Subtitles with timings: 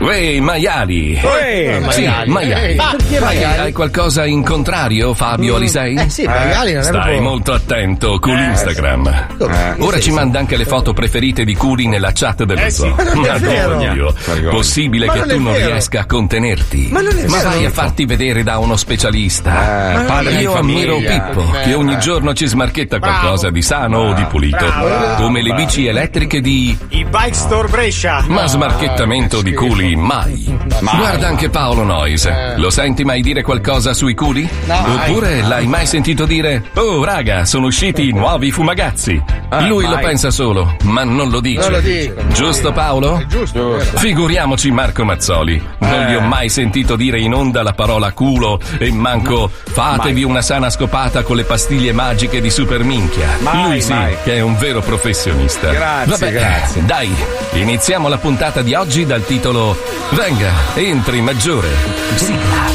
[0.00, 1.20] Uè, maiali!
[1.22, 2.30] Uè, sì, maiali.
[2.30, 2.64] maiali.
[2.70, 3.58] Ehi, ma perché maiali?
[3.60, 5.94] Hai qualcosa in contrario, Fabio Alisei?
[5.96, 9.26] eh sì, maiali non è Stai proprio- molto attento con Eh, Instagram.
[9.36, 9.74] Come?
[9.78, 10.14] Ora Sì, ci sì.
[10.14, 12.80] manda anche le foto preferite di Curi nella chat dello Eh sì.
[12.80, 12.94] zoo.
[12.96, 13.76] Ma non è vero.
[13.76, 14.14] Vergogno.
[14.24, 14.50] Vergogna.
[14.50, 16.88] Possibile Ma che non tu non riesca a contenerti.
[16.90, 17.42] Ma non è vero.
[17.48, 19.50] vai a farti vedere da uno specialista.
[19.50, 20.96] Ma Padre io Io ammiro.
[20.96, 24.56] Pippo, che ogni giorno ci smarchetta qualcosa di sano o di pulito.
[24.56, 25.22] Bravo.
[25.24, 28.24] Come le bici elettriche di Il Bike Store Brescia.
[28.28, 30.58] ma smarchettamento di culi mai.
[30.80, 32.28] Guarda anche Paolo Nois.
[32.56, 34.48] Lo senti mai dire qualcosa sui culi?
[34.66, 34.74] No.
[34.94, 39.22] Oppure l'hai mai sentito dire Oh raga, sono usciti i nuovi fumagazzi?
[39.48, 40.04] Ah, Lui lo mai.
[40.04, 41.60] pensa solo, ma non lo dice.
[41.60, 42.14] Non lo dico.
[42.32, 43.22] Giusto Paolo?
[43.28, 43.68] Giusto.
[43.70, 43.98] vero.
[43.98, 45.60] Figuriamoci Marco Mazzoli.
[45.78, 50.42] Non gli ho mai sentito dire in onda la parola culo e manco fatevi una
[50.42, 53.26] sana scopata con le pastiglie magiche di Super Minchia.
[53.40, 54.14] Mai, Lui sì, mai.
[54.22, 55.70] che è un vero professionista.
[55.70, 56.84] Grazie, Vabbè, grazie.
[56.84, 57.12] Dai,
[57.54, 59.76] iniziamo la puntata di oggi dal titolo
[60.10, 61.68] Venga, entri maggiore.
[62.16, 62.68] Sigla.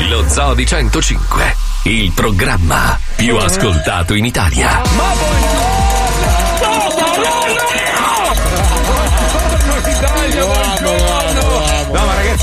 [0.08, 4.82] Lo Zoo di 105, il programma più ascoltato in Italia.
[4.96, 5.71] Ma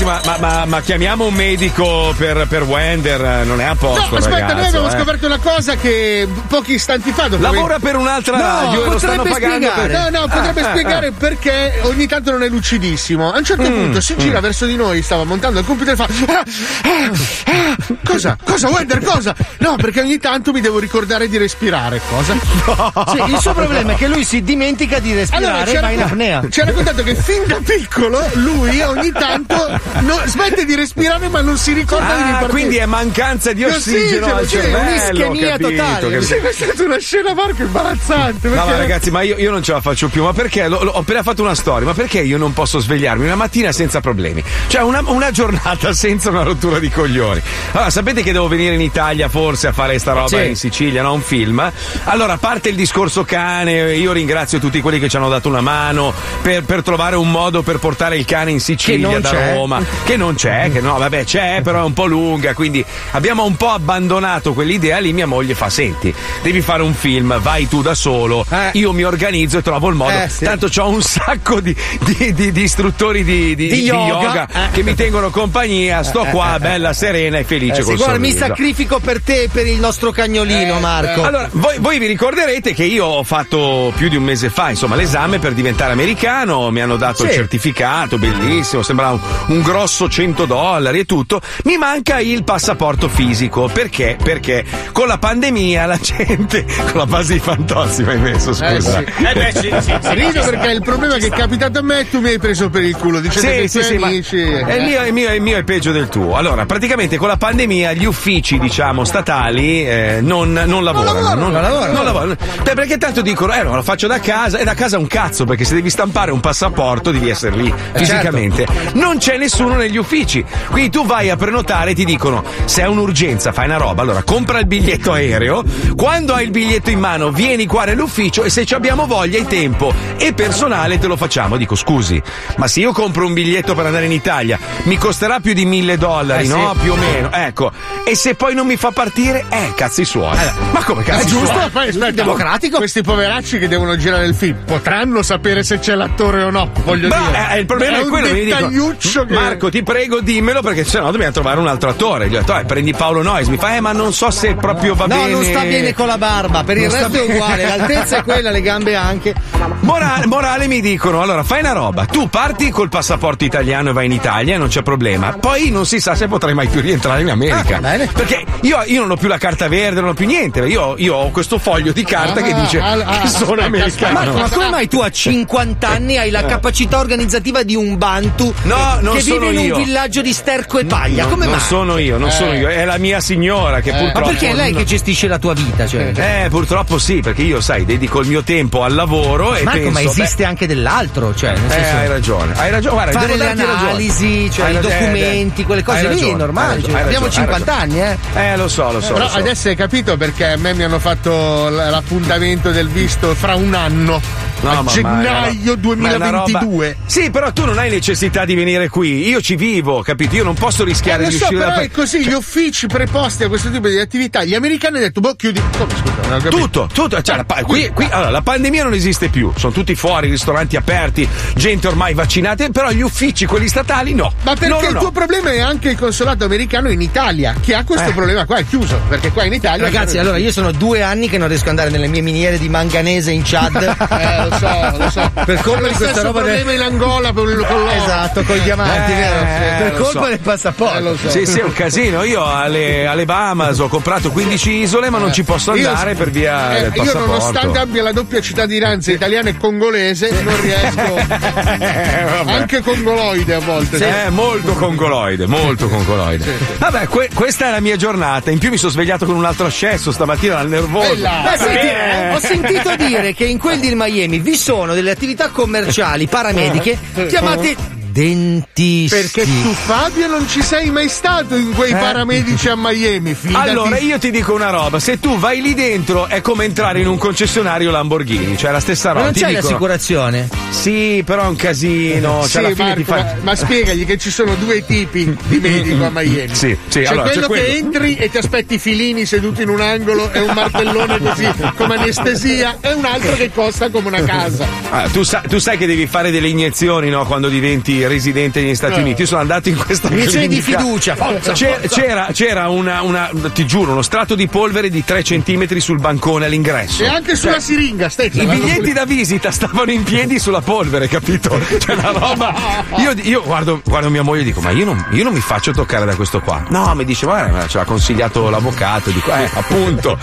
[0.00, 4.08] ragazzi, ma, ma- ma- ma chiamiamo un medico per, per Wender, non è a posto.
[4.10, 4.90] No, aspetta, ragazzo, noi abbiamo eh.
[4.90, 9.22] scoperto una cosa che pochi istanti fa dopo Lavora per un'altra radio e lo stanno
[9.22, 13.32] pagando per- No, no, potrebbe Ah, ah, spiegare perché ogni tanto non è lucidissimo.
[13.32, 14.42] A un certo Mm, punto si gira mm.
[14.42, 16.04] verso di noi, stava montando il computer e fa.
[16.26, 16.44] "Ah,
[16.84, 17.10] ah,
[17.44, 18.36] ah, cosa?
[18.42, 19.02] Cosa, Wender?
[19.02, 19.34] Cosa?
[19.58, 22.00] No, perché ogni tanto mi devo ricordare di respirare.
[22.08, 22.34] Cosa?
[23.10, 25.90] Sì, il suo problema è che lui si dimentica di respirare ci e ha va
[25.90, 26.42] in apnea.
[26.48, 31.40] Ci ha raccontato che fin da piccolo lui ogni tanto no- smette di respirare ma
[31.40, 32.50] non si ricorda di Ah, ripartire.
[32.50, 36.00] quindi è mancanza di ossigeno al sì, cervello, un'ischemia capito, totale.
[36.00, 36.20] capito.
[36.22, 38.48] Sì, è stata una scena Marco imbarazzante.
[38.48, 40.22] No, ma ragazzi, ma io, io non ce la faccio più.
[40.24, 40.68] Ma perché?
[40.68, 43.72] Lo- lo- ho appena fatto una storia, ma perché io non posso svegliarmi una mattina
[43.72, 44.42] senza problemi?
[44.68, 47.40] Cioè, una, una giornata senza una rottura di coglioni.
[47.72, 50.46] Allora, sapete che devo venire in Italia forse a fare sta roba Sì.
[50.48, 51.12] in Sicilia, no?
[51.14, 51.70] Un film.
[52.04, 55.60] Allora, a parte il discorso cane, io ringrazio tutti quelli che ci hanno dato una
[55.60, 56.12] mano
[56.42, 59.54] per, per trovare un modo per portare il cane in Sicilia non da c'è.
[59.54, 59.79] Roma.
[60.04, 62.54] Che non c'è, che no, vabbè, c'è, però è un po' lunga.
[62.54, 65.12] Quindi abbiamo un po' abbandonato quell'idea lì.
[65.12, 68.44] Mia moglie fa: Senti, devi fare un film, vai tu da solo.
[68.72, 70.12] Io mi organizzo e trovo il modo.
[70.16, 70.44] Eh, sì.
[70.44, 71.74] Tanto ho un sacco di,
[72.04, 74.48] di- di- di istruttori di, di yoga.
[74.52, 74.70] Eh.
[74.72, 76.02] che mi tengono compagnia.
[76.02, 79.66] Sto qua, bella, serena e felice Eh, col guarda, mi sacrifico per te e per
[79.66, 81.22] il nostro cagnolino, Marco.
[81.22, 84.96] Allora, voi, voi vi ricorderete che io ho fatto più di un mese fa, insomma,
[84.96, 87.34] l'esame per diventare americano, mi hanno dato il Sì.
[87.36, 89.20] certificato, bellissimo, sembrava un,
[89.56, 91.40] un grosso 100 dollari e tutto.
[91.64, 94.16] Mi manca il passaporto fisico, perché?
[94.20, 98.68] Perché con la pandemia la gente, con la base di Fantozzi mi hai messo, scusa.
[98.68, 98.96] Eh, sì.
[99.24, 100.50] Eh beh, sì, sì, sì, Rido sì.
[100.50, 102.96] perché il problema che è capitato a me e tu mi hai preso per il
[102.96, 104.36] culo dicendo che i tuoi ma amici.
[104.42, 106.34] è il, mio, il mio- il mio è peggio del tuo.
[106.34, 111.20] Allora, praticamente con la pandemia gli uffici, diciamo, statali eh, non, non lavorano.
[111.34, 111.92] Non, non lavorano.
[111.92, 112.36] non lavorano.
[112.62, 115.44] Beh, perché tanto dicono, eh, no, lo faccio da casa, e da casa un cazzo,
[115.44, 118.66] perché se devi stampare un passaporto devi essere lì fisicamente.
[118.94, 120.44] Non c'è nessuno negli uffici.
[120.70, 124.22] Quindi tu vai a prenotare e ti dicono, se è un'urgenza, fai una roba, allora
[124.22, 125.62] compra il biglietto aereo,
[125.96, 129.46] quando hai il biglietto in mano vieni qua nell'ufficio e se ci abbiamo voglia e
[129.46, 131.56] tempo e personale te lo facciamo.
[131.56, 132.20] Dico, scusi,
[132.56, 135.96] ma se io compro un biglietto per andare in Italia mi costerà più di mille
[135.98, 136.52] dollari, Eh, sì.
[136.52, 136.74] no?
[136.80, 137.30] Più o meno.
[137.32, 137.70] Ecco.
[138.04, 140.36] E se poi non mi fa partire, eh, cazzi suoi.
[140.72, 141.46] Ma come cazzi È giusto?
[141.52, 141.68] suoi?
[141.70, 142.76] Poi aspetta, Democratico?
[142.78, 146.70] Questi poveracci che devono girare il film potranno sapere se c'è l'attore o no.
[146.84, 147.48] Voglio Beh, dire.
[147.52, 151.32] eh, il problema è, un quello dettagliuccio che- Marco ti prego dimmelo perché sennò dobbiamo
[151.32, 153.92] trovare un altro attore gli ho detto "Eh, prendi Paolo Noyes mi fa eh ma
[153.92, 156.82] non so se proprio va No, bene non sta bene con la barba, per il
[156.84, 159.34] Non sta resto è uguale, l'altezza è quella, le gambe anche.
[159.80, 164.06] Morale, morale mi dicono, allora fai una roba, tu parti col passaporto italiano e vai
[164.06, 167.30] in Italia, non c'è problema, poi non si sa se potrai mai più rientrare in
[167.30, 167.76] America.
[167.76, 168.06] Ah, bene.
[168.12, 171.14] Perché io, io non ho più la carta verde, non ho più niente, io, io
[171.16, 174.12] ho questo foglio di carta Ah, che dice ah, ah, che sono aspetta, americano.
[174.12, 178.52] Marco, ma come mai tu a 50 anni hai la capacità organizzativa di un bantu
[178.64, 179.76] No, non che sono vive in io.
[179.76, 181.26] un villaggio di sterco e paglia.
[181.26, 181.64] Come non mai?
[181.64, 184.28] sono io, non sono io, è la mia signora che Ma purtroppo.
[184.28, 185.86] perché è lei che gestisce la tua vita?
[185.86, 186.12] Cioè?
[186.44, 189.92] Eh, purtroppo sì, perché io, sai, dedico il mio tempo al lavoro e Marco, penso.
[189.92, 192.94] ma beh, esiste anche dell'altro, cioè, nel Eh, senso, hai ragione, hai ragione.
[192.94, 193.80] Guarda, fare devo le darti ragione.
[193.88, 196.82] analisi, cioè Hai i ragione, documenti, eh, quelle cose lì, è normale.
[196.82, 198.02] cioè, abbiamo hai 50 ragione.
[198.02, 198.40] anni, eh.
[198.52, 199.12] Eh, lo so, lo so.
[199.12, 199.38] Però lo so.
[199.38, 204.20] adesso hai capito perché a me mi hanno fatto l'appuntamento del visto fra un anno.
[204.62, 206.96] No, a ma- ma- gennaio ma è una roba- 2022.
[207.06, 209.26] Sì, però tu non hai necessità di venire qui.
[209.28, 210.36] Io ci vivo, capito?
[210.36, 212.86] Io non posso Eh, rischiare lo di so, uscire però da è così, gli uffici
[212.86, 215.60] preposti a questo tipo di attività, gli americani hanno detto, boh, chiudi.
[215.78, 216.48] Come scusa.
[216.48, 217.20] Tutto, tutto.
[217.22, 219.52] Cioè, la, pa- qui, qui- allora, la pandemia non esiste più.
[219.56, 224.32] Sono tutti fuori, ristoranti aperti, gente ormai vaccinata, però gli uffici, quelli statali, no.
[224.42, 225.00] Ma perché No, no, il no.
[225.00, 228.12] tuo problema è anche il consolato americano in Italia, che ha questo Eh.
[228.12, 229.84] problema qua, è chiuso, perché qua in Italia...
[229.84, 232.68] Ragazzi, allora io sono due anni che non riesco ad andare nelle mie miniere di
[232.68, 233.96] manganese in Chad.
[234.20, 235.30] Eh, lo so, lo so.
[235.44, 237.90] Per colpa Lo di questa roba del- problema in Angola con, con l'oro.
[237.90, 239.40] Esatto, con i diamanti, Eh, vero?
[239.40, 240.28] eh, per colpa so.
[240.28, 240.96] del passaporto.
[240.96, 241.30] Eh, lo so.
[241.30, 242.22] Sì, sì, è un casino.
[242.24, 246.30] Io alle, alle Bahamas ho comprato 15 isole, ma non ci posso Io- andare per
[246.30, 247.26] via eh, del io passaporto.
[247.26, 250.98] nonostante abbia la doppia cittadinanza italiana e congolese non riesco
[251.80, 256.58] Eh, anche congoloide a volte Eh, molto congoloide, molto congoloide.
[256.78, 258.50] Vabbè, que- questa è la mia giornata.
[258.50, 261.08] In più mi sono svegliato con un altro ascesso stamattina dal nervoso.
[261.14, 261.42] Bella.
[261.50, 262.34] Beh, senti, Eh.
[262.34, 266.98] ho sentito dire che in quel di Miami vi sono delle attività commerciali paramediche
[267.28, 269.08] chiamate dentisti.
[269.08, 271.96] perché tu Fabio non ci sei mai stato in quei Eh.
[271.96, 273.68] paramedici a Miami fidati.
[273.68, 277.06] Allora, io ti dico una roba: se tu vai lì dentro è come entrare in
[277.08, 279.24] un concessionario Lamborghini, cioè la stessa Ma roba.
[279.26, 280.48] non Ti c'è dicono- l'assicurazione?
[280.70, 282.42] Sì, però è un casino.
[282.50, 283.16] Sì, Cioè, fine Marco, ti fa.
[283.16, 286.54] ma, ma spiegagli che ci sono due tipi di medico a Miami.
[286.54, 287.78] Sì, sì, c'è allora, quello c'è che quello.
[287.86, 292.78] entri e ti aspetti filini seduti in un angolo e un martellone così come anestesia,
[292.80, 294.66] e un altro che costa come una casa.
[294.90, 298.74] Ah, tu, sa- tu sai che devi fare delle iniezioni no, quando diventi residente negli
[298.74, 299.02] Stati Eh.
[299.02, 299.22] Uniti.
[299.22, 302.00] Io sono andato in questa Iniezioni di fiducia, forza, C'era, forza.
[302.00, 306.46] c'era, c'era una, una- ti giuro, uno strato di polvere di 3 cm sul bancone
[306.46, 307.02] all'ingresso.
[307.02, 311.08] E anche sulla Cioè, siringa, stai I biglietti da visita stavano in piedi sulla polvere,
[311.08, 311.58] capito?
[311.78, 312.84] Cioè, una roba.
[312.98, 315.72] Io, io guardo, guardo mia moglie e dico: Ma io non, io non mi faccio
[315.72, 316.64] toccare da questo qua.
[316.68, 319.10] No, mi dice: Ma ce l'ha consigliato l'avvocato.
[319.10, 320.18] Dico: Eh, appunto.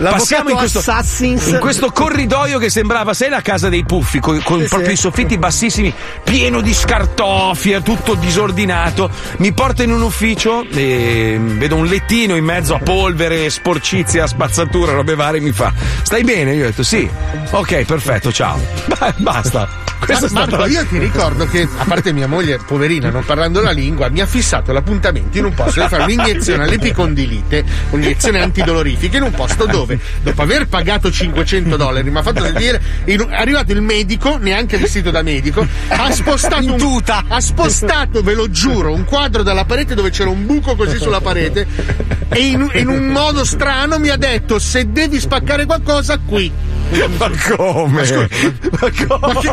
[0.00, 1.46] Passiamo in questo, Assassins.
[1.48, 5.38] in questo corridoio che sembrava, sai, la casa dei puffi, con, con proprio i soffitti
[5.38, 5.92] bassissimi,
[6.24, 6.72] pieno di
[7.22, 9.10] scartoffie, tutto disordinato.
[9.38, 14.92] Mi porta in un ufficio e vedo un lettino in mezzo a polvere, sporcizia, spazzatura,
[14.92, 15.40] robe varie.
[15.40, 15.72] Mi fa:
[16.02, 16.54] Stai bene?
[16.54, 17.08] Io ho detto: Sì.
[17.50, 18.58] Ok, perfetto, ciao.
[18.98, 19.82] Ba- Basta.
[20.04, 20.46] Questo Ma-.
[20.46, 24.20] Marco, io ti ricordo che, a parte mia moglie, poverina, non parlando la lingua, mi
[24.20, 29.64] ha fissato l'appuntamento in un posto di fare un'iniezione all'epicondilite, un'iniezione antidolorifica, in un posto
[29.66, 34.76] dove, dopo aver pagato 500 dollari, mi ha fatto sentire, è arrivato il medico, neanche
[34.76, 36.76] vestito da medico, ha spostato, un,
[37.28, 41.20] ha spostato, ve lo giuro, un quadro dalla parete dove c'era un buco così sulla
[41.20, 41.66] parete
[42.28, 46.50] e in, in un modo strano mi ha detto, se devi spaccare qualcosa, qui.
[47.16, 48.02] Ma come?
[48.70, 49.44] Ma come?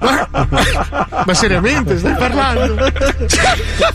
[0.00, 2.74] Ma, ma seriamente stai parlando?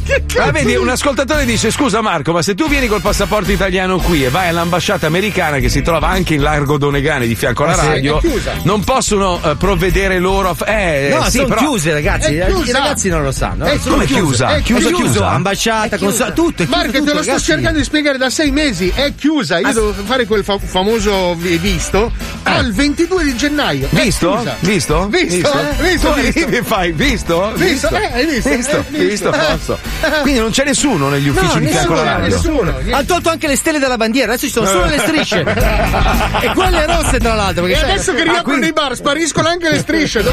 [0.04, 0.42] che cazzo?
[0.42, 4.24] Ah, vedi, un ascoltatore dice: Scusa Marco, ma se tu vieni col passaporto italiano qui
[4.26, 7.86] e vai all'ambasciata americana che si trova anche in largo Donegane di fianco alla Ah,
[7.88, 8.22] radio,
[8.64, 10.54] non possono eh, provvedere loro a.
[10.54, 12.40] f- Eh, No, sì, sono però- chiuse, ragazzi.
[12.46, 12.70] Chiusa.
[12.70, 13.66] I ragazzi non lo sanno.
[13.66, 14.50] È Sono come chiusa?
[14.50, 15.30] È È Chiusa, chiuso, chiusa?
[15.30, 16.64] ambasciata, consola, tutto.
[16.64, 17.46] È chiuso Marco, tutto, te lo sto ragazzi.
[17.52, 18.92] cercando di spiegare da sei mesi.
[18.94, 19.60] È chiusa.
[19.60, 22.12] Io devo fare quel fa- famoso vi- visto
[22.44, 23.88] al 22 di gennaio.
[23.92, 24.32] È Visto?
[24.36, 24.56] chiusa.
[24.60, 25.08] Visto?
[25.08, 25.52] Visto?
[25.54, 25.84] eh?
[25.90, 26.12] Visto?
[26.14, 26.40] Tu visto.
[26.40, 27.52] arrivi, fai, visto?
[27.56, 27.90] Visto?
[27.96, 28.50] Eh, hai visto?
[28.50, 29.32] Visto, Eh, visto.
[29.32, 29.80] visto.
[30.22, 32.36] Quindi non c'è nessuno negli No, uffici di fianco nessuno, radio.
[32.36, 32.72] Nessuno.
[32.72, 32.94] niente.
[32.94, 35.42] Hanno tolto anche le stelle della bandiera, adesso ci sono solo le strisce.
[36.42, 37.66] e quelle rosse, tra l'altro.
[37.66, 40.24] E adesso che Ah, riaprono i bar, spariscono anche le strisce.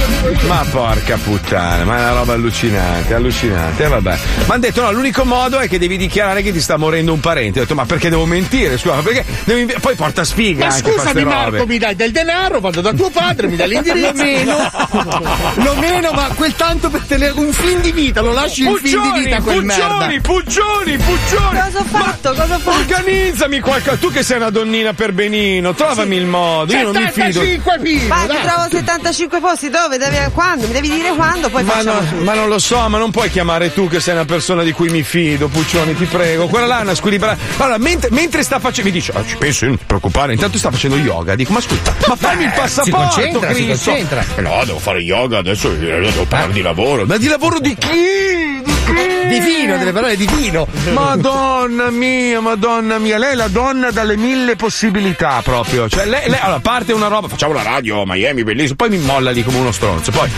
[0.46, 3.84] Ma porca puttana, ma è una roba allucinante, allucinante.
[3.84, 4.12] E vabbè.
[4.12, 7.20] Mi hanno detto: no, l'unico modo è che devi dichiarare che ti sta morendo un
[7.20, 7.58] parente.
[7.58, 8.76] Ho detto, ma perché devo mentire?
[8.78, 11.66] Scusa, ma perché devi invi- Poi porta sfiga Ma scusami, Marco, robe.
[11.66, 14.06] mi dai del denaro, vado da tuo padre, mi dai l'indirizzo.
[14.08, 14.56] Lo meno,
[15.56, 19.00] lo meno, ma quel tanto per tenere un fin di vita, lo lasci in fin
[19.12, 19.86] di vita quel merda.
[19.86, 21.58] Puccioni, Puccioni, Puccioni!
[21.60, 22.28] Cosa ho fatto?
[22.34, 22.78] Cosa ho fatto?
[22.78, 27.10] Organizzami qualcosa, tu che sei una donnina per benino, trovami il modo, io non mi
[27.10, 27.40] fido.
[27.40, 29.98] 75 pino, Vai, ti trovo 75 posti, dove?
[29.98, 30.66] Devi, quando?
[30.66, 33.30] Mi devi dire quando, poi Ma, facciamo no- ma non lo so, ma non puoi
[33.30, 36.46] chiamare tu che sei una persona di cui mi fido, Puccioni, ti prego.
[36.48, 37.36] Quella là è una squilibrata.
[37.58, 40.32] Allora, mentre, mentre sta facendo, mi dice, "Ah, ci penso, non ti preoccupare.
[40.32, 41.34] Intanto sta facendo yoga.
[41.34, 43.90] Dico, ma scusa, ma fammi il passaporto, concentra, si Cristo.
[43.90, 44.24] concentra.
[44.36, 47.04] Eh No, devo fare yoga adesso, eh, devo parlare di lavoro.
[47.06, 48.57] Ma di lavoro di chi?
[48.88, 50.66] Di Di vino, deve parlare di vino.
[50.92, 55.88] Madonna mia, madonna mia, lei è la donna dalle mille possibilità proprio.
[55.88, 59.30] Cioè, lei, lei- allora, parte una roba, facciamo la radio, Miami, bellissimo, poi mi molla
[59.30, 60.10] lì come uno stronzo.
[60.10, 60.28] Poi,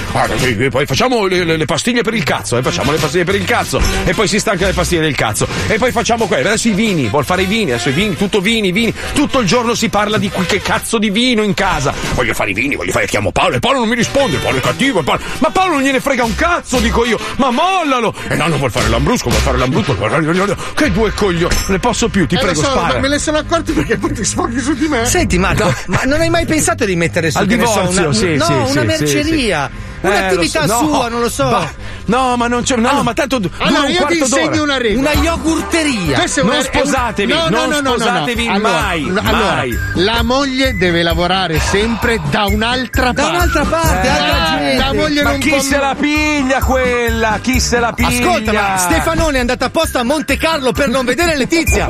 [0.70, 3.44] poi facciamo le, le- le pastiglie per il cazzo, e facciamo le pastiglie per il
[3.44, 6.48] cazzo, e poi si stanca le pastiglie del cazzo, e poi facciamo quello.
[6.48, 8.92] Adesso i vini, vuol fare i vini, adesso i vini, tutto vini, vini.
[9.14, 11.94] Tutto il giorno si parla di che cazzo di vino in casa.
[12.14, 14.60] Voglio fare i vini, voglio fare, chiamo Paolo, e Paolo non mi risponde, Paolo è
[14.60, 18.12] cattivo, Paolo- ma Paolo non gliene frega un cazzo, dico io, ma mollalo!
[18.28, 21.78] E no, non vuol fare l'ambrusco, vuol fare vuol fare- che due coglioni, non ne
[21.78, 22.94] posso più, ti Eh, prego, so, spara.
[22.94, 25.04] ma me ne sono accorto perché poi ti sfoghi su di me.
[25.04, 28.12] Senti Marco, ma non hai mai pensato di mettere su Al ne so, divorzio, una,
[28.12, 29.70] sì, no, sì, una sì, merceria?
[30.00, 30.06] Sì.
[30.06, 30.78] Un'attività Eh, so.
[30.78, 31.48] sua, No, non lo so.
[31.48, 31.70] bah,
[32.06, 32.76] no, ma non c'è.
[32.76, 34.62] No, ma tanto du- dura Allora, un io ti insegno d'ora.
[34.62, 35.10] una regola.
[35.10, 36.18] Una yogurteria.
[36.18, 37.98] Questa è Non una- è un- sposatevi, no, no, non no, no, no, no.
[37.98, 39.78] sposatevi Allora, mai, no, allora, mai.
[39.94, 43.36] la moglie deve lavorare sempre da un'altra Da parte.
[43.36, 44.76] un'altra parte, Eh, altra gente.
[44.78, 47.38] La moglie Ma non chi può se la piglia quella?
[47.42, 48.08] Chi se la piglia?
[48.30, 51.88] Ascolta, ma Stefanone è andato apposta a Monte Carlo per non vedere Letizia.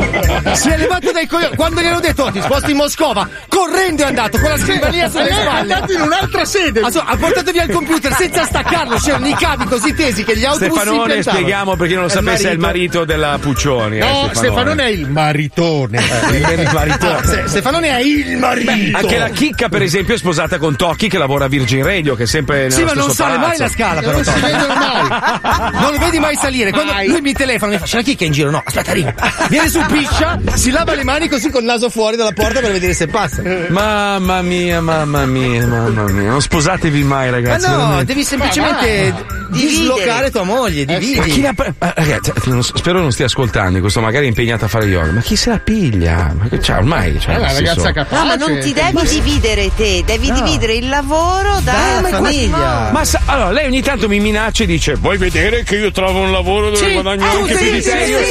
[0.55, 1.55] Si è levato dai coglioni.
[1.57, 5.09] Quando gli hanno detto "Oh, ti sposti in Moscova, correndo è andato con la scrivania
[5.09, 5.73] sulle è spalle.
[5.73, 6.81] andato in un'altra sede.
[6.81, 10.67] Ha portato via il computer senza staccarlo, c'erano i cavi così tesi che gli autobus
[10.67, 11.37] si Stefanone, impiantavano.
[11.37, 13.97] spieghiamo per chi non lo È il sapesse, è il marito della Puccioni.
[13.99, 15.99] eh, No, Stefanone è il maritone.
[16.33, 17.17] il maritone.
[17.19, 18.97] Ah, Se- Stefanone è il marito.
[18.97, 22.23] Anche la chicca, per esempio, è sposata con Tocchi che lavora a Virgin Radio, che
[22.25, 22.71] è sempre.
[22.71, 23.63] Sì, ma non sale mai palazzo.
[23.63, 24.13] la scala, però.
[24.13, 25.69] Non si vedono mai.
[25.81, 26.71] Non lo vedi mai salire.
[26.71, 27.09] Quando Mai.
[27.09, 28.51] lui mi telefona, mi fa, c'è la chicca in giro.
[28.51, 29.15] No, aspetta, arriva.
[29.49, 32.93] Viene su piscia, si lava le mani così col naso fuori dalla porta per vedere
[32.95, 33.43] se passa.
[33.69, 36.31] Mamma mia, mamma mia, mamma mia.
[36.31, 37.67] Non sposatevi mai, Ma ragazzi.
[37.91, 38.13] No, veramente.
[38.13, 41.41] devi semplicemente dislocare tua moglie, Ma chi dividi.
[41.43, 44.69] la pre- eh, ragazzi, so- spero non stia ascoltando in questo, magari è impegnata a
[44.69, 45.11] fare yoga.
[45.13, 46.33] Ma chi se la piglia?
[46.39, 47.19] Ma che c'ha ormai?
[47.21, 48.23] Cioè, senso- ragazza capace.
[48.23, 52.91] No, ma non ti devi dividere te, devi dividere il lavoro Dalla dalla famiglia.
[52.93, 56.21] Ma sa- allora, lei ogni tanto mi minaccia e dice: Vuoi vedere che io trovo
[56.21, 57.91] un lavoro dove Sì, guadagno ah, anche sì, più di te?
[58.05, 58.25] sì, Io sì,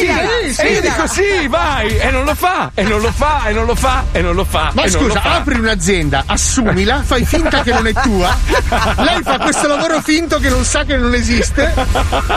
[0.47, 0.53] sì.
[0.53, 1.97] sì, E io dico sì, vai!
[1.97, 4.45] E non lo fa, e non lo fa, e non lo fa, e non lo
[4.45, 4.71] fa.
[4.73, 8.35] Ma scusa, apri un'azienda, assumila, fai finta che non è tua.
[9.03, 11.73] Lei fa questo lavoro finto che non sa che non esiste.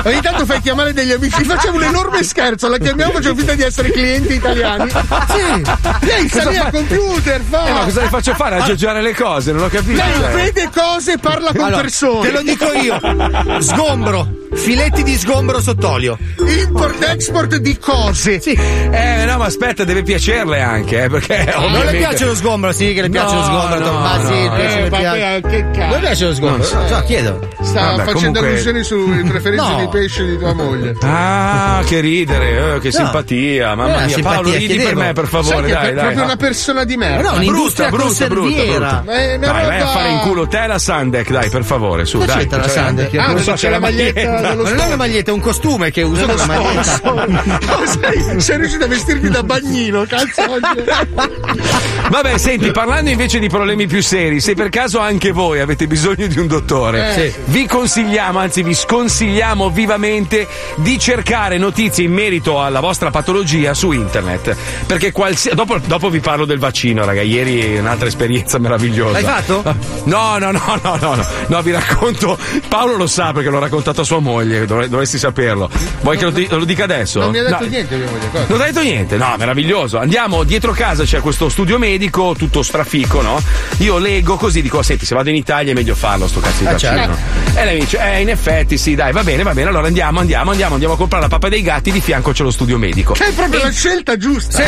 [0.04, 3.62] Ogni tanto fai chiamare degli amici, facciamo un enorme scherzo, la chiamiamo, facciamo finta di
[3.62, 4.90] essere clienti italiani.
[4.90, 5.62] Sì.
[6.00, 7.66] Lei sta lì al computer, fa.
[7.66, 8.56] Eh, ma cosa le faccio fare?
[8.56, 9.52] Aggiorgiare le cose?
[9.52, 10.02] Non ho capito.
[10.02, 10.32] Lei cioè.
[10.32, 12.26] vede cose, parla con Allora, persone.
[12.26, 13.60] te lo dico io.
[13.60, 14.41] Sgombro.
[14.54, 16.16] Filetti di sgombro sott'olio.
[16.38, 18.40] Import-export di cose.
[18.40, 18.52] Sì.
[18.52, 22.72] Eh, no, ma aspetta, deve piacerle anche, eh, perché Non le ovviamente- piace lo sgombro,
[22.72, 23.78] sì, che le piace No, lo sgombro.
[23.78, 24.56] no, ma sì, no.
[24.56, 25.40] Eh, piace.
[25.48, 25.80] che cazzo.
[25.80, 26.68] Non le piace lo sgombro?
[26.88, 27.48] No, chiedo.
[27.62, 29.78] Sta Vabbè, facendo comunque- allusioni sulle preferenze No.
[29.78, 30.94] di pesce di tua moglie.
[31.02, 34.14] Ah, che ridere, eh, che simpatia, mamma Eh, mia.
[34.14, 35.00] simpatia, Paolo, ridi per chiedevo.
[35.00, 36.02] me, per Sai favore, che dai, è dai.
[36.04, 37.30] proprio una persona di merda.
[37.30, 39.04] no, brutta, brutta, brutta.
[39.06, 42.38] Eh, Dai, vai a fare in culo te la Sandek, dai, per favore, su, dai.
[42.38, 43.14] c'entra la Sandek?
[43.16, 46.02] Ah, non so, c'è la maglietta Ma non è una maglietta, è un costume che
[46.02, 47.60] uso con la maglietta.
[47.92, 50.42] Sei, sei riuscito a vestirti da bagnino, cazzo.
[52.08, 56.26] Vabbè, senti, parlando invece di problemi più seri, se per caso anche voi avete bisogno
[56.26, 57.34] di un dottore, Eh.
[57.46, 63.92] Vi consigliamo, anzi vi sconsigliamo vivamente di cercare notizie in merito alla vostra patologia su
[63.92, 64.54] internet.
[64.86, 65.56] Perché qualsiasi.
[65.56, 67.22] Dopo, dopo vi parlo del vaccino, raga.
[67.22, 69.12] Ieri è un'altra esperienza meravigliosa.
[69.12, 69.62] L'hai fatto?
[70.04, 71.26] No, no, no, no, no, no.
[71.46, 72.36] No, vi racconto.
[72.68, 75.70] Paolo lo sa perché l'ho raccontato a sua moglie, dovre- dovresti saperlo.
[76.02, 77.20] Vuoi che lo, lo dica adesso?
[77.20, 77.68] Non mi ha detto No.
[77.68, 78.30] niente mia moglie.
[78.30, 78.44] cosa?
[78.48, 79.98] Non ha detto niente, no, meraviglioso.
[79.98, 83.40] Andiamo dietro casa, c'è questo studio medico, tutto strafico, no?
[83.78, 86.70] Io leggo così, dico, senti, se vado in Italia è meglio farlo, sto cazzo di
[86.70, 87.16] Eh, certo.
[87.54, 90.20] E lei mi dice, eh, in effetti, sì, dai, va bene, va bene, allora andiamo,
[90.20, 93.12] andiamo, andiamo, andiamo a comprare la pappa dei gatti, di fianco c'è lo studio medico.
[93.12, 94.62] Che è proprio la scelta giusta.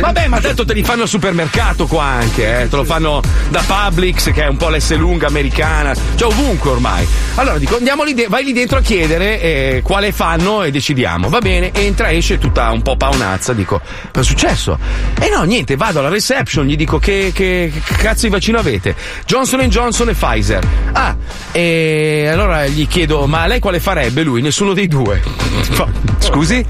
[0.00, 2.68] Vabbè, ma tanto te li fanno al supermercato qua anche, eh.
[2.68, 7.06] te lo fanno da Publix, che è un po' l'S lunga americana, cioè ovunque ormai.
[7.36, 11.28] Allora dico, andiamo lì, de- vai lì dentro a chiedere eh, quale fanno e decidiamo.
[11.28, 13.80] Va bene, entra, esce tutta un po' paonazza, dico,
[14.12, 14.78] cosa è successo?
[15.20, 18.94] E no, niente, vado alla reception, gli dico che, che- che cazzo di vaccino avete?
[19.26, 20.66] Johnson Johnson e Pfizer.
[20.92, 21.16] Ah,
[21.52, 24.42] e allora gli chiedo, ma lei quale farebbe lui?
[24.42, 25.22] Nessuno dei due.
[26.20, 26.64] Scusi?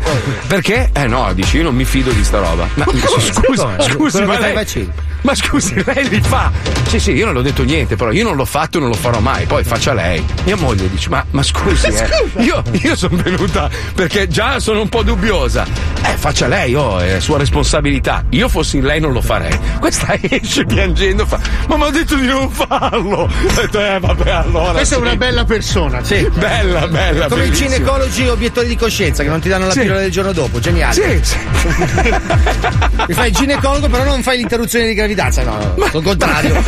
[0.47, 0.91] Perché?
[0.93, 2.69] Eh no, dici, io non mi fido di sta roba.
[2.75, 4.89] Ma scusi, scusi, Quello ma lei.
[5.23, 6.51] Ma scusi, lei li fa?
[6.89, 8.89] Sì, sì, io non le ho detto niente, però io non l'ho fatto e non
[8.91, 9.45] lo farò mai.
[9.47, 10.25] Poi faccia lei.
[10.45, 12.09] Mia moglie dice: Ma, ma scusi, eh,
[12.43, 15.67] io, io sono venuta perché già sono un po' dubbiosa.
[16.03, 18.25] Eh, faccia lei, oh, è sua responsabilità.
[18.31, 19.57] Io fossi in lei non lo farei.
[19.79, 21.39] Questa esce piangendo, fa.
[21.69, 23.23] Ma mi ha detto di non farlo.
[23.23, 24.73] Ho detto, eh, vabbè, allora.
[24.73, 25.05] Questa è sì.
[25.05, 26.03] una bella persona.
[26.05, 26.27] Sì.
[26.35, 27.29] Bella, bella.
[27.29, 29.81] Come i ginecologi obiettori di coscienza che non ti danno la Sì.
[29.81, 30.95] pillola del giorno dopo, geniale.
[30.95, 31.37] Sì, sì.
[33.09, 35.17] Mi fai il ginecologo, però non fai l'interruzione di gravidanza.
[35.45, 36.55] No, no, sono il contrario.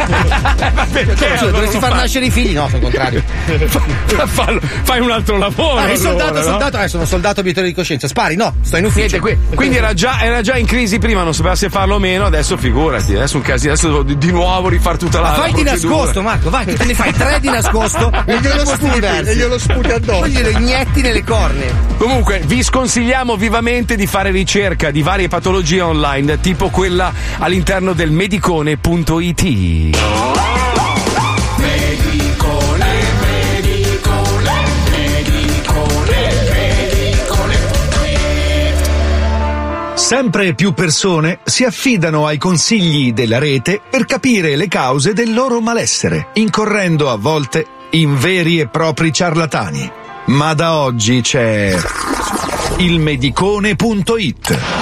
[0.74, 1.12] Ma perché?
[1.14, 2.52] Scusa, allora dovresti far nascere i figli?
[2.54, 3.22] No, sono il contrario.
[3.66, 5.78] Fa- fallo- fai un altro lavoro.
[5.78, 6.50] Ah, il soldato, allora, no?
[6.50, 6.78] soldato.
[6.78, 8.08] Eh, sono soldato obietore di coscienza.
[8.08, 9.18] Spari, no, sto in ufficio.
[9.18, 11.98] Niente, qui- quindi era già, era già in crisi prima, non sapeva se farlo o
[11.98, 15.28] meno, adesso figurati, adesso un casino, adesso devo di, nuovo rifare tutta la.
[15.30, 18.64] Ma fai la di nascosto, Marco, vai, te ne fai tre di nascosto E glielo
[18.64, 20.20] sputi, e glielo sputi addosso.
[20.20, 21.72] Poi glielo inietti nelle cornee.
[21.98, 28.10] Comunque, vi sconsigliamo vivamente di fare ricerca di varie patologie online, tipo quella all'interno del
[28.30, 29.96] medicone.it.
[39.94, 45.60] Sempre più persone si affidano ai consigli della rete per capire le cause del loro
[45.60, 49.90] malessere, incorrendo a volte in veri e propri ciarlatani.
[50.26, 51.76] Ma da oggi c'è
[52.78, 54.79] il medicone.it.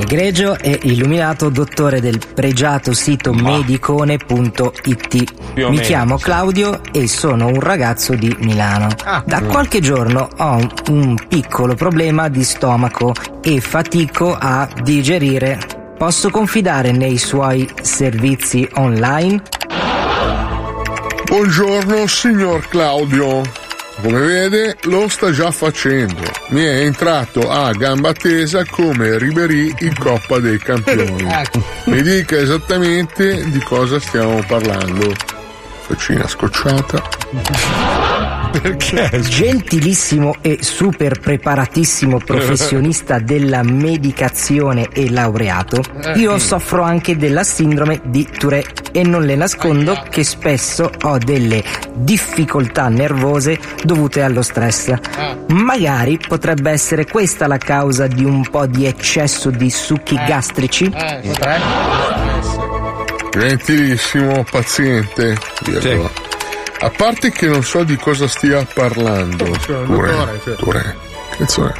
[0.00, 5.14] Egregio e illuminato dottore del pregiato sito medicone.it.
[5.54, 6.24] Mi meno, chiamo sì.
[6.24, 8.86] Claudio e sono un ragazzo di Milano.
[9.04, 9.24] Ah.
[9.26, 13.12] Da qualche giorno ho un, un piccolo problema di stomaco
[13.42, 15.58] e fatico a digerire.
[15.98, 19.42] Posso confidare nei suoi servizi online?
[21.24, 23.67] Buongiorno signor Claudio.
[24.00, 26.22] Come vede lo sta già facendo.
[26.48, 31.26] Mi è entrato a gamba tesa come Ribery in Coppa dei Campioni.
[31.86, 35.12] Mi dica esattamente di cosa stiamo parlando.
[35.80, 38.16] Faccina scocciata.
[38.60, 39.20] Perché?
[39.20, 45.82] Gentilissimo e super preparatissimo professionista della medicazione e laureato,
[46.16, 51.62] io soffro anche della sindrome di Tourette e non le nascondo che spesso ho delle
[51.94, 54.92] difficoltà nervose dovute allo stress.
[55.48, 60.90] Magari potrebbe essere questa la causa di un po' di eccesso di succhi gastrici?
[63.30, 65.36] Gentilissimo paziente.
[65.64, 66.27] virgola.
[66.80, 69.44] A parte che non so di cosa stia parlando.
[69.58, 70.54] Cioè, dottore, cioè.
[70.54, 70.96] Touré.
[71.36, 71.72] Cazzo è?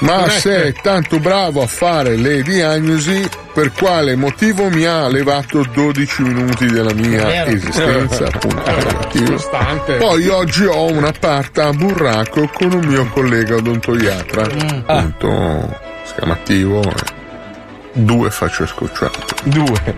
[0.00, 5.64] Ma se è tanto bravo a fare le diagnosi, per quale motivo mi ha levato
[5.72, 8.28] 12 minuti della mia esistenza?
[8.28, 9.96] Punto.
[9.96, 14.46] Poi oggi ho una parta a burraco con un mio collega odontoiatra.
[14.46, 14.80] Mm.
[14.84, 16.82] Punto esclamativo.
[17.96, 18.00] Eh.
[18.02, 19.18] Due facce scocciate.
[19.44, 19.96] Due.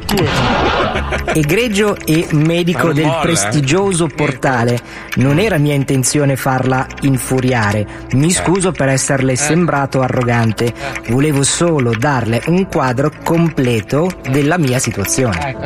[1.34, 3.22] Egregio e medico non del molla, eh.
[3.22, 4.78] prestigioso portale,
[5.16, 7.86] non era mia intenzione farla infuriare.
[8.12, 10.72] Mi scuso per esserle sembrato arrogante.
[11.08, 15.56] Volevo solo darle un quadro completo della mia situazione.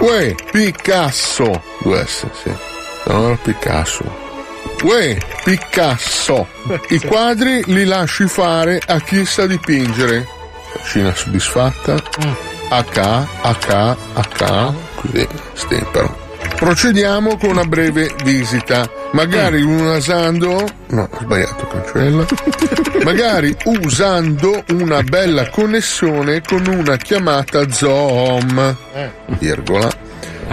[0.00, 1.62] Uè, Picasso.
[1.82, 2.52] Due S, sì.
[3.06, 4.04] No, Picasso.
[4.82, 6.46] Uè, Picasso.
[6.90, 10.35] I quadri li lasci fare a chi sa dipingere.
[10.76, 11.94] Faccina soddisfatta.
[12.68, 14.74] HK, HK.
[14.96, 16.24] Così, stempero.
[16.56, 18.88] Procediamo con una breve visita.
[19.12, 20.64] Magari usando.
[20.88, 22.26] No, ho sbagliato, cancella.
[23.04, 28.76] Magari usando una bella connessione con una chiamata Zoom.
[29.38, 29.90] Virgola.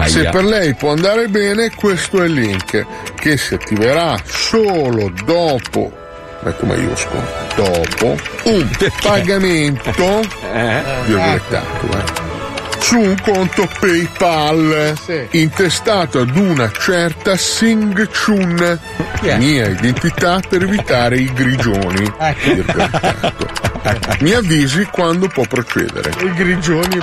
[0.06, 5.90] Se per lei può andare bene, questo è il link che si attiverà solo dopo,
[6.44, 7.22] metto maiuscolo,
[7.56, 8.70] dopo un
[9.02, 10.20] pagamento,
[11.06, 12.22] virgolettato, eh,
[12.78, 15.26] su un conto PayPal Sì.
[15.40, 18.78] intestato ad una certa Sing Chun,
[19.38, 22.12] mia identità per evitare i grigioni.
[22.44, 23.72] virgolettato.
[24.20, 26.10] Mi avvisi quando può procedere.
[26.22, 26.98] I grigioni.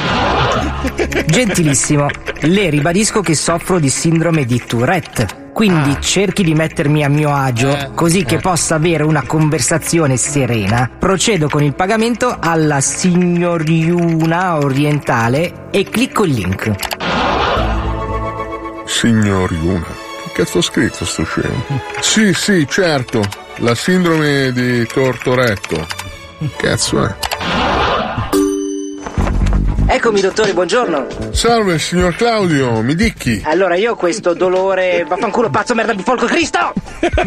[1.26, 2.08] Gentilissimo,
[2.42, 5.41] le ribadisco che soffro di sindrome di Tourette.
[5.54, 10.90] Quindi cerchi di mettermi a mio agio, così che possa avere una conversazione serena.
[10.98, 16.72] Procedo con il pagamento alla signoriuna orientale e clicco il link.
[18.86, 19.88] Signoriuna.
[20.24, 21.64] Che cazzo ho scritto sto scemo?
[22.00, 23.22] Sì, sì, certo.
[23.58, 25.86] La sindrome di Tortoretto.
[26.56, 27.31] Cazzo è?
[29.94, 31.06] Eccomi dottore, buongiorno.
[31.32, 33.42] Salve, signor Claudio, mi dichi.
[33.44, 35.04] Allora io ho questo dolore...
[35.06, 36.72] Vaffanculo pazzo merda di folco Cristo!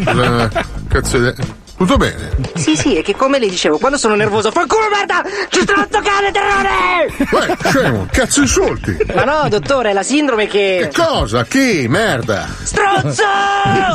[0.03, 0.49] Cosa
[0.87, 1.33] cazzo è?
[1.77, 2.31] Tutto bene?
[2.55, 5.21] Sì, sì, è che come le dicevo, quando sono nervoso, fanculo merda!
[5.49, 7.13] Ci stronzo cane terrore!
[7.31, 8.97] Uè, scemo, cazzo insulti!
[9.13, 10.89] Ma no, dottore, è la sindrome che.
[10.89, 11.43] Che cosa?
[11.43, 11.85] Chi?
[11.89, 12.47] Merda!
[12.63, 13.23] Stronzo!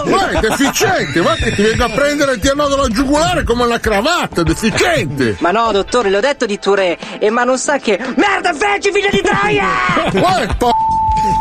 [0.05, 1.23] Uè, deficiente!
[1.23, 5.37] Va che ti vengo a prendere e ti annodo la giugulare come una cravatta, deficiente!
[5.39, 7.99] Ma no, dottore, le ho detto di Touré, e ma non sa che.
[8.17, 9.67] Merda, feci, figlia di troia!
[10.13, 10.71] Uè, po...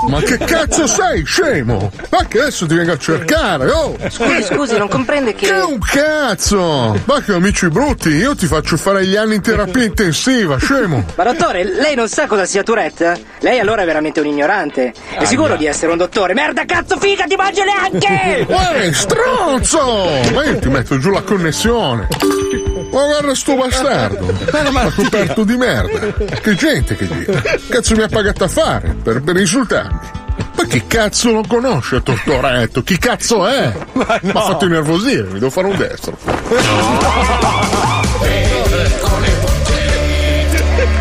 [0.07, 1.91] Ma che cazzo sei, scemo?
[2.09, 3.95] Ma che adesso ti vengo a cercare, oh!
[4.09, 5.47] Scusi, scusi, non comprende che.
[5.47, 6.99] Che un cazzo!
[7.05, 11.05] Ma che amici brutti, io ti faccio fare gli anni in terapia intensiva, scemo!
[11.15, 13.21] Ma dottore, lei non sa cosa sia Tourette?
[13.39, 14.93] Lei allora è veramente un ignorante.
[15.17, 16.33] È sicuro di essere un dottore?
[16.33, 18.45] Merda, cazzo, figa, ti mangio le anche!
[18.51, 20.07] Uè, stronzo!
[20.33, 22.07] Ma io ti metto giù la connessione!
[22.91, 24.33] Ma guarda sto bastardo!
[24.71, 26.25] Ma coperto di merda!
[26.41, 27.41] Che gente che gira!
[27.69, 29.99] Cazzo mi ha pagato a fare per, per insultarmi!
[30.55, 32.83] Ma chi cazzo lo conosce Tortoretto?
[32.83, 33.71] Chi cazzo è?
[33.93, 36.17] Mi ha fatto innervosire, mi devo fare un destro.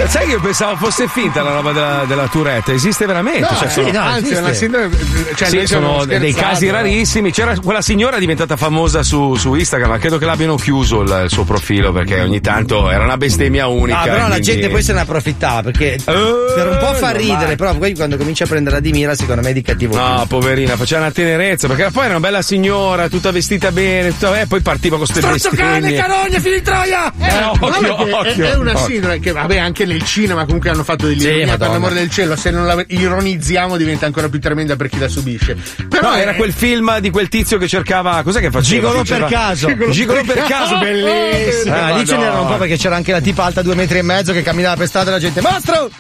[0.07, 2.73] Sai che io pensavo fosse finta la roba della, della Tourette?
[2.73, 3.41] Esiste veramente?
[3.41, 4.97] No, Cioè, sì, sono- no, anzi, è una sindrome.
[5.35, 7.31] Cioè, sì, sono dei casi rarissimi.
[7.31, 11.21] C'era quella signora è diventata famosa su, su Instagram, ma credo che l'abbiano chiuso il,
[11.25, 14.01] il suo profilo perché ogni tanto era una bestemmia unica.
[14.01, 16.17] Ah, però la quindi- gente poi se ne approfittava perché per
[16.71, 19.53] un po' fa ridere, però poi quando comincia a prendere di mira, secondo me è
[19.53, 19.95] di cattivo.
[19.95, 24.41] No, poverina, faceva una tenerezza perché poi era una bella signora, tutta vestita bene, tutta,
[24.41, 26.01] eh, poi partiva con queste Stronzo cane, bestemmie.
[26.01, 27.13] carogne, figli di troia!
[27.19, 28.85] Eh, No, occhio, perché è- occhio, è, una occhio.
[28.87, 31.73] sindrome che, vabbè, anche nel cinema comunque hanno fatto dell'ironia, per Madonna.
[31.73, 35.57] l'amore del cielo, se non la ironizziamo diventa ancora più tremenda per chi la subisce.
[35.89, 38.23] Però No, è- era quel film di quel tizio che cercava.
[38.23, 38.89] Cos'è che faceva?
[38.89, 39.69] Gigolo per caso.
[39.91, 41.75] Gigolo per caso, bellissimo.
[41.75, 44.03] Ah, lì ce n'erano un po' perché c'era anche la tipa alta due metri e
[44.03, 45.91] mezzo che camminava per strada e la gente Mostro!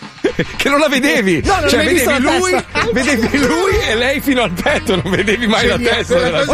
[0.57, 1.43] che non la vedevi.
[1.45, 2.89] No, non cioè, vedevi la lui, testa.
[2.93, 6.45] vedevi lui e lei fino al petto, non vedevi mai la Geniale, testa della.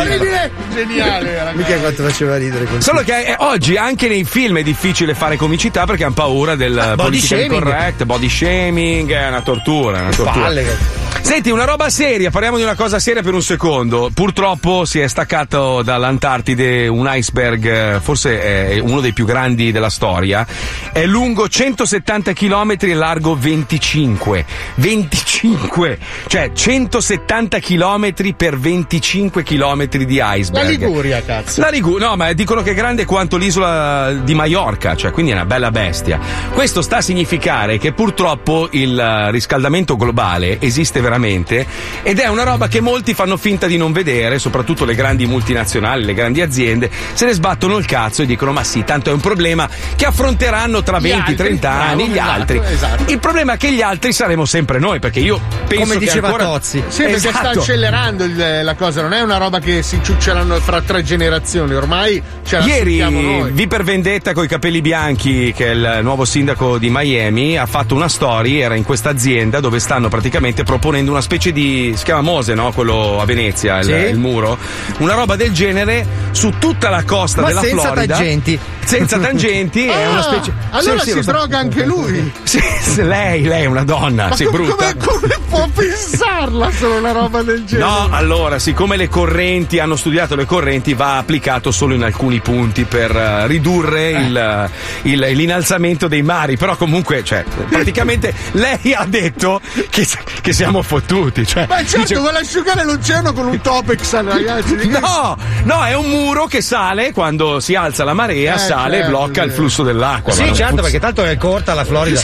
[0.72, 1.56] Geniale, ragazzi.
[1.56, 2.82] Mica quanto faceva ridere così.
[2.82, 6.72] Solo che eh, oggi anche nei film è difficile fare comicità perché hanno paura del
[6.74, 7.62] body politically shaming.
[7.62, 10.44] correct, body shaming, è una tortura, è una tortura.
[10.44, 11.03] Palle.
[11.20, 14.10] Senti, una roba seria, parliamo di una cosa seria per un secondo.
[14.12, 20.46] Purtroppo si è staccato dall'Antartide un iceberg, forse è uno dei più grandi della storia.
[20.92, 24.44] È lungo 170 km e largo 25.
[24.76, 25.98] 25!
[26.26, 30.68] Cioè 170 km per 25 km di La iceberg.
[30.68, 31.60] Liguria, cazzo.
[31.60, 35.34] La Liguria, no, ma dicono che è grande quanto l'isola di Maiorca, cioè quindi è
[35.34, 36.18] una bella bestia.
[36.52, 41.66] Questo sta a significare che purtroppo il eh, riscaldamento globale esiste veramente
[42.02, 46.04] ed è una roba che molti fanno finta di non vedere, soprattutto le grandi multinazionali,
[46.04, 49.20] le grandi aziende, se ne sbattono il cazzo e dicono ma sì, tanto è un
[49.20, 52.60] problema che affronteranno tra Gli 20-30 altri, anni bravo, gli esatto, altri.
[52.72, 53.12] esatto.
[53.12, 56.26] Il problema è che gli altri saremo sempre noi, perché io penso Come che diceva
[56.28, 56.44] ancora...
[56.44, 56.82] Tozzi.
[56.88, 57.58] Sì, perché sta Esatto.
[57.60, 62.22] accelerando il- la cosa, non è una roba che si ciucceranno fra tre generazioni, ormai
[62.44, 63.50] ce la Ieri noi.
[63.50, 67.66] V per Vendetta con i capelli bianchi, che è il nuovo sindaco di Miami, ha
[67.66, 71.92] fatto una story, era in questa azienda dove stanno praticamente proponendo una specie di.
[71.96, 72.72] si chiama Mose, no?
[72.72, 73.92] Quello a Venezia, il, Sì.
[73.92, 74.56] il muro.
[74.98, 78.14] Una roba del genere su tutta la costa Ma della senza Florida.
[78.16, 78.58] tangenti.
[78.84, 80.52] Senza tangenti, è Ah, una specie.
[80.70, 81.30] Allora Sì, sì, si so.
[81.32, 82.32] droga anche lui.
[82.44, 84.94] Sì, sì, lei, lei è una donna, Ma sei com- brutta.
[84.94, 87.88] come, come può pensarla solo una roba del genere?
[87.88, 92.84] No, allora, siccome le correnti hanno studiato le correnti, va applicato solo in alcuni punti
[92.84, 94.70] per eh, ridurre il,
[95.02, 96.56] il- l'innalzamento dei mari.
[96.56, 100.06] Però comunque, cioè, praticamente lei ha detto che,
[100.42, 101.46] che siamo fottuti.
[101.46, 104.72] Cioè, Ma certo, dice- vuole asciugare l'oceano con un Topex, ragazzi.
[105.04, 109.00] No, no, è un muro che sale quando si alza la marea, Eh, sale e
[109.02, 109.56] certo, blocca il sì.
[109.56, 110.32] flusso dell'acqua.
[110.32, 110.82] ma Sì, certo, funziona.
[110.82, 112.20] perché tanto è corta la Florida.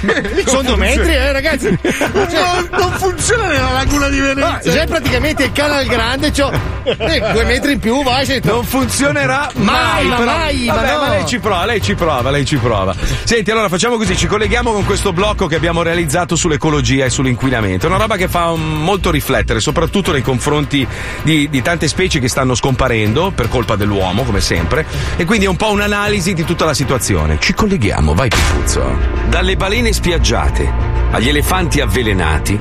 [0.46, 1.78] Sono due metri, eh, ragazzi.
[2.12, 4.72] non, non funziona nella laguna di Venezia.
[4.72, 6.50] Ah, già praticamente il canal grande, c'ho
[6.84, 10.74] eh, due metri in più, vai, sei Non funzionerà mai, Mai, ma però- mai, ma
[10.74, 11.08] Vabbè, no.
[11.08, 12.94] lei ci prova, lei ci prova, lei ci prova.
[13.24, 17.86] Senti, allora facciamo così, ci colleghiamo con questo blocco che abbiamo realizzato sull'ecologia e sull'inquinamento.
[17.86, 20.86] È una roba che fa molto riflettere, soprattutto nei confronti
[21.22, 24.86] di, di tante specie che stanno scomparendo per colpa dell'uomo, come sempre.
[25.16, 27.38] E quindi è un po' un'analisi di tutta la situazione.
[27.40, 28.96] Ci colleghiamo, vai Pipuzzo.
[29.28, 30.72] Dalle balene spiaggiate
[31.10, 32.58] agli elefanti avvelenati,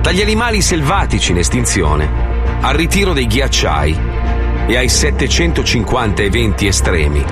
[0.00, 3.98] dagli animali selvatici in estinzione, al ritiro dei ghiacciai
[4.66, 7.24] e ai 750 eventi estremi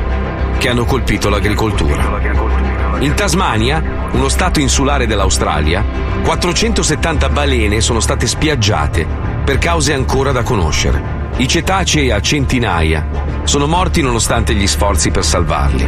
[0.58, 2.96] che hanno colpito l'agricoltura.
[3.00, 5.84] In Tasmania, uno stato insulare dell'Australia,
[6.22, 9.06] 470 balene sono state spiaggiate
[9.44, 11.22] per cause ancora da conoscere.
[11.36, 15.86] I cetacei a centinaia sono morti nonostante gli sforzi per salvarli,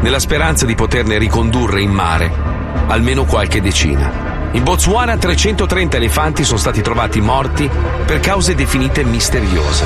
[0.00, 2.54] nella speranza di poterne ricondurre in mare
[2.88, 4.34] almeno qualche decina.
[4.52, 7.68] In Botswana 330 elefanti sono stati trovati morti
[8.04, 9.84] per cause definite misteriose.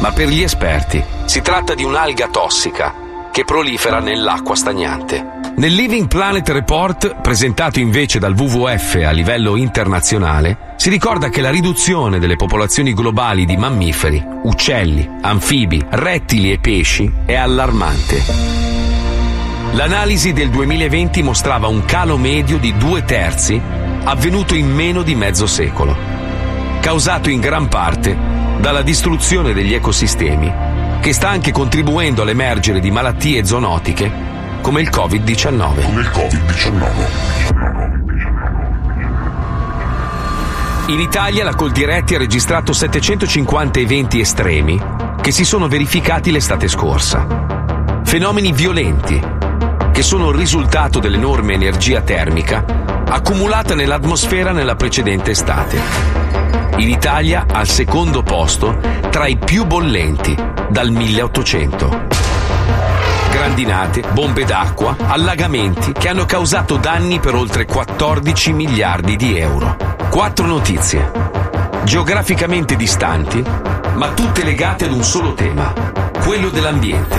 [0.00, 3.08] Ma per gli esperti Si tratta di un'alga tossica
[3.40, 5.38] che prolifera nell'acqua stagnante.
[5.56, 11.48] Nel Living Planet Report, presentato invece dal WWF a livello internazionale, si ricorda che la
[11.48, 18.22] riduzione delle popolazioni globali di mammiferi, uccelli, anfibi, rettili e pesci è allarmante.
[19.72, 23.58] L'analisi del 2020 mostrava un calo medio di due terzi
[24.04, 25.96] avvenuto in meno di mezzo secolo,
[26.80, 28.14] causato in gran parte
[28.58, 30.52] dalla distruzione degli ecosistemi,
[31.00, 34.12] che sta anche contribuendo all'emergere di malattie zoonotiche
[34.60, 35.82] come il Covid-19.
[35.82, 37.28] Come il Covid-19.
[40.88, 44.78] In Italia la Coldiretti ha registrato 750 eventi estremi
[45.22, 47.46] che si sono verificati l'estate scorsa.
[48.04, 49.18] Fenomeni violenti
[49.92, 52.64] che sono il risultato dell'enorme energia termica
[53.06, 55.80] accumulata nell'atmosfera nella precedente estate.
[56.76, 58.78] In Italia al secondo posto
[59.10, 60.36] tra i più bollenti
[60.70, 62.20] dal 1800
[63.30, 69.76] grandinate, bombe d'acqua, allagamenti che hanno causato danni per oltre 14 miliardi di euro.
[70.10, 71.10] Quattro notizie,
[71.84, 73.42] geograficamente distanti,
[73.94, 75.72] ma tutte legate ad un solo tema,
[76.22, 77.18] quello dell'ambiente.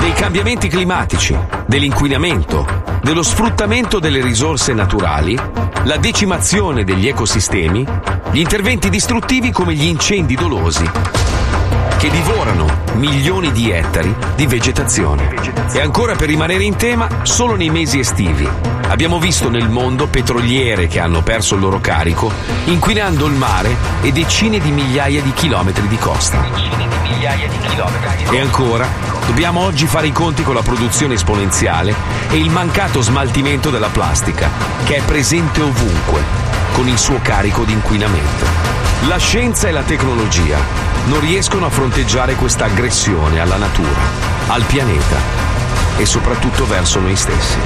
[0.00, 5.38] Dei cambiamenti climatici, dell'inquinamento, dello sfruttamento delle risorse naturali,
[5.84, 7.86] la decimazione degli ecosistemi,
[8.32, 10.90] gli interventi distruttivi come gli incendi dolosi
[11.98, 15.34] che divorano milioni di ettari di vegetazione.
[15.72, 18.48] E ancora per rimanere in tema, solo nei mesi estivi
[18.88, 22.30] abbiamo visto nel mondo petroliere che hanno perso il loro carico,
[22.66, 26.44] inquinando il mare e decine di migliaia di chilometri di costa.
[28.30, 28.86] E ancora,
[29.26, 31.94] dobbiamo oggi fare i conti con la produzione esponenziale
[32.30, 34.50] e il mancato smaltimento della plastica,
[34.84, 36.22] che è presente ovunque,
[36.72, 38.63] con il suo carico di inquinamento.
[39.06, 40.56] La scienza e la tecnologia
[41.08, 44.00] non riescono a fronteggiare questa aggressione alla natura,
[44.46, 45.16] al pianeta
[45.98, 47.58] e soprattutto verso noi stessi.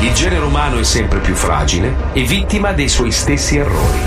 [0.00, 3.98] Il genere umano è sempre più fragile e vittima dei suoi stessi errori.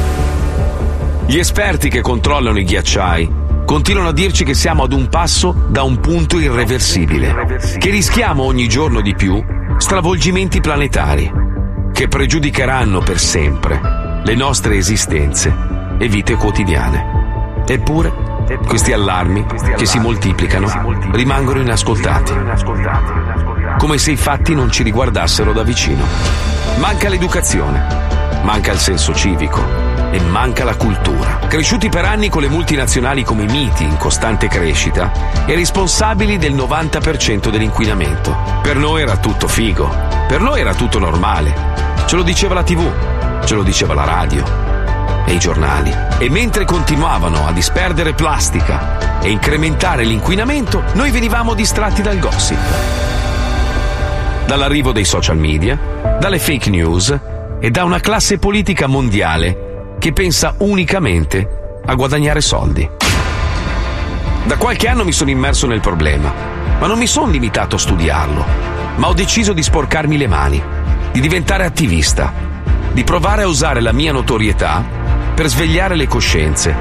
[1.27, 3.33] Gli esperti che controllano i ghiacciai
[3.63, 8.67] continuano a dirci che siamo ad un passo da un punto irreversibile, che rischiamo ogni
[8.67, 9.39] giorno di più
[9.77, 11.31] stravolgimenti planetari,
[11.93, 13.79] che pregiudicheranno per sempre
[14.23, 15.70] le nostre esistenze
[16.01, 17.63] e vite quotidiane.
[17.67, 18.11] Eppure,
[18.65, 19.45] questi allarmi,
[19.77, 20.67] che si moltiplicano,
[21.11, 22.33] rimangono inascoltati,
[23.77, 26.03] come se i fatti non ci riguardassero da vicino.
[26.79, 27.85] Manca l'educazione,
[28.41, 29.63] manca il senso civico
[30.09, 31.37] e manca la cultura.
[31.47, 37.49] Cresciuti per anni con le multinazionali come miti in costante crescita e responsabili del 90%
[37.51, 38.35] dell'inquinamento.
[38.63, 39.87] Per noi era tutto figo,
[40.27, 41.53] per noi era tutto normale.
[42.07, 42.91] Ce lo diceva la TV,
[43.45, 44.60] ce lo diceva la radio,
[45.25, 45.93] e i giornali.
[46.17, 52.59] E mentre continuavano a disperdere plastica e incrementare l'inquinamento, noi venivamo distratti dal gossip.
[54.45, 55.79] Dall'arrivo dei social media,
[56.19, 57.19] dalle fake news
[57.59, 62.89] e da una classe politica mondiale che pensa unicamente a guadagnare soldi.
[64.43, 66.33] Da qualche anno mi sono immerso nel problema,
[66.79, 68.45] ma non mi sono limitato a studiarlo,
[68.95, 70.61] ma ho deciso di sporcarmi le mani,
[71.11, 72.33] di diventare attivista,
[72.91, 74.83] di provare a usare la mia notorietà
[75.41, 76.75] per svegliare le coscienze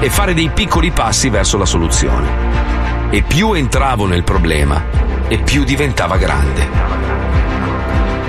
[0.00, 3.10] e fare dei piccoli passi verso la soluzione.
[3.10, 4.82] E più entravo nel problema,
[5.28, 6.70] e più diventava grande.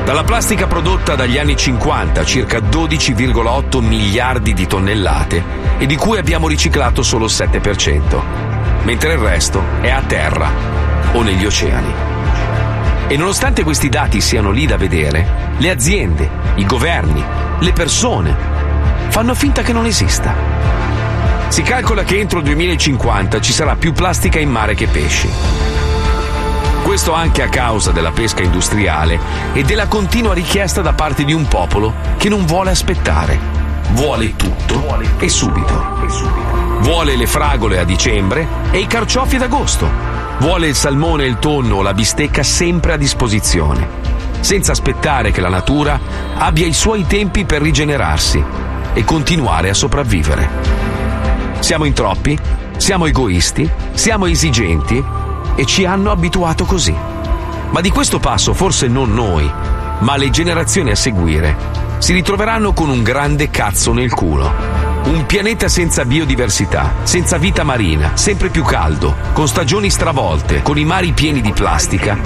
[0.03, 5.41] Dalla plastica prodotta dagli anni 50, circa 12,8 miliardi di tonnellate,
[5.77, 8.21] e di cui abbiamo riciclato solo il 7%,
[8.83, 10.51] mentre il resto è a terra
[11.13, 11.93] o negli oceani.
[13.07, 17.23] E nonostante questi dati siano lì da vedere, le aziende, i governi,
[17.59, 18.48] le persone
[19.09, 20.33] fanno finta che non esista.
[21.49, 25.29] Si calcola che entro il 2050 ci sarà più plastica in mare che pesci.
[26.83, 29.19] Questo anche a causa della pesca industriale
[29.53, 33.37] e della continua richiesta da parte di un popolo che non vuole aspettare.
[33.91, 35.97] Vuole tutto e subito.
[36.81, 39.89] Vuole le fragole a dicembre e i carciofi ad agosto.
[40.39, 43.87] Vuole il salmone, il tonno o la bistecca sempre a disposizione,
[44.39, 45.99] senza aspettare che la natura
[46.37, 50.49] abbia i suoi tempi per rigenerarsi e continuare a sopravvivere.
[51.59, 52.37] Siamo in troppi,
[52.77, 55.03] siamo egoisti, siamo esigenti
[55.55, 56.95] e ci hanno abituato così.
[57.71, 59.49] Ma di questo passo forse non noi,
[59.99, 61.55] ma le generazioni a seguire
[61.99, 64.77] si ritroveranno con un grande cazzo nel culo.
[65.03, 70.85] Un pianeta senza biodiversità, senza vita marina, sempre più caldo, con stagioni stravolte, con i
[70.85, 72.17] mari pieni di plastica.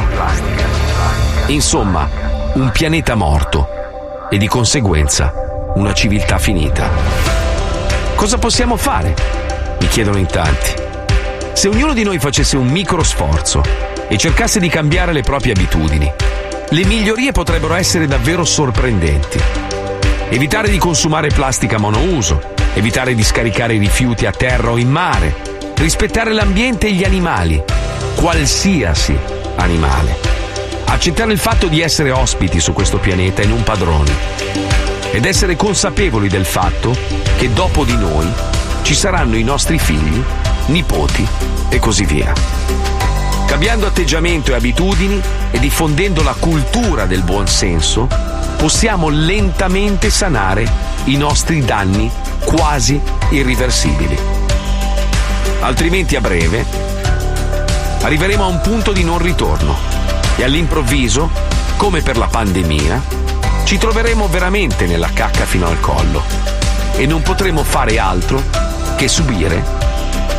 [1.48, 2.08] Insomma,
[2.54, 3.68] un pianeta morto
[4.30, 5.43] e di conseguenza
[5.76, 6.90] una civiltà finita.
[8.16, 9.16] Cosa possiamo fare?
[9.80, 10.74] Mi chiedono in tanti.
[11.54, 13.64] Se ognuno di noi facesse un micro sforzo
[14.08, 16.12] e cercasse di cambiare le proprie abitudini,
[16.70, 19.40] le migliorie potrebbero essere davvero sorprendenti.
[20.30, 22.42] Evitare di consumare plastica monouso,
[22.74, 25.36] evitare di scaricare rifiuti a terra o in mare,
[25.76, 27.62] rispettare l'ambiente e gli animali,
[28.16, 29.18] qualsiasi
[29.56, 30.18] animale.
[30.86, 34.73] Accettare il fatto di essere ospiti su questo pianeta e non padroni.
[35.16, 36.98] Ed essere consapevoli del fatto
[37.38, 38.28] che dopo di noi
[38.82, 40.20] ci saranno i nostri figli,
[40.66, 41.24] nipoti
[41.70, 42.34] e così via.
[43.46, 45.22] Cambiando atteggiamento e abitudini
[45.52, 48.08] e diffondendo la cultura del buon senso,
[48.58, 50.68] possiamo lentamente sanare
[51.04, 52.10] i nostri danni
[52.44, 53.00] quasi
[53.30, 54.18] irriversibili.
[55.60, 56.66] Altrimenti a breve
[58.02, 59.78] arriveremo a un punto di non ritorno
[60.38, 61.30] e all'improvviso,
[61.78, 63.22] come per la pandemia,
[63.64, 66.24] ci troveremo veramente nella cacca fino al collo
[66.96, 68.42] e non potremo fare altro
[68.96, 69.64] che subire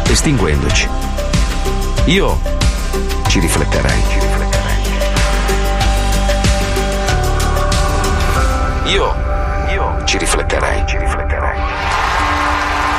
[0.09, 0.89] estinguendoci.
[2.07, 2.39] Io
[3.29, 4.03] ci rifletterei.
[4.09, 4.83] Ci rifletterei.
[8.93, 9.15] Io,
[9.73, 10.87] io ci rifletterei.
[10.87, 11.24] Ci rifletterei.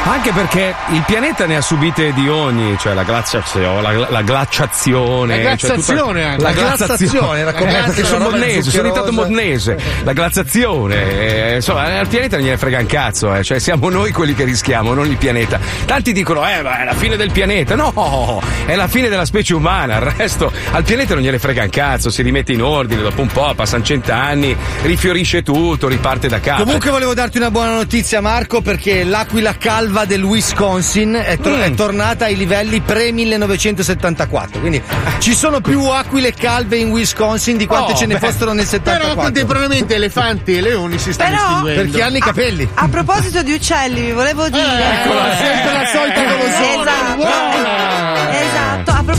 [0.08, 5.42] Anche perché il pianeta ne ha subite di ogni, cioè la glaciazione, la, la glaciazione.
[5.42, 6.42] La cioè tutta- glaciazione anche.
[6.44, 7.52] La La glaciazione, glaciazione, eh, la
[7.86, 9.78] perché sono modnese, sono diventato modnese.
[10.04, 14.12] La glaciazione, eh, insomma, al pianeta non gliene frega un cazzo, eh, cioè siamo noi
[14.12, 15.60] quelli che rischiamo, non il pianeta.
[15.86, 17.74] Tanti dicono, eh, ma è la fine del pianeta.
[17.76, 21.70] No, è la fine della specie umana, il resto al pianeta non gliene frega un
[21.70, 26.64] cazzo, si rimette in ordine, dopo un po', passano cent'anni, rifiorisce tutto, riparte da capo.
[26.64, 31.62] Comunque volevo darti una buona notizia Marco perché l'aquila calva del Wisconsin è, to- Mm.
[31.62, 34.60] è tornata ai livelli pre-1974.
[34.60, 34.82] Quindi
[35.20, 38.20] ci sono più aquile calve in Wisconsin di quante Oh, ce ne beh.
[38.28, 39.16] fossero nel Però 74.
[39.22, 41.82] contemporaneamente elefanti e leoni si stanno Però- estinguendo.
[41.84, 42.70] Perché hanno i capelli.
[42.74, 44.64] A proposito di uccelli, vi volevo dire.
[45.04, 46.82] Eccola, sempre la solita golosona.
[46.82, 48.15] Esatto.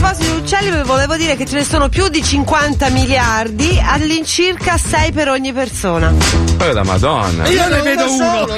[0.07, 4.77] Proposito di uccelli, vi volevo dire che ce ne sono più di 50 miliardi, all'incirca
[4.77, 6.13] 6 per ogni persona.
[6.59, 7.45] Eh, la madonna.
[7.49, 8.47] Io ne vedo uno.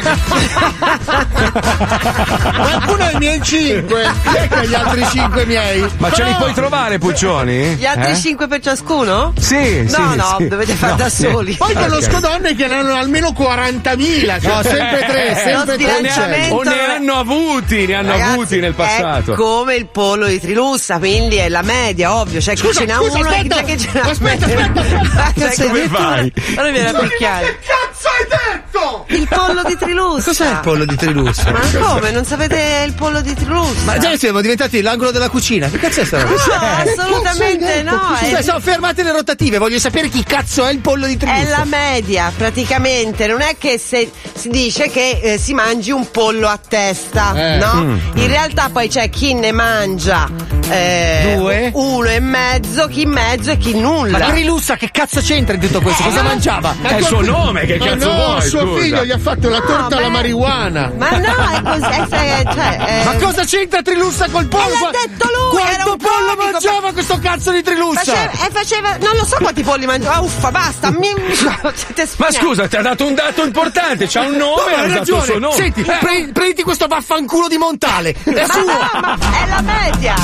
[2.56, 4.04] Qualcuno ha i miei cinque.
[4.32, 5.82] Ecco gli altri 5 miei.
[5.98, 7.76] Ma ce li Però- puoi trovare, Puccioni?
[7.76, 8.16] Gli altri Eh?
[8.18, 9.34] 5 per ciascuno?
[9.40, 9.96] Sì, sì.
[9.98, 10.48] No, no, sì.
[10.48, 11.28] dovete fare No, da sì.
[11.32, 11.54] soli.
[11.56, 11.80] Poi Ok.
[11.88, 14.40] conosco donne che ne hanno almeno 40.000.
[14.48, 15.74] No, sempre tre, sempre Lo tre.
[15.74, 19.34] sbilanciamento- O ne hanno avuti, ne hanno Ragazzi, avuti nel passato.
[19.34, 22.40] È come il pollo di Trilussa, quindi è la media, ovvio.
[22.40, 23.56] C'è chi Scusa, ce n'ha scusa, uno e aspetta.
[23.56, 24.80] c'è chi ce n'ha Aspetta, meno.
[24.82, 26.34] aspetta, Cioè, Cazzo, come fai?
[26.56, 27.46] Allora viene a picchiare.
[27.46, 28.69] Che cazzo hai detto?
[29.08, 30.24] Il pollo di Trilussa.
[30.24, 31.52] Cos'è il pollo di Trilussa?
[31.52, 32.12] Ma come?
[32.12, 33.84] Non sapete il pollo di Trilussa?
[33.86, 35.68] Ma già siamo diventati l'angolo della cucina.
[35.70, 36.34] Che cazzo è sta roba?
[36.36, 38.00] No, assolutamente no.
[38.20, 41.18] Cioè, È, sono fermate le rotative, voglio sapere chi cazzo è il pollo di è
[41.18, 41.58] Trilussa.
[41.58, 43.28] la media, praticamente.
[43.28, 47.58] Non è che se si dice che eh, si mangi un pollo a testa, Eh.
[47.58, 47.98] no?
[48.16, 50.30] In realtà poi c'è chi ne mangia
[50.70, 51.72] eh, Due.
[51.74, 54.18] uno e mezzo, chi in mezzo e chi nulla.
[54.20, 56.04] Ma Trilussa che cazzo c'entra in tutto questo?
[56.04, 56.76] Cosa mangiava?
[56.82, 58.42] È il suo nome, che cazzo no, vuoi?
[58.48, 58.82] suo scusa?
[58.84, 60.92] figlio gli ha fatto la torta alla marijuana.
[60.98, 61.84] Ma no, è così.
[61.92, 64.64] È, è- cioè, eh, Ma cosa c'entra Trilussa col pollo?
[64.66, 68.00] Eh, l'ha detto lui, Quanto pollo comico, mangiava questo cazzo di Trilussa?
[68.04, 68.98] Faceva, e faceva.
[68.98, 70.16] Non lo so quanti polli mangiava.
[70.16, 70.92] Ah, uffa, basta.
[70.92, 71.08] Mi,
[72.18, 75.20] Ma scusa, ti ha dato un dato importante, c'ha un nome, No, ha hai suo
[75.20, 75.40] ragione.
[75.40, 75.56] nome.
[75.56, 75.98] Senti, Eh.
[76.00, 78.14] prendi, prenditi questo vaffanculo di Montale.
[78.24, 78.64] È Ma suo.
[78.66, 80.16] no, ma è la media.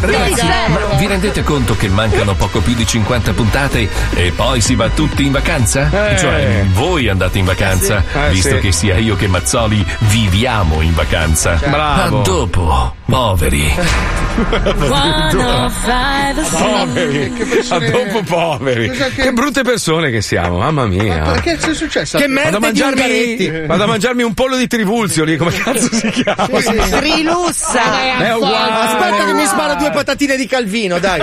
[0.00, 4.74] Ragazzi, ma vi rendete conto che mancano poco più di 50 puntate e poi si
[4.74, 6.10] va tutti in vacanza?
[6.10, 6.18] Eh.
[6.18, 8.18] Cioè, voi andate in vacanza, sì.
[8.18, 8.58] Eh, visto sì.
[8.58, 11.60] che sia io che Mazzoli viviamo in vacanza.
[11.64, 12.16] Bravo.
[12.18, 13.72] Ma dopo, poveri.
[16.48, 17.32] Poveri.
[17.68, 18.90] A dopo poveri.
[18.90, 21.24] Che- Che brutte persone che siamo, mamma mia.
[21.24, 22.18] Ma che è successo?
[22.18, 25.52] Che Vado a, merda di mangiarmi, vado a mangiarmi un pollo di trivulzio lì, come
[25.52, 26.46] cazzo si chiama?
[26.46, 28.18] Trilussa.
[28.18, 28.86] È uguale.
[28.86, 31.20] Aspetta che mi spara due patatine di Calvino, dai.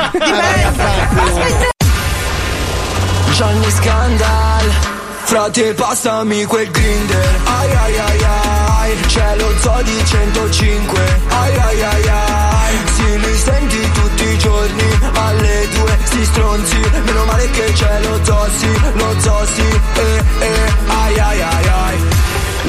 [3.33, 4.94] Johnny Scandal
[5.25, 11.81] Frate passami quel grinder Ai ai ai ai C'è lo zoo di 105 Ai ai
[11.81, 17.71] ai ai Si li senti tutti i giorni Alle due si stronzi Meno male che
[17.73, 21.97] c'è lo zoo sì Lo zoo sì eh eh Ai ai ai ai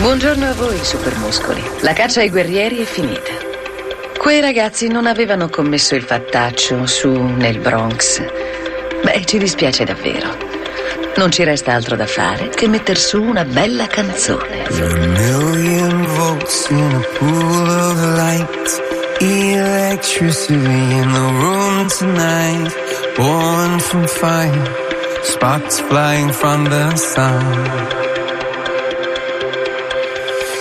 [0.00, 1.62] Buongiorno a voi, supermuscoli.
[1.80, 3.32] La caccia ai guerrieri è finita.
[4.18, 8.22] Quei ragazzi non avevano commesso il fattaccio su nel Bronx.
[9.02, 10.55] Beh, ci dispiace davvero.
[11.16, 14.64] Non ci resta altro da fare che metter su una bella canzone.
[14.64, 18.82] A million volts in a pool of light.
[19.20, 22.70] Electricity in the room tonight.
[23.16, 24.84] Born from fire.
[25.22, 27.64] Sparks flying from the sun.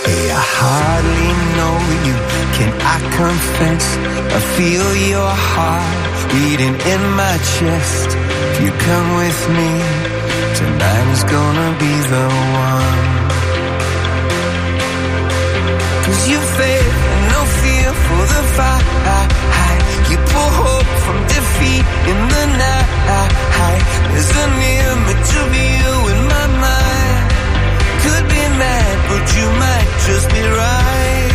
[0.05, 2.15] Hey, I hardly know you.
[2.55, 3.97] Can I confess?
[4.31, 8.15] I feel your heart beating in my chest.
[8.51, 10.04] If you come with me,
[10.55, 12.25] tonight is gonna be the
[12.67, 13.05] one.
[16.05, 18.85] Cause you and no fear for the fight.
[20.09, 23.81] You pull hope from defeat in the night.
[24.11, 27.25] There's an image of you in my mind.
[28.03, 31.34] Could be mad, but you might just be right.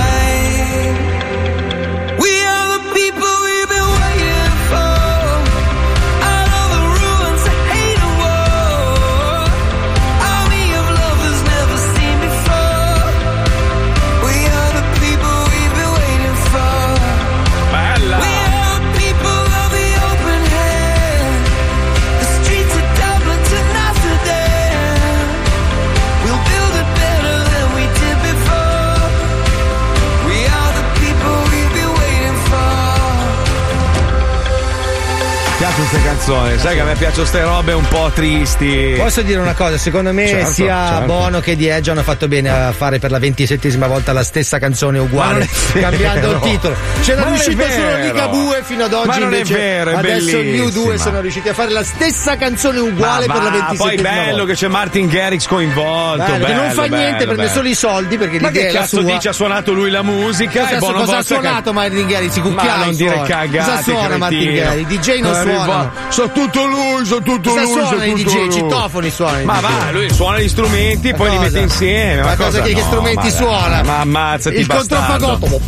[36.21, 38.93] Queste canzoni, sai che a me piacciono ste robe un po' tristi.
[38.97, 39.77] Posso dire una cosa?
[39.77, 41.05] Secondo me Certo, sia certo.
[41.05, 44.59] Bono che di Edge hanno fatto bene a fare per la ventisettesima volta la stessa
[44.59, 46.75] canzone uguale, cambiando il titolo.
[47.01, 48.03] C'era Ma riuscito solo vero.
[48.03, 49.07] Ligabue fino ad oggi.
[49.07, 50.97] Ma non è vero, è adesso gli U2 bellissima.
[50.97, 54.37] sono riusciti a fare la stessa canzone uguale Ma per la va, ventisettesima Poi bello
[54.37, 54.45] volta.
[54.53, 56.23] che c'è Martin Garrix coinvolto.
[56.23, 57.49] Bello, che non bello, fa niente, bello, prende bello.
[57.49, 59.11] solo i soldi perché Ma che cazzo sua.
[59.13, 59.29] dice?
[59.29, 62.35] Ha suonato lui la musica Cosa, e Bono cosa ha suonato Martin Garrix?
[62.35, 63.27] I Ma cucchiai non dire suona.
[63.27, 64.53] cagate, Cosa suona Martin.
[64.53, 64.79] Garrix?
[64.91, 65.91] I DJ non Arriva- suonano.
[66.09, 68.47] So tutto lui, so tutto Cosa lui, so suonano i DJ?
[68.49, 71.47] Citofoni suonano i Ma va, lui suona gli strumenti, Ma poi li cosa?
[71.49, 72.21] mette insieme.
[72.21, 73.83] Ma, Ma cosa che, che strumenti ma suona?
[73.83, 75.60] Ma ammazzati, Il controfagotto.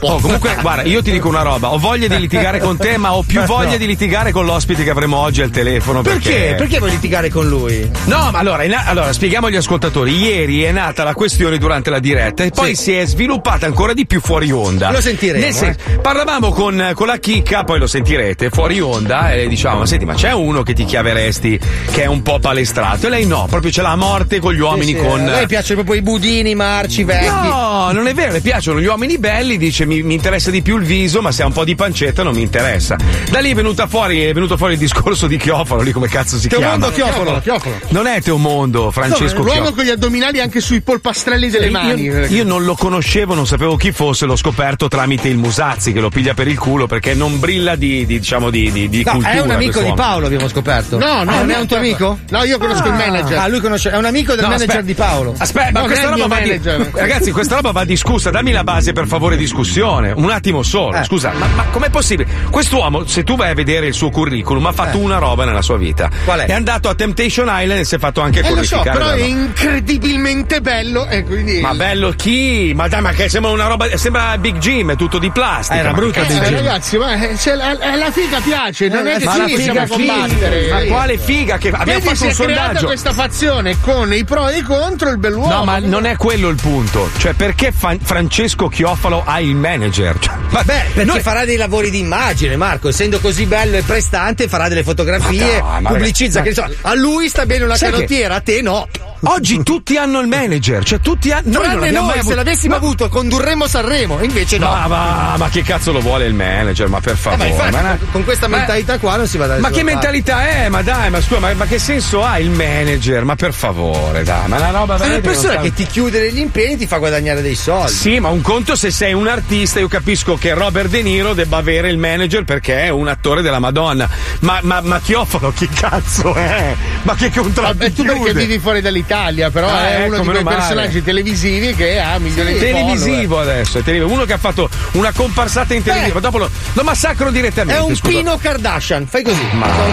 [0.00, 3.14] Oh, comunque, guarda, io ti dico una roba: ho voglia di litigare con te, ma
[3.14, 3.76] ho più voglia No.
[3.76, 6.02] di litigare con l'ospite che avremo oggi al telefono.
[6.02, 6.30] Perché?
[6.30, 6.54] Perché?
[6.56, 7.88] Perché vuoi litigare con lui?
[8.04, 10.16] No, ma allora, na- allora, spieghiamo agli ascoltatori.
[10.16, 14.06] Ieri è nata la questione durante la diretta e poi si è sviluppata ancora di
[14.06, 14.90] più fuori onda.
[14.90, 19.84] Lo sentiremo, sen- Parlavamo con, con la chicca, poi lo sentirete fuori onda e diciamo:
[19.86, 21.58] Senti, ma c'è uno che ti chiaveresti
[21.92, 23.06] che è un po' palestrato?
[23.06, 25.20] E lei no, proprio ce l'ha a morte con gli uomini Sì, sì, con.
[25.20, 27.26] A lei piacciono proprio i budini, i marci, vecchi.
[27.26, 30.76] No, non è vero, le piacciono gli uomini belli, dice mi, mi interessa di più
[30.78, 32.96] il viso, ma se ha un po' di pancetta non mi interessa.
[33.30, 36.38] Da lì è venuta fuori, è venuto fuori il discorso di Chiofalo, lì come cazzo
[36.38, 37.10] si Teomondo chiama?
[37.12, 37.40] Chiofalo.
[37.40, 37.74] Chiofalo.
[37.88, 39.74] Non è Teomondo, Francesco L'uomo Chiofalo.
[39.74, 42.02] con gli addominali anche sui polpastrelli delle Io- mani.
[42.28, 46.08] Io, non lo conoscevo, non sapevo chi fosse, l'ho scoperto tramite il Musazzi che lo
[46.10, 49.32] piglia per il culo perché non brilla di, di, diciamo di, di, di No, cultura.
[49.32, 49.92] è un amico di.
[49.94, 50.98] Paolo, abbiamo scoperto.
[50.98, 52.18] No, no, Ah, non no, è un tuo amico?
[52.30, 53.38] No, io conosco il manager.
[53.38, 54.86] Ah, lui conosce, è un amico del No, manager aspetta.
[54.86, 55.34] di Paolo.
[55.36, 56.60] Aspetta, ma Non questa roba va di...
[56.94, 58.30] Ragazzi, questa roba va discussa.
[58.30, 60.12] Dammi la base, per favore, discussione.
[60.14, 60.96] Un attimo solo.
[60.96, 61.04] Eh.
[61.04, 62.28] Scusa, ma, ma com'è possibile?
[62.50, 65.02] Quest'uomo, se tu vai a vedere il suo curriculum, ha fatto Eh.
[65.02, 66.08] una roba nella sua vita.
[66.24, 66.46] Qual è?
[66.46, 69.20] È andato a Temptation Island e si è fatto anche Eh, lo so, però è
[69.22, 71.60] incredibilmente bello e quindi...
[71.60, 72.72] Ma bello chi?
[72.74, 73.96] Ma dai, ma che sembra una roba.
[73.96, 75.78] Sembra Big Jim, è tutto di plastica.
[75.78, 76.50] Era brutta Eh, cazzo è?
[76.50, 80.68] ragazzi, ma eh, la, eh, la figa piace, non è che Ma ci possiamo combattere.
[80.70, 81.58] Ma quale figa?
[81.58, 82.86] Che abbiamo Vedi, fatto un sondaggio.
[82.86, 85.52] questa fazione con i pro e i contro il bell'uomo.
[85.54, 87.10] No, ma non è quello il punto.
[87.18, 90.16] Cioè, perché Francesco Chiofalo ha il manager?
[90.50, 92.88] Ma- Beh, perché noi- farà dei lavori di immagine, Marco.
[92.88, 96.38] Essendo così bello e prestante, farà delle fotografie, Ma dai, ma pubblicizza.
[96.38, 98.88] ragazzi, Che so, a lui sta bene una Sai che- canottiera, a te no.
[99.22, 101.42] Oggi tutti hanno il manager, cioè tutti hanno.
[101.62, 104.18] Noi noi, mai se l'avessimo avuto, condurremmo Sanremo.
[104.22, 104.68] Invece no.
[104.70, 106.88] Ma, ma, ma che cazzo lo vuole il manager?
[106.88, 107.48] Ma per Eh, favore.
[107.50, 109.82] ma infatti, ma- con questa ma- mentalità qua non si va da Ma che parte.
[109.84, 110.68] mentalità è?
[110.70, 113.24] Ma dai, ma scusa, ma, ma che senso ha il manager?
[113.24, 116.38] Ma per favore, dai, ma una roba È una persona sta- che ti chiude negli
[116.38, 117.92] impegni e ti fa guadagnare dei soldi.
[117.92, 121.58] Sì, ma un conto se sei un artista, io capisco che Robert De Niro debba
[121.58, 124.08] avere il manager perché è un attore della Madonna.
[124.40, 126.74] Ma, ma, ma Chiofalo, chi cazzo è?
[127.02, 129.08] Ma che contratto Vabbè, tu perché vivi fuori dall'Italia,
[129.50, 130.56] però Ah, è ecco, uno di quei male.
[130.56, 134.14] personaggi televisivi che ha milioni di televisivo adesso, è televisivo.
[134.14, 137.80] uno che ha fatto una comparsata in televisivo, dopo lo, lo massacro direttamente.
[137.80, 138.08] È un scusa.
[138.16, 139.44] Pino Kardashian, fai così.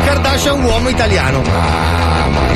[0.06, 1.42] Kardashian un uomo italiano.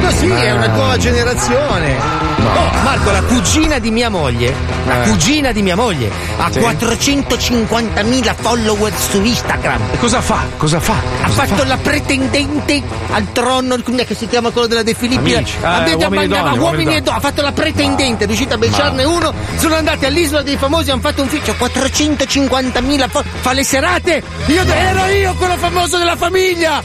[0.01, 1.95] Così è una nuova generazione.
[2.43, 4.53] Oh, Marco, la cugina di mia moglie,
[4.85, 5.07] la Eh.
[5.09, 6.59] cugina di mia moglie, ha Sì.
[6.59, 9.81] 450.000 follower su Instagram.
[9.93, 10.45] E cosa fa?
[10.57, 10.95] Cosa fa?
[11.23, 12.81] Ha fatto la pretendente
[13.11, 15.33] al trono, che si chiama quello della De Filippi?
[15.35, 15.55] Amici.
[15.63, 16.09] Eh, detto,
[16.55, 19.33] donne, uomini e donne, ha fatto la pretendente, è riuscita a becciarne uno.
[19.57, 24.23] Sono andati all'isola dei famosi, hanno fatto un c'ho 450.000 fo- fa le serate.
[24.47, 26.81] Io ero io quello famoso della famiglia.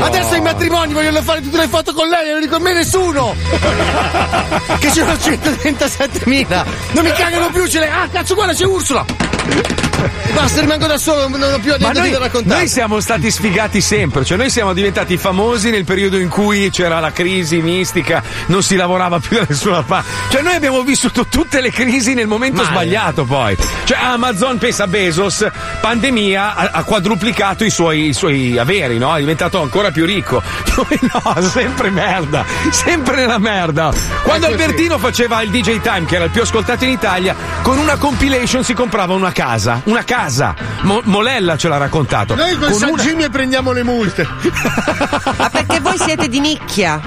[0.00, 3.34] Adesso i matrimoni vogliono fare tutte le foto con lei, non dico me nessuno.
[4.78, 6.64] che ce l'ho 137.000.
[6.92, 7.88] Non mi cagano più, ce le.
[7.88, 9.93] Ah, cazzo, guarda, c'è Ursula.
[10.34, 12.60] Basta, rimango da solo, non ho più Ma niente noi, da raccontare.
[12.60, 17.00] noi siamo stati sfigati sempre, cioè noi siamo diventati famosi nel periodo in cui c'era
[17.00, 20.10] la crisi mistica, non si lavorava più da nessuna parte.
[20.30, 22.74] Cioè noi abbiamo vissuto tutte le crisi nel momento Male.
[22.74, 23.56] sbagliato poi.
[23.84, 25.46] Cioè Amazon, pensa Bezos,
[25.80, 29.14] pandemia, ha, ha quadruplicato i suoi, i suoi averi, no?
[29.14, 30.42] È diventato ancora più ricco.
[30.76, 33.92] Noi no, sempre merda, sempre nella merda.
[34.22, 34.46] Quando.
[34.46, 38.62] Albertino faceva il DJ Time, che era il più ascoltato in Italia, con una compilation
[38.62, 39.80] si comprava una casa.
[39.84, 40.54] Una casa.
[40.82, 42.34] Mo- Molella ce l'ha raccontato.
[42.34, 44.26] Noi con, Con San una- Jimmy prendiamo le multe.
[45.36, 47.00] Ma perché voi siete di nicchia?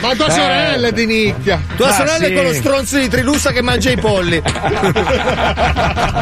[0.00, 0.30] Ma tua Eh.
[0.30, 1.60] sorella è di nicchia.
[1.76, 2.24] Tua Ma sorella sì.
[2.24, 4.42] è quello stronzo di Trilussa che mangia i polli.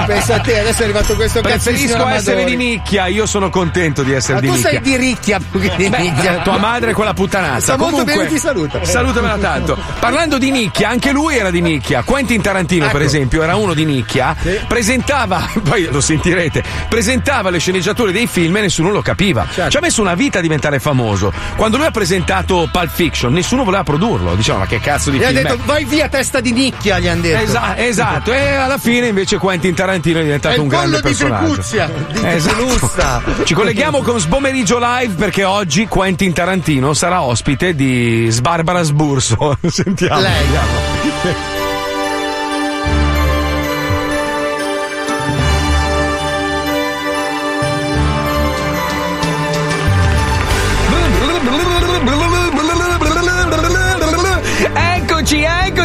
[0.06, 4.02] Pensa a te, adesso è arrivato questo cazzo Preferisco essere di nicchia, io sono contento
[4.02, 4.70] di essere Ma di tu nicchia.
[4.70, 6.36] sei di ricchia più che di Beh, nicchia.
[6.44, 7.60] tua madre è quella puttanazza.
[7.60, 8.84] Sta molto Comunque, bene, ti saluta.
[8.84, 9.78] Salutamela tanto.
[9.98, 12.02] Parlando di nicchia, anche lui era di nicchia.
[12.02, 13.04] Quentin Tarantino, per Ecco.
[13.04, 14.36] esempio, era uno di nicchia.
[14.66, 19.46] Presentava, poi lo sentirete, presentava le sceneggiature dei film e nessuno lo capiva.
[19.52, 19.70] Certo.
[19.70, 21.32] Ci ha messo una vita a diventare famoso.
[21.56, 24.34] Quando lui ha presentato Pulp Fiction, nessuno voleva produrlo.
[24.34, 26.98] Diceva, ma che cazzo di Gli ha film è?" detto vai via testa di nicchia,
[26.98, 27.42] gli hanno detto.
[27.42, 31.52] Esa- esatto, e alla fine invece Quentin Tarantino è diventato È un grande di personaggio.
[31.52, 31.86] Precuzia.
[32.12, 33.44] Di Esatto.
[33.44, 39.56] Ci colleghiamo con Sbomeriggio Live perché oggi Quentin Tarantino sarà ospite di Sbarbara Sburso.
[39.68, 40.20] Sentiamo.
[40.20, 40.42] Lei.
[40.42, 41.51] vediamo.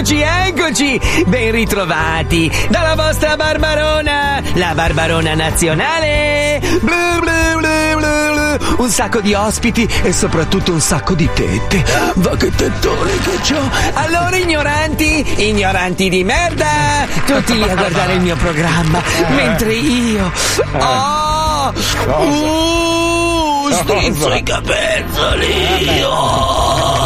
[0.08, 1.02] Eccoci, eccoci!
[1.26, 6.62] Ben ritrovati dalla vostra Barbarona, la Barbarona nazionale!
[6.80, 8.84] Blu, blu, blu, blu, blu.
[8.84, 11.84] Un sacco di ospiti e soprattutto un sacco di tette.
[12.16, 13.60] Va che tettone che c'ho!
[13.96, 17.06] Allora, ignoranti, ignoranti di merda!
[17.26, 20.32] Tutti lì a guardare il mio programma, mentre io.
[20.80, 21.74] Oh!
[22.06, 26.02] Uh, strizzo i capezzoli!
[26.06, 26.97] Oh!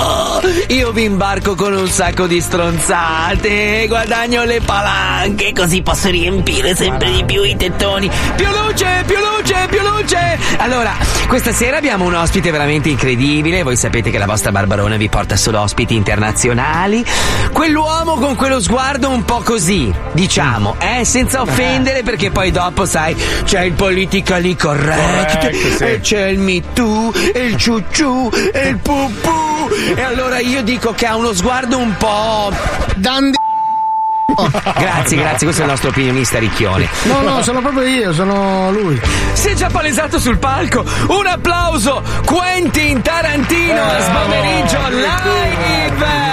[0.69, 7.11] Io vi imbarco con un sacco di stronzate, guadagno le palanche, così posso riempire sempre
[7.11, 8.09] di più i tettoni.
[8.35, 10.39] Più luce, più luce, più luce!
[10.57, 10.93] Allora,
[11.27, 13.63] questa sera abbiamo un ospite veramente incredibile.
[13.63, 17.03] Voi sapete che la vostra Barbarona vi porta solo ospiti internazionali.
[17.51, 23.15] Quell'uomo con quello sguardo un po' così, diciamo, eh, senza offendere, perché poi dopo, sai,
[23.43, 25.83] c'è il politically correct, Correct, sì.
[25.83, 29.39] e c'è il Me Too, e il ciucciù, e il pupù.
[29.95, 32.51] E allora io dico che ha uno sguardo un po'.
[32.95, 33.40] Dandy.
[34.81, 36.87] Grazie, grazie, questo è il nostro opinionista Ricchione.
[37.03, 38.99] No, no, sono proprio io, sono lui.
[39.33, 40.83] Si è già palesato sul palco.
[41.07, 46.29] Un applauso, Quentin Tarantino a Sbomeriggio live.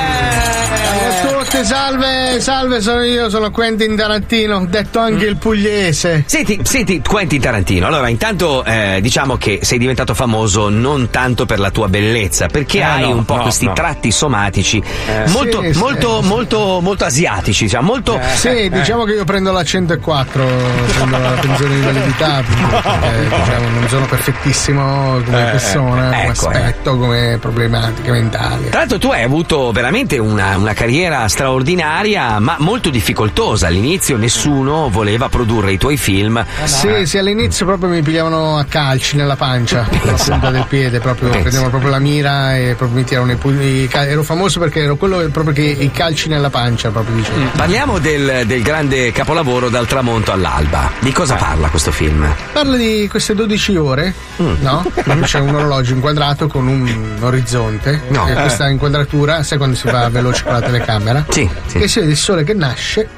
[1.28, 6.24] Tutti, salve, salve, sono io, sono Quentin Tarantino, detto anche il pugliese.
[6.26, 11.58] Senti, senti, Quentin Tarantino, allora intanto eh, diciamo che sei diventato famoso non tanto per
[11.58, 13.72] la tua bellezza, perché Eh, hai no, un po' no, questi no.
[13.72, 14.82] tratti somatici
[15.28, 16.28] molto, Sì, sì, molto, sì.
[16.28, 18.20] molto, molto asiatici, diciamo, molto.
[18.34, 20.46] Sì, diciamo che io prendo la 104,
[20.94, 26.48] prendo la pensione di validità, perché diciamo, non sono perfettissimo come Eh, persona, come ecco,
[26.48, 28.68] aspetto, come problematiche mentali.
[28.68, 33.66] Tra l'altro tu hai avuto veramente una, una carriera straordinaria, ma molto difficoltosa.
[33.68, 36.44] All'inizio nessuno voleva produrre i tuoi film.
[36.64, 41.30] Sì, sì, all'inizio proprio mi pigliavano a calci nella pancia, la punta del piede, proprio
[41.30, 43.88] prendevano proprio la mira e proprio mi tiravano i pugni.
[43.90, 47.36] Ero famoso perché ero quello proprio che i calci nella pancia, proprio dicevo.
[47.56, 50.90] Parliamo del, del grande capolavoro dal tramonto all'alba.
[50.98, 52.26] Di cosa parla questo film?
[52.52, 54.12] Parla di queste 12 ore,
[54.42, 54.54] Mm.
[54.60, 54.84] no?
[55.22, 58.02] C'è un orologio inquadrato con un orizzonte.
[58.08, 58.26] No.
[58.26, 58.34] E Eh.
[58.34, 61.24] questa inquadratura, sai quando si va veloce con la telecamera?
[61.28, 61.78] Sì, sì.
[61.78, 63.08] Che si vede il sole che nasce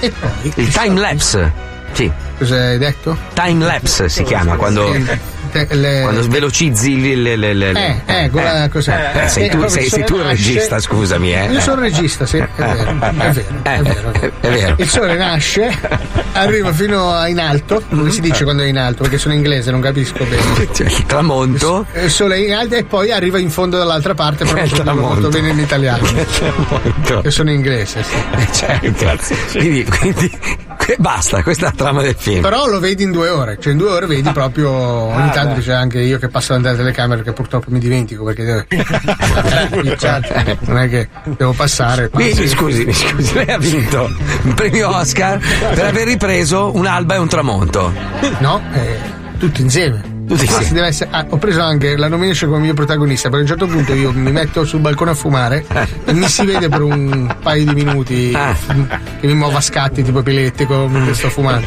[0.00, 0.52] e poi.
[0.56, 1.52] Il time lapse.
[1.92, 2.10] Sì.
[2.38, 3.16] Cosa hai detto?
[3.34, 4.92] Time lapse si chiama quando,
[5.66, 7.36] Te- le- quando velocizzi le.
[7.36, 9.10] le, le, le- Eh, eh, quella cos'è?
[9.24, 11.44] Eh, sei Eh, tu, sei, il sei tu il nasce- regista, scusami, eh.
[11.50, 14.12] Io sono regista, sì, è vero, è vero, è vero.
[14.12, 14.74] Eh, è, è vero.
[14.78, 15.70] Il sole nasce,
[16.32, 19.80] arriva fino in alto, come si dice quando è in alto, perché sono inglese, non
[19.80, 20.66] capisco bene.
[20.72, 21.86] Cioè, il tramonto.
[21.94, 24.82] Il sole è in alto e poi arriva in fondo dall'altra parte, però il non
[24.82, 25.08] tramonto.
[25.08, 26.06] molto bene in italiano.
[26.06, 27.20] Il.
[27.24, 28.16] Io sono inglese, sì.
[28.52, 29.16] Certo.
[29.58, 30.38] Quindi, quindi
[30.88, 32.40] que- basta, questa è la trama del film.
[32.40, 35.72] Però lo vedi in due ore, cioè in due ore vedi proprio ogni tanto c'è
[35.74, 38.64] anche io che passo davanti alle telecamere che purtroppo mi dimentico perché devo-
[39.88, 40.34] Eh, certo,
[40.72, 42.08] non è che devo passare.
[42.08, 42.48] Quindi, passi.
[42.48, 44.10] scusi, mi scusi, lei ha vinto
[44.42, 45.38] un premio Oscar
[45.74, 47.92] per aver ripreso un'alba e un tramonto.
[48.38, 48.98] No, eh,
[49.38, 50.17] tutti insieme.
[50.28, 50.72] Insieme.
[50.72, 53.72] deve essere- ah, ho preso anche la nomination come mio protagonista, perché a un certo
[53.74, 55.64] punto io mi metto sul balcone a fumare
[56.04, 58.54] e mi si vede per un paio di minuti Ah.
[59.20, 61.66] che mi muovo a scatti tipo epilettico mentre sto fumando.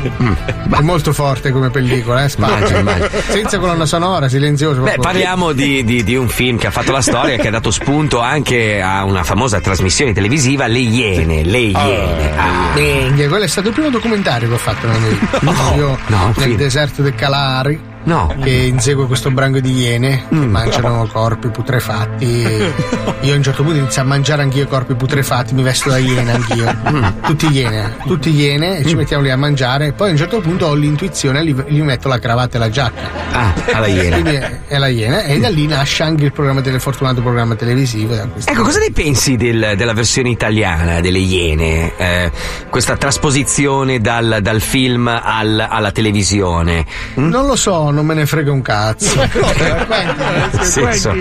[0.69, 2.81] È molto forte come pellicola, eh, spazio.
[2.81, 2.87] Mm.
[3.29, 4.81] Senza colonna sonora, silenzioso.
[4.81, 7.71] Beh, parliamo di, di- di un film che ha fatto la storia, che ha dato
[7.71, 11.43] spunto anche a una famosa trasmissione televisiva, Le Iene.
[11.43, 12.37] Le Iene.
[12.37, 12.49] Ah.
[12.75, 15.39] Minchia, quello è stato il primo documentario che ho fatto nella mia vita.
[15.41, 16.55] No, io no, nel film.
[16.57, 17.89] deserto del Calari.
[18.03, 18.33] No.
[18.41, 22.43] Che insegue questo branco di iene che mangiano corpi putrefatti.
[22.43, 22.73] e
[23.21, 26.33] Io a un certo punto inizio a mangiare anch'io corpi putrefatti, mi vesto da iena
[26.33, 26.75] anch'io.
[27.21, 29.87] Tutti iene, tutti iene, e ci mettiamo lì a mangiare.
[29.87, 32.69] E poi a un certo punto ho l'intuizione, gli, gli metto la cravatta e la
[32.69, 33.01] giacca.
[33.31, 34.15] Ah, alla Iena.
[34.19, 35.23] Quindi è, è la iena.
[35.23, 38.13] E da lì nasce anche il programma telefortunato programma televisivo.
[38.13, 41.95] Ecco, cosa ne pensi del- della versione italiana delle Iene?
[41.97, 42.31] Eh,
[42.69, 46.85] questa trasposizione dal, dal film al- alla televisione?
[47.15, 49.19] Non lo so, non me ne frega un cazzo.
[50.51, 51.13] Nel senso,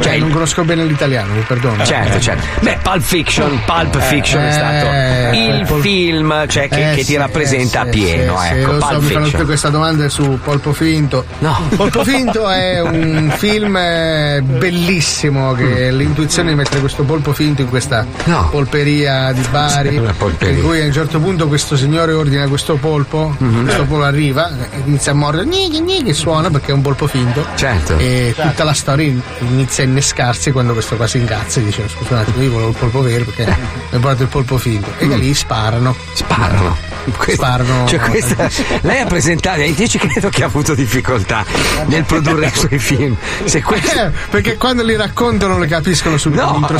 [0.00, 1.84] Cioè, non conosco bene l'italiano, mi perdono.
[1.84, 2.42] Certo, certo.
[2.60, 7.00] Beh, Pulp Fiction, Pulp Fiction è stato Eh, il Pulp- film cioè, che, Eh, che
[7.00, 8.38] ti sì, rappresenta eh, a sì, pieno.
[8.38, 9.46] sì, sì, ecco, lo so, mi fanno tutte Fiction.
[9.46, 11.24] queste domande su Polpo Finto.
[11.38, 11.58] No.
[11.76, 17.68] Polpo Finto è un film eh, bellissimo che l'intuizione di mettere questo polpo finto in
[17.68, 18.48] questa No.
[18.50, 20.00] polperia di Bari.
[20.16, 20.56] Polperia.
[20.58, 23.62] In cui a un certo punto questo signore ordina questo polpo, Mhm.
[23.64, 24.50] questo polpo arriva,
[24.84, 27.46] inizia a mordere, gnighi, gnighi, suona perché è un polpo finto.
[27.54, 27.96] Certo.
[27.98, 31.88] E tutta la storia in- inizia a innescarsi quando questo qua si incazza e dice
[31.88, 33.52] scusa un attimo, io volevo il polpo vero perché mi
[33.90, 34.90] hai portato il polpo finto.
[34.98, 35.94] E da lì sparano.
[36.12, 36.87] Sparano.
[37.16, 37.86] Questa- Sparano.
[37.86, 38.48] cioè, questa-
[38.82, 41.44] lei ha presentato, io ci credo che ha avuto difficoltà
[41.86, 43.16] nel produrre i suoi film.
[43.64, 46.66] Questo, Eh, perché quando li raccontano le capiscono subito No.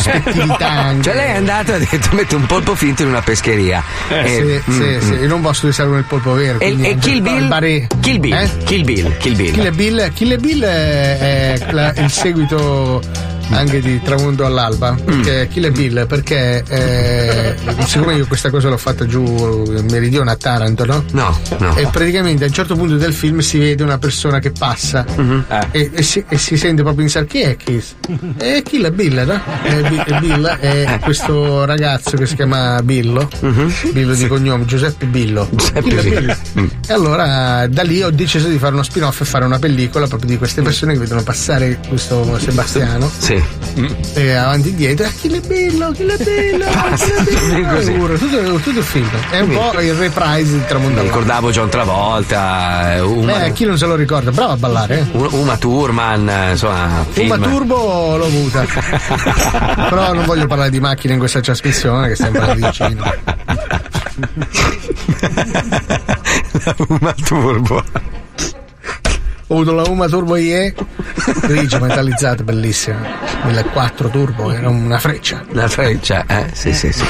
[1.00, 3.82] Cioè lei è andata e ha detto metto un polpo finto in una pescheria.
[4.08, 5.22] Eh, sì, sì, mm, sì, mm.
[5.22, 6.60] io non posso riservare il polpo vero.
[6.60, 7.48] E, e Kill Bill?
[7.48, 8.32] Bari- Kill Bill.
[8.34, 8.50] Eh?
[8.64, 9.16] Kill Bill.
[9.18, 9.52] Kill Bill.
[9.52, 11.18] Kill Bill, Kill Bill è,
[11.58, 13.00] è la- il seguito
[13.50, 17.54] anche di Tramonto all'alba perché Kill Bill perché eh,
[17.86, 21.04] siccome io questa cosa l'ho fatta giù in meridione a Taranto no?
[21.12, 21.76] No, no.
[21.76, 25.04] e praticamente a un certo punto del film si vede una persona che passa
[25.70, 27.94] e, e si, e si sente proprio in chi è Kiss?
[28.36, 29.40] è Kill Bill no?
[29.62, 33.28] E Bi- e Bill è questo ragazzo che si chiama Billo
[33.92, 35.48] Billo di cognome Giuseppe Billo
[35.82, 36.36] Kill Billo.
[36.52, 36.70] Bill.
[36.86, 40.30] e allora da lì ho deciso di fare uno spin-off e fare una pellicola proprio
[40.30, 43.37] di queste persone che vedono passare questo Sebastiano Sì.
[44.14, 46.66] E avanti e indietro ah, chi è bello, chi è bello,
[46.96, 51.02] chi è bello tutto, tutto film è un po' il reprise di all'alba.
[51.02, 55.06] ricordavo John Travolta, eh, Uma, Beh, chi non se lo ricorda bravo a ballare eh.
[55.12, 57.30] Uma Thurman, eh, insomma, film.
[57.30, 58.64] Uma Turbo l'ho avuta
[59.88, 63.14] però non voglio parlare di macchine in questa trasmissione che stiamo parlando di cinema
[66.64, 68.17] La Uma Turbo.
[69.48, 70.74] Ho avuto la Uma Turbo IE
[71.42, 73.00] grigia metallizzata bellissima
[73.44, 76.46] 1004 Turbo era una freccia La freccia, eh?
[76.52, 77.04] Sì, sì, sì.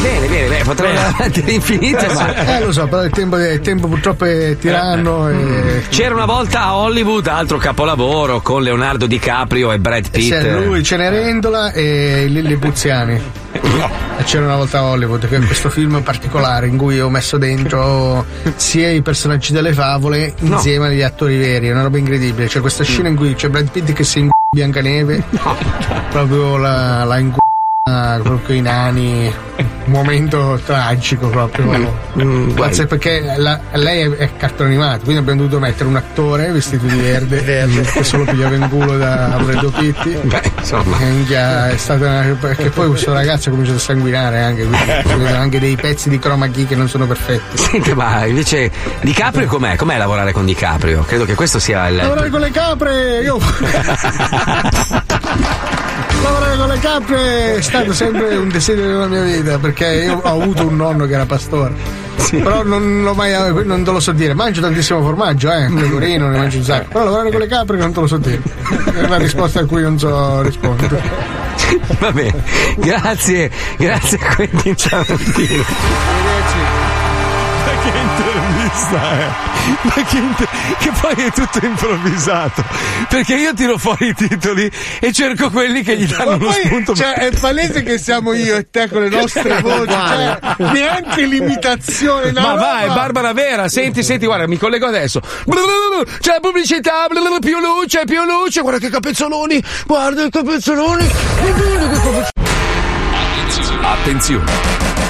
[0.00, 2.56] Bene, bene, bene, potrei andare avanti all'infinito, ma.
[2.56, 5.28] Eh, lo so, però il tempo, il tempo purtroppo è tiranno.
[5.28, 5.82] E...
[5.88, 10.30] C'era una volta a Hollywood, altro capolavoro, con Leonardo DiCaprio e Brad Pitt.
[10.30, 13.20] C'è lui, Cenerendola e Lilli Puziani.
[13.52, 17.36] E C'era una volta a Hollywood, che è questo film particolare in cui ho messo
[17.36, 18.24] dentro
[18.56, 21.68] sia i personaggi delle favole insieme agli attori veri.
[21.68, 22.48] È una roba incredibile.
[22.48, 25.22] C'è questa scena in cui c'è Brad Pitt che si inc- Biancaneve,
[26.10, 27.18] proprio la, la
[27.88, 29.32] inc- proprio i nani.
[29.56, 31.94] Un momento tragico proprio.
[32.54, 36.84] Grazie perché la- lei è, è cartone animato, quindi abbiamo dovuto mettere un attore vestito
[36.86, 40.10] di verde, che solo pigliava in culo da Alfredo Pitti.
[40.22, 40.96] Beh, insomma.
[40.98, 45.76] È stata una- perché poi questo ragazzo ha cominciato a sanguinare anche, quindi anche dei
[45.76, 47.56] pezzi di chroma key che non sono perfetti.
[47.56, 48.70] Senti, ma invece
[49.00, 49.76] DiCaprio com'è?
[49.76, 51.02] Com'è lavorare con DiCaprio?
[51.04, 51.96] Credo che questo sia il.
[51.96, 53.20] Lavorare con le capre!
[53.22, 53.38] Io.
[56.26, 60.40] Lavorare con le capre è stato sempre un desiderio della mia vita perché io ho
[60.40, 61.72] avuto un nonno che era pastore.
[62.30, 63.32] Però non l'ho mai
[63.64, 64.34] non te lo so dire.
[64.34, 65.70] Mangio tantissimo formaggio, eh.
[65.72, 66.88] Pecorino, ne mangio un sacco.
[66.88, 68.42] Però lavorare con le capre non te lo so dire.
[68.92, 71.00] È una risposta a cui non so rispondere.
[71.98, 72.42] Va bene,
[72.76, 75.64] grazie, grazie a Quentin Tarantino.
[75.64, 76.75] Ma
[77.90, 79.28] che intervista è?
[79.82, 82.64] Ma che, inter- che poi è tutto improvvisato.
[83.08, 84.70] Perché io tiro fuori i titoli
[85.00, 86.94] e cerco quelli che gli danno lo spunto.
[86.94, 92.32] cioè, è palese che siamo io e te con le nostre voci, cioè, neanche l'imitazione.
[92.32, 95.20] Ma roba- vai, Barbara Vera, senti, senti, guarda, mi collego adesso.
[95.20, 97.06] C'è la pubblicità,
[97.40, 101.10] più luce, più luce, guarda che capezzoloni, guarda i capezzoloni.
[103.82, 104.95] Attenzione!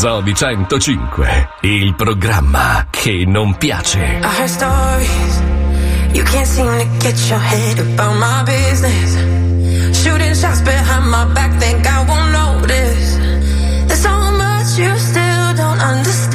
[0.00, 3.98] di 105, il programma che non piace.
[3.98, 5.42] I heard stories.
[6.14, 9.98] You can't seem to get your head about my business.
[10.02, 13.18] Shooting shots behind my back, think I won't notice.
[13.88, 16.29] There's so much you still don't understand.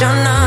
[0.00, 0.39] you're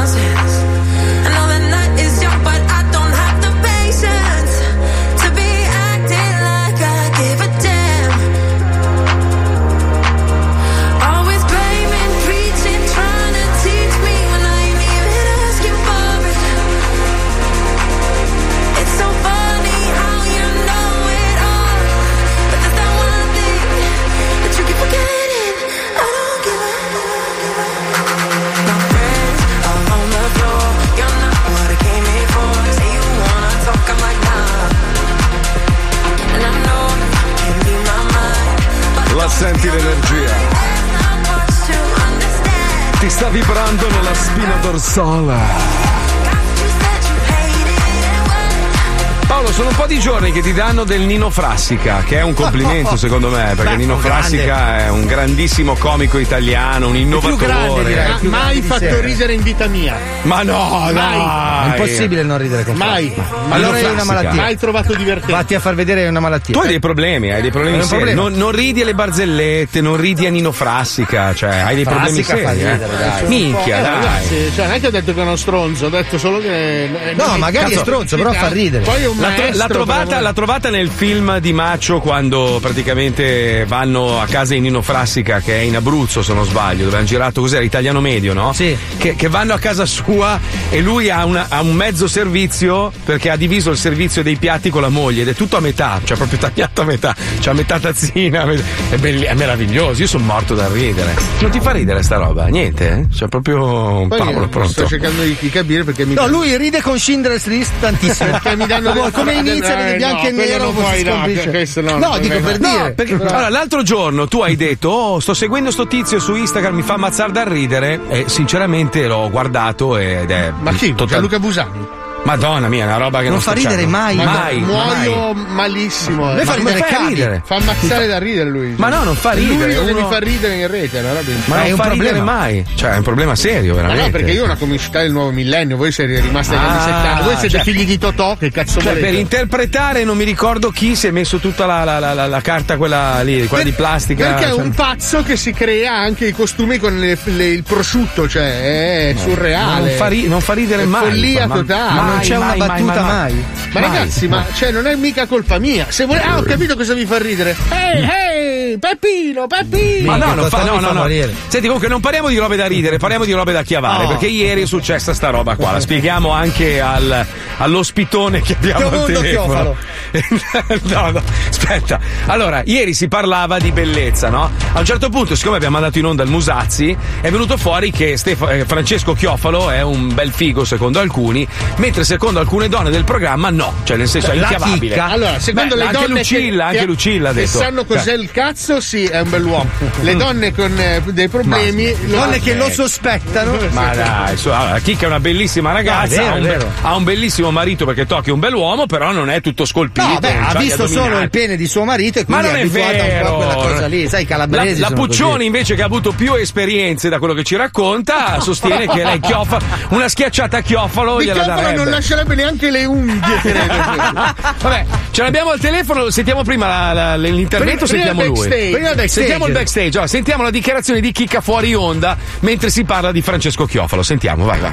[50.34, 53.98] che ti danno del Nino Frassica, che è un complimento secondo me, perché Beh, Nino
[53.98, 54.84] Frassica grande.
[54.86, 58.18] è un grandissimo comico italiano, un innovatore.
[58.22, 59.96] Ma- mai fatto ridere in vita mia.
[60.24, 61.72] Ma no, Mai.
[61.72, 63.14] È impossibile non ridere con Mai.
[63.48, 64.34] Ma Allora hai una malattia.
[64.34, 65.32] Mai trovato divertente.
[65.32, 66.54] Vatti a far vedere una malattia.
[66.54, 67.96] Tu hai dei problemi, hai dei problemi È seri.
[68.02, 68.22] problema.
[68.22, 72.50] Non, non ridi alle barzellette, non ridi a Nino Frassica, cioè hai dei problemi Frassica
[72.50, 72.62] fa seri.
[72.68, 72.72] eh.
[72.74, 73.28] ridere, dai.
[73.28, 73.94] Minchia, Eh, dai.
[73.94, 76.84] ragazzi, cioè, non è che ho detto che è uno stronzo, ho detto solo che.
[76.84, 78.84] eh, No, magari è cazzo, stronzo, però fa ridere.
[78.84, 82.58] Poi è un L'ha, tro- maestro, l'ha trovata, l'ha trovata nel film di Macio quando
[82.62, 86.98] praticamente vanno a casa di Nino Frassica che è in Abruzzo se non sbaglio dove
[86.98, 88.54] hanno girato cos'era italiano medio no?
[88.54, 88.76] Sì.
[88.98, 93.30] che, che vanno a casa sua e lui ha, una- ha un mezzo servizio perché
[93.30, 96.16] ha diviso il servizio dei piatti con la moglie ed è tutto a metà cioè
[96.16, 100.56] proprio tagliato a metà c'ha metà tazzina met- è, belli- è meraviglioso io sono morto
[100.56, 103.16] da ridere non ti fa ridere sta roba niente eh?
[103.16, 106.98] cioè proprio Poi Paolo pronto sto cercando di, capire perché mi No, lui ride con
[106.98, 108.32] Schindler's List tantissimo.
[108.32, 109.76] Perché mi danno come, inizia
[110.22, 111.04] nel bianco no, e quello nero non puoi,
[111.46, 112.72] no, questo no, No, dico per mai.
[112.72, 112.84] dire.
[112.88, 116.76] No, perché allora, l'altro giorno tu hai detto: Oh, sto seguendo sto tizio su Instagram,
[116.76, 118.00] mi fa ammazzare dal ridere.
[118.10, 120.52] E sinceramente l'ho guardato ed è.
[120.60, 120.90] Ma chi?
[120.92, 122.02] total- Gianluca Busani?
[122.24, 124.16] Madonna mia, è una roba che non, Non fa sto- ridere cioè, mai.
[124.16, 124.60] Mai.
[124.60, 125.46] Muoio mai.
[125.50, 126.32] malissimo.
[126.34, 126.46] Eh.
[126.46, 127.14] fa Ma ridere come fai a Capi.
[127.14, 127.42] ridere?
[127.46, 128.74] Fa ammazzare da ridere lui.
[128.78, 131.22] Ma no, non fa ridere, che uno- mi fa ridere in rete, è una roba
[131.46, 132.32] Ma è non un fa ridere problema.
[132.38, 132.66] mai.
[132.76, 134.06] Cioè, è un problema serio, Ma veramente.
[134.06, 136.82] no, perché io ho una comicità del nuovo millennio, voi siete rimasti negli Ah, anni
[136.82, 139.06] 70, voi siete cioè- figli di Totò, che cazzo Cioè, volete?
[139.06, 142.42] per interpretare non mi ricordo chi si è messo tutta la, la- la- la- la
[142.42, 144.28] carta, quella lì, quella di plastica.
[144.28, 147.64] Perché è cioè- un pazzo che si crea anche i costumi con le- le- il
[147.64, 149.80] prosciutto, cioè è surreale.
[149.90, 151.02] Non fa, ri- non fa ridere È mai.
[151.10, 152.12] follia ma- totale.
[152.14, 153.46] Non mai, c'è una mai, battuta mai, mai.
[153.74, 155.88] Ma ragazzi, ma cioè, non è mica colpa mia.
[155.90, 156.22] Se vuole...
[156.22, 157.56] Ah, ho capito cosa vi fa ridere.
[157.70, 158.33] Ehi, ehi,
[158.80, 160.12] Peppino, Peppino.
[160.12, 161.08] Ma no, non fa, no, no, fa no.
[161.48, 164.06] Senti, comunque non parliamo di robe da ridere, parliamo di robe da chiavare.
[164.06, 164.08] Oh.
[164.10, 165.72] Perché ieri è successa sta roba qua.
[165.74, 167.26] La spieghiamo anche al-
[167.58, 169.32] all'ospitone che abbiamo al telefono.
[169.32, 169.78] Chiofalo.
[170.84, 172.00] no, no, aspetta.
[172.28, 174.52] Allora, ieri si parlava di bellezza, no?
[174.74, 178.18] A un certo punto, siccome abbiamo mandato in onda il Musazzi, è venuto fuori che
[178.18, 181.48] Stef- eh, Francesco Chiofalo è un bel figo secondo alcuni,
[181.78, 183.74] mentre secondo alcune donne del programma no.
[183.84, 184.98] Cioè, nel senso, è inchiavabile.
[185.00, 187.58] Allora, secondo Beh, le anche donne Lucilla, che, anche che- Lucilla ha che detto.
[187.58, 189.70] sanno cos'è Cioè, il cazzo, sì, è un bell'uomo.
[190.02, 191.94] Le donne con eh, dei problemi.
[192.08, 193.58] lo- Donne che lo sospettano.
[193.72, 196.72] Ma dai, su, allora, Chicca è una bellissima ragazza, è vero, ha, un, è vero.
[196.82, 200.06] ha un bellissimo marito perché tocchi un bell'uomo, però non è tutto scolpito.
[200.08, 202.64] No, beh, ha visto solo il pene di suo marito e Ma quindi non è
[202.64, 203.50] è abituata un po' vero.
[203.50, 204.08] a quella cosa lì.
[204.10, 205.46] Sai, i calabresi La, la Puccioni, così.
[205.46, 209.60] invece, che ha avuto più esperienze da quello che ci racconta, sostiene che lei chiofa,
[209.90, 211.84] una schiacciata a chiofalo Di gliela Chiofalo darebbe.
[211.84, 213.74] non lascerebbe neanche le unghie, credo.
[214.62, 218.43] Vabbè, ce l'abbiamo al telefono, sentiamo prima la- la- l'intervento, Prima- sentiamo prima lui.
[218.50, 218.72] Backstage.
[218.72, 219.10] Prima backstage.
[219.10, 223.22] Sentiamo il backstage, allora, sentiamo la dichiarazione di Chicca fuori onda mentre si parla di
[223.22, 224.04] Francesco Chiofalo.
[224.04, 224.72] Sentiamo, vai, vai.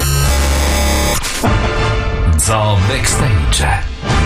[2.37, 3.67] Zoo Backstage.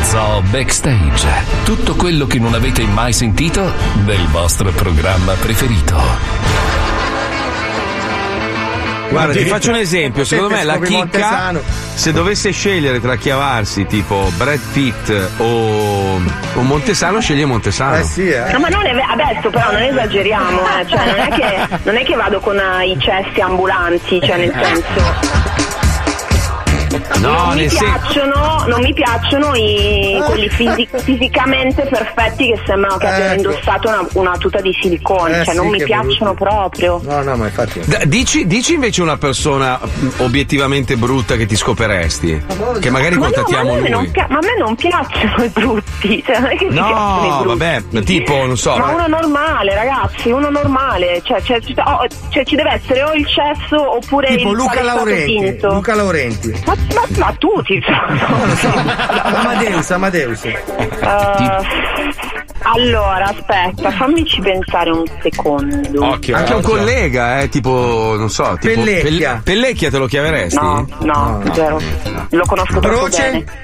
[0.04, 1.28] Zoo Backstage.
[1.64, 3.74] Tutto quello che non avete mai sentito
[4.06, 6.85] del vostro programma preferito.
[9.10, 10.24] Guarda, ti faccio un esempio.
[10.26, 11.54] Secondo me la chicca,
[11.94, 16.20] se dovesse scegliere tra chiavarsi tipo Brad Pitt o,
[16.54, 17.98] o Montesano, sceglie Montesano.
[17.98, 18.52] Eh sì, eh.
[18.52, 20.88] No, ma non è adesso però non esageriamo, eh.
[20.88, 24.54] cioè, non, è che, non è che vado con eh, i cessi ambulanti, cioè nel
[24.62, 25.45] senso.
[27.20, 33.08] No, non, mi piacciono, non mi piacciono i, quelli fisi- fisicamente perfetti che sembrano che
[33.08, 33.50] abbiano Ecco.
[33.50, 37.02] indossato una, una tuta di silicone, Eh cioè sì, non mi piacciono proprio.
[37.04, 37.80] No, no, ma infatti.
[37.86, 42.44] D- Dici, dici invece una persona mh, obiettivamente brutta che ti scoperesti?
[42.80, 43.90] Che magari Ma no, ma a, contattiamo me lui.
[43.90, 47.26] non pia- ma a me non piacciono i brutti, cioè non è che mi piacciono
[47.26, 47.58] i No, brutti.
[47.58, 48.76] vabbè, tipo, non so.
[48.78, 53.14] Ma uno normale, ragazzi, uno normale, cioè, cioè, ci- oh, cioè, ci deve essere o
[53.14, 55.58] il cesso oppure Tipo il Luca Laurenti.
[55.62, 56.64] Luca Laurenti.
[56.66, 57.92] Ma, ma, ma tutti, so.
[59.24, 60.44] Amadeus, Amadeus.
[60.46, 60.56] Eh,
[62.64, 66.06] allora, aspetta, fammici pensare un secondo.
[66.06, 69.32] Occhio, anche un collega, eh, tipo, non so, tipo Pellecchia.
[69.34, 70.56] Pel- Pellecchia te lo chiaveresti?
[70.56, 71.80] No, no, zero.
[72.30, 73.22] Lo conosco troppo Croce?
[73.32, 73.64] bene.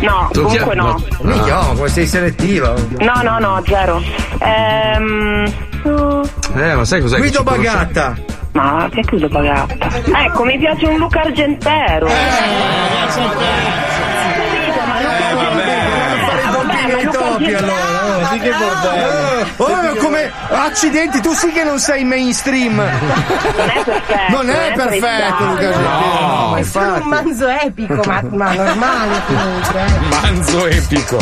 [0.00, 1.02] No, comunque no.
[1.22, 2.74] Minchia, come sei selettiva.
[2.98, 4.02] No, no, no, zero.
[4.40, 5.52] Ehm.
[6.54, 7.16] Eh, ma sai cos'è?
[7.18, 8.16] Guido ci conosce- Bagatta.
[8.52, 9.74] Ma che chiudo pagata?
[10.24, 12.08] Ecco, mi piace un Luca Argentero.
[16.82, 18.00] Fare i topi allora.
[18.16, 19.46] Oh, sì che bordello.
[19.56, 22.76] Oh, come accidenti, tu sì che non sei mainstream.
[22.76, 22.88] Non
[23.68, 24.36] è perfetto.
[24.36, 25.44] Non è eh, perfetto.
[25.44, 25.88] Luca Argentino.
[26.28, 29.80] No, ma È solo un manzo epico, ma, ma normale comunque.
[29.80, 30.20] eh.
[30.20, 31.18] Manzo epico.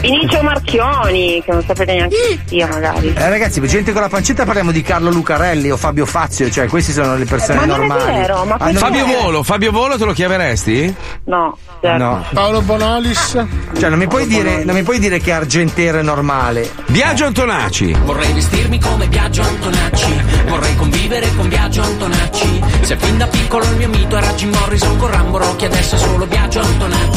[0.00, 3.12] Vinicio Marchioni, che non sapete neanche chi sia magari.
[3.14, 6.66] Eh, ragazzi, per gente con la pancetta parliamo di Carlo Lucarelli o Fabio Fazio, cioè
[6.68, 8.12] questi sono le persone Ma non è normali.
[8.12, 10.94] vero, ma Ah, Fabio eh, Volo, Fabio Volo te lo chiameresti?
[11.24, 12.02] No, certo.
[12.02, 12.24] No.
[12.32, 13.46] Paolo Bonolis.
[13.78, 16.70] Cioè, non mi puoi dire, non mi puoi dire che Argentero è normale.
[16.86, 17.94] Biagio Antonacci.
[18.04, 22.60] Vorrei vestirmi come Biagio Antonacci, vorrei convivere con Biagio Antonacci.
[22.80, 25.98] Se fin da piccolo il mio mito era Jim Morrison con Rambo Rocky, adesso è
[25.98, 27.09] solo Biagio Antonacci.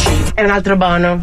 [0.43, 1.21] Un altro bono.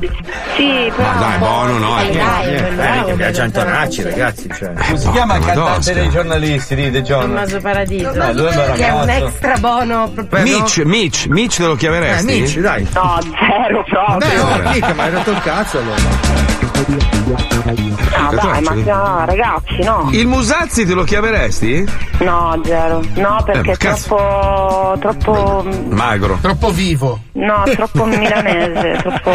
[0.57, 1.09] Sì, però.
[1.12, 2.01] Ma dai, buono, no?
[2.01, 2.12] Eh, eh.
[2.12, 4.73] dai, è bravo, Biagio Biagio Antonacci, ragazzi, cioè.
[4.73, 7.21] Come si chiama il cantante dei giornalisti di The John?
[7.23, 8.12] Tommaso Paradiso.
[8.12, 10.11] Eh, lui è un che è un extra bono.
[10.14, 12.41] proprio- Mitch, Mitch, Mitch te lo Eh, chiameresti?
[12.41, 12.87] Mitch, dai.
[12.95, 14.16] No, zero proprio.
[14.18, 14.71] Beh, Allora.
[14.71, 16.39] mica, ma hai rotto il cazzo allora.
[16.87, 20.09] No, dai, ma no, ragazzi, no.
[20.12, 21.85] Il Musazzi te lo chiameresti?
[22.20, 23.03] No, zero.
[23.14, 24.16] No, perché Eh, è cazzo.
[24.16, 24.97] troppo.
[25.01, 25.66] troppo.
[25.91, 26.39] Magro.
[26.41, 27.20] Troppo vivo.
[27.33, 29.31] No, troppo milanese, troppo.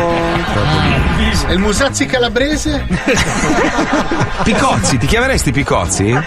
[1.48, 2.86] E il Musazzi calabrese?
[4.44, 6.18] Picozzi, ti chiameresti Picozzi?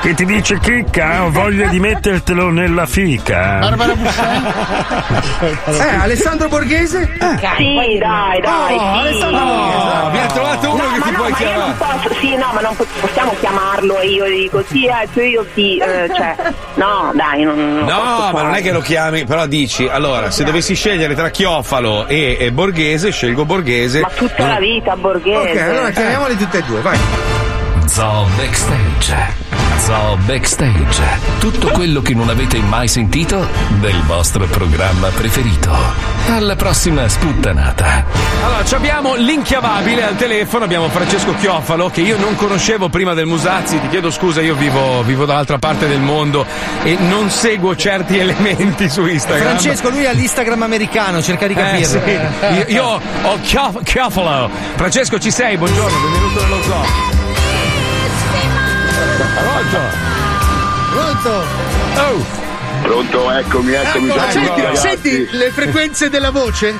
[0.00, 1.24] Che ti dice chicca?
[1.24, 3.58] Ho voglia di mettertelo nella fica.
[3.60, 4.46] Barbara Buscemi?
[5.66, 7.06] Eh, Alessandro Borghese?
[7.18, 8.40] Sì, dai, dai.
[8.42, 8.74] Oh, sì.
[8.78, 9.44] Alessandro
[9.80, 11.72] Oh, abbiamo trovato uno No, che ti no, puoi chiamare.
[11.78, 15.24] posso, sì, no, ma non po- possiamo chiamarlo e io gli dico sì, eh, cioè
[15.24, 16.36] io sì, eh, cioè,
[16.74, 20.44] no, dai, non, non No, ma non è che lo chiami, però dici, allora, se
[20.44, 24.00] dovessi scegliere tra Chiofalo e, e Borghese, scelgo Borghese.
[24.00, 25.50] Ma tutta la vita, Borghese.
[25.50, 26.98] Ok, allora chiamiamoli tutte e due, vai.
[27.92, 29.16] Zoo Backstage.
[29.78, 31.02] Zoo Backstage.
[31.40, 33.48] Tutto quello che non avete mai sentito
[33.80, 35.74] del vostro programma preferito.
[36.28, 38.04] Alla prossima sputtanata.
[38.44, 43.26] Allora, ci abbiamo l'inchiavabile al telefono, abbiamo Francesco Chiofalo, che io non conoscevo prima del
[43.26, 46.46] Musazzi, ti chiedo scusa, io vivo, vivo dall'altra parte del mondo
[46.84, 49.48] e non seguo certi elementi su Instagram.
[49.48, 51.86] Francesco, lui ha l'Instagram americano, cerca di Eh, capirlo.
[52.04, 52.10] sì.
[52.10, 54.48] Io, io ho Chiof- Chiofalo.
[54.76, 55.56] Francesco, ci sei?
[55.56, 57.18] Buongiorno, benvenuto nello zoo.
[59.00, 59.78] Pronto?
[60.90, 61.44] Pronto?
[62.00, 62.26] Oh!
[62.82, 64.08] Pronto, eccomi, eccomi.
[64.08, 66.78] Ecco, senti, senti le frequenze della voce?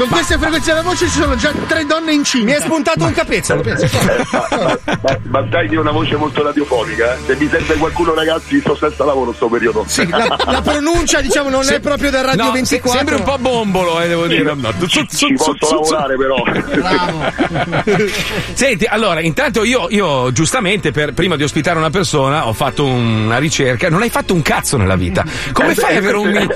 [0.00, 2.46] Con queste frequenze della voce ci sono già tre donne incinte.
[2.46, 3.86] Mi è spuntato un capezzolo, pensa.
[4.32, 7.18] Ma, ma dai di una voce molto radiofonica, eh?
[7.26, 9.84] Se mi sente qualcuno, ragazzi, sto senza lavoro sto periodo.
[9.86, 12.90] Sì, la, la pronuncia, diciamo, non è proprio del Radio no, 24.
[12.90, 14.54] se- sembri un po' bombolo, eh, devo dire.
[14.54, 16.42] No, Ci, ci posso lavorare, però.
[18.54, 23.36] Senti, allora, intanto io, io giustamente, per- prima di ospitare una persona, ho fatto una
[23.36, 23.90] ricerca.
[23.90, 25.24] Non hai fatto un cazzo nella vita.
[25.52, 26.48] Come Eh, fai, beh, ad avere un, mi-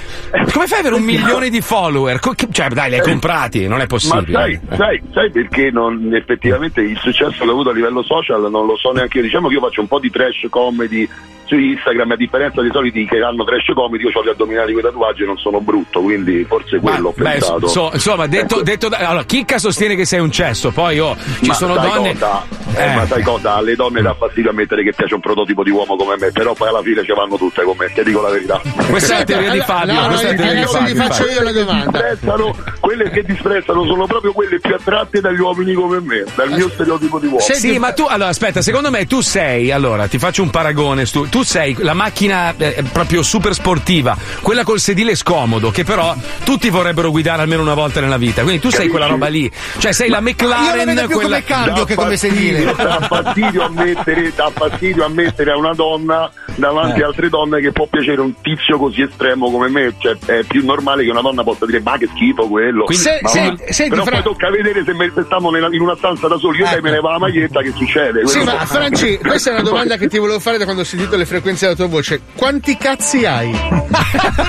[0.51, 2.18] come fai ad avere un milione di follower?
[2.20, 3.03] Co- che- cioè, dai, li hai
[3.35, 4.32] comprati, non è Ma possibile.
[4.32, 8.66] sai, sai, sai perché non, effettivamente il successo che ho avuto a livello social non
[8.66, 9.24] lo so neanche io.
[9.24, 11.09] Diciamo che io faccio un po' di trash comedy
[11.47, 14.80] su Instagram, a differenza dei soliti che hanno trash comedy, io ho gli addominali con
[14.80, 17.66] i tatuaggi e non sono brutto, quindi forse quello ho Beh, pensato.
[17.66, 21.49] so- insomma, detto, detto da- allora, Chicca sostiene che sei un cesso, poi oh, ci
[21.49, 22.12] ma sono donne.
[22.14, 22.43] cosa?
[22.76, 22.95] Eh, Eh.
[22.95, 23.57] Ma sai cosa?
[23.57, 26.68] Alle donne dà fastidio ammettere che piace un prototipo di uomo come me, però poi
[26.68, 28.61] alla fine ci vanno tutte con me, ti dico la verità.
[28.89, 29.93] Questa è la teoria di Fabio.
[30.01, 30.93] no, questa è la no, teoria di adesso Fabio.
[30.95, 31.32] ti faccio infatti.
[31.39, 31.91] io la domanda.
[31.91, 36.68] Disprezzano, quelle che disprezzano sono proprio quelle più attratte dagli uomini come me, dal mio
[36.68, 37.40] stereotipo di uomo.
[37.40, 41.28] Sì, ma tu, allora, aspetta, secondo me tu sei, allora, ti faccio un paragone, stu-
[41.28, 46.68] tu sei la macchina eh, proprio super sportiva, quella col sedile scomodo, che però tutti
[46.70, 50.08] vorrebbero guidare almeno una volta nella vita, quindi tu sei quella roba lì, cioè sei
[50.08, 51.40] la Io lo McLaren, vedo più quella...
[51.40, 52.64] come cambio che come sedile.
[52.84, 57.02] Dà fastidio ammettere, dà fastidio ammettere a una donna davanti Eh.
[57.02, 59.94] a altre donne che può piacere un tizio così estremo come me.
[59.98, 62.84] Cioè, è più normale che una donna possa dire ma che schifo quello.
[62.84, 65.94] Quindi- Se- Ma- senti- senti, però Fra- poi tocca vedere se se stiamo in una
[65.96, 68.26] stanza da soli, io dai me ne va la maglietta, che succede?
[68.26, 71.14] Sì, ma Franci, questa è una domanda che ti volevo fare da quando ho sentito
[71.16, 72.20] le frequenze della tua voce.
[72.34, 73.52] Quanti cazzi hai?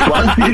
[0.07, 0.51] Quanti?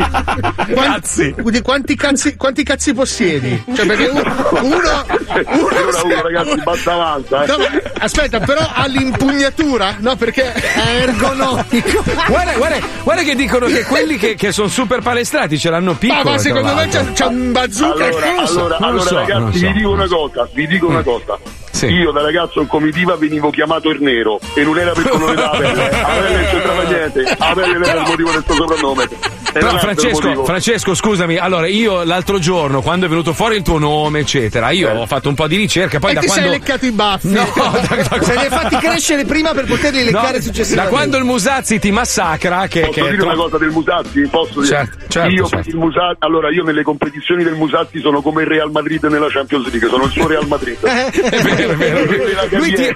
[0.74, 1.36] Cazzi.
[1.38, 3.64] Di quanti cazzi, quanti cazzi possiedi?
[3.76, 4.22] Cioè, perché uno.
[4.62, 7.44] uno, Uno a uno, ragazzi, basta avanza.
[7.44, 7.48] eh.
[7.48, 7.66] No, ma
[8.00, 9.96] aspetta, però ha l'impugnatura?
[10.00, 12.04] No, perché è ergonomico.
[12.28, 15.98] Guarda, guarda, guarda che dicono che quelli che, che sono super palestrati ce l'hanno Ma,
[15.98, 16.24] piccolo.
[16.24, 19.68] ma tra secondo me c'è, c'è un bazooka Allora, allora, allora, so, ragazzi, so.
[19.68, 21.38] vi dico una cosa, vi dico una cosa.
[21.72, 21.86] Sì.
[21.88, 25.50] Io da ragazzo in comitiva venivo chiamato il nero e non era per colore della
[25.50, 29.10] pelle, a me non c'entrava niente, a me non era il motivo del suo soprannome.
[29.54, 30.46] E Però Francesco.
[30.46, 34.90] Francesco, scusami, allora io l'altro giorno, quando è venuto fuori il tuo nome, eccetera, io
[34.92, 36.48] ho fatto un po' di ricerca, poi e da ti quando.
[36.50, 37.28] sei leccato i baffi.
[37.32, 40.76] No, da- da- Se li hai fatti crescere prima per poterli leccare No, successivamente.
[40.76, 44.22] da quando il Musazzi ti massacra, che, Posso che dire troppo- una cosa del Musazzi?
[44.30, 44.66] Posso dire?
[44.76, 45.70] Certo, certo, io, certo.
[45.70, 49.70] Il Musazzi, allora, io nelle competizioni del Musazzi sono come il Real Madrid nella Champions
[49.70, 50.78] League, sono il suo Real Madrid.
[50.86, 52.58] È vero, è vero.
[52.58, 52.96] Lui ti,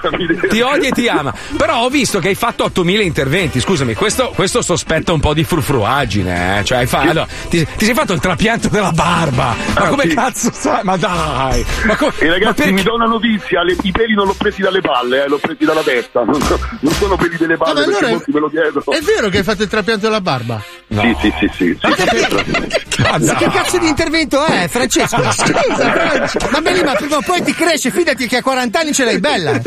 [0.50, 1.34] ti odia e ti ama.
[1.58, 3.60] Però ho visto che hai fatto 8000 interventi.
[3.60, 6.64] Scusami, questo, questo sospetta un po' di frufruagine, eh.
[6.64, 9.56] Cioè, hai fa- allora, ti, ti sei fatto il trapianto della barba.
[9.76, 10.16] Ma Ah, come sì.
[10.16, 10.84] cazzo sai?
[10.84, 11.66] Ma dai!
[11.86, 14.36] Ma co- E ma ragazzi, perché- mi do una notizia: le- i peli non l'ho
[14.38, 16.24] presi dalle palle, eh, l'ho presi dalla testa.
[16.36, 16.40] Non,
[16.80, 18.84] non sono peli delle palle Ma perché allora è- molti me lo chiedono.
[18.88, 20.62] È vero che hai fatto il trapianto della barba?
[20.88, 21.78] Sì, sì, sì, sì.
[21.80, 23.02] sì.
[23.02, 25.18] Ma Ma che cazzo di intervento è, Francesco?
[25.32, 26.50] Scusa, Francesco.
[26.52, 29.20] Ma bene, ma prima o poi ti cresce, fidati che a 40 anni ce l'hai
[29.20, 29.60] bella.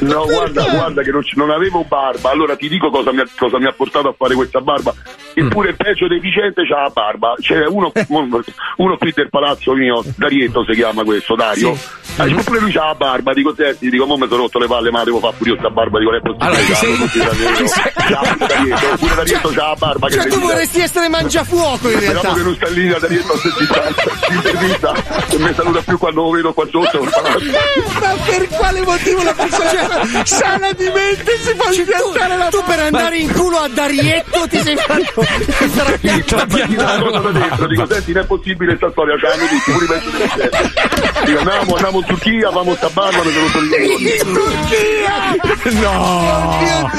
[0.00, 2.30] No, guarda, guarda che non, non avevo barba.
[2.30, 4.92] Allora ti dico cosa mi, ha, cosa mi ha portato a fare questa barba.
[5.34, 7.34] Eppure il peggio deficiente c'ha la barba.
[7.38, 7.92] C'è uno,
[8.76, 11.76] uno qui del palazzo mio, Darietto si chiama questo, Dario.
[12.16, 14.66] Ah, dico, pure lui c'ha la barba, dico senti, dico, mo mi sono rotto le
[14.68, 16.46] palle, ma devo fare pure io sta barba, dico, non è possibile.
[16.46, 17.64] Allora, c'ha, sei- così, Darietto.
[17.94, 20.06] C'ha pure Darietto, pure Darietto c'ha la barba.
[20.06, 22.18] che Cioè, tu vorresti essere mangiafuoco in realtà.
[22.20, 23.38] Speriamo che non sta in linea Darietto a
[24.30, 24.94] l'intervista
[25.28, 27.02] e mi saluta più quando lo vedo qua sotto.
[27.02, 32.78] Ma per quale motivo la persona sana di mente si fa impiantare la Tu per
[32.78, 35.22] andare in culo a Darietto ti sei fatto
[36.34, 36.44] da
[37.30, 40.50] dentro, dico, senti, non è possibile sta storia, ce l'hanno tutti, pure i pezzi del.
[41.24, 43.58] Dico, andiamo, andiamo in Turchia, famo sta barba, mi sono rotto
[45.64, 46.90] i No!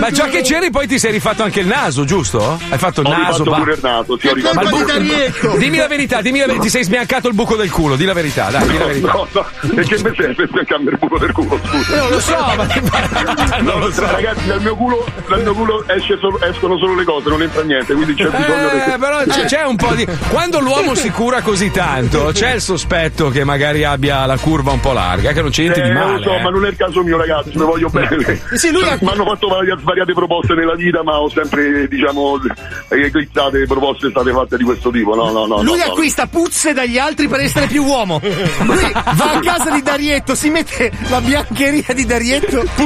[0.00, 2.58] Ma già che c'eri, poi ti sei rifatto anche il naso, giusto?
[2.68, 3.44] Hai fatto il Ho naso.
[3.44, 5.56] ba- pure il naso, sì, ho rifatto Ma il pure buco- il naso.
[5.58, 8.12] Dimmi la verità, dimmi la verità, ti sei sbiancato il buco del culo, di la
[8.12, 9.12] verità, dai, di la verità.
[9.12, 11.96] No, no, perché mi serve per cambiare il buco del culo, scusa.
[11.96, 12.66] Non lo so, ma
[13.60, 14.06] non lo so.
[14.10, 17.62] Ragazzi, dal mio culo, dal mio culo esce solo- escono solo le cose, non entra
[17.62, 18.98] niente, quindi c'è bisogno Eh, di...
[18.98, 20.06] però c'è, c'è un po' di.
[20.28, 24.80] Quando l'uomo si cura così tanto, c'è il sospetto che magari abbia la curva un
[24.80, 26.22] po' larga, che non c'è niente Eh, di lo male.
[26.22, 26.40] so, eh.
[26.40, 28.40] ma non è il caso mio, ragazzi, mi voglio bene.
[28.54, 32.40] Sì, lui ha- Mi hanno fatto varia- svariate proposte nella vita, ma ho sempre, diciamo,
[32.88, 35.14] eclissate proposte state fatte di questo tipo.
[35.14, 35.62] No, no, no.
[35.62, 35.90] Lui no, no.
[35.92, 38.20] acquista puzze dagli altri per essere più uomo.
[38.22, 42.64] Lui va a casa di Darietto, si mette la biancheria di Darietto.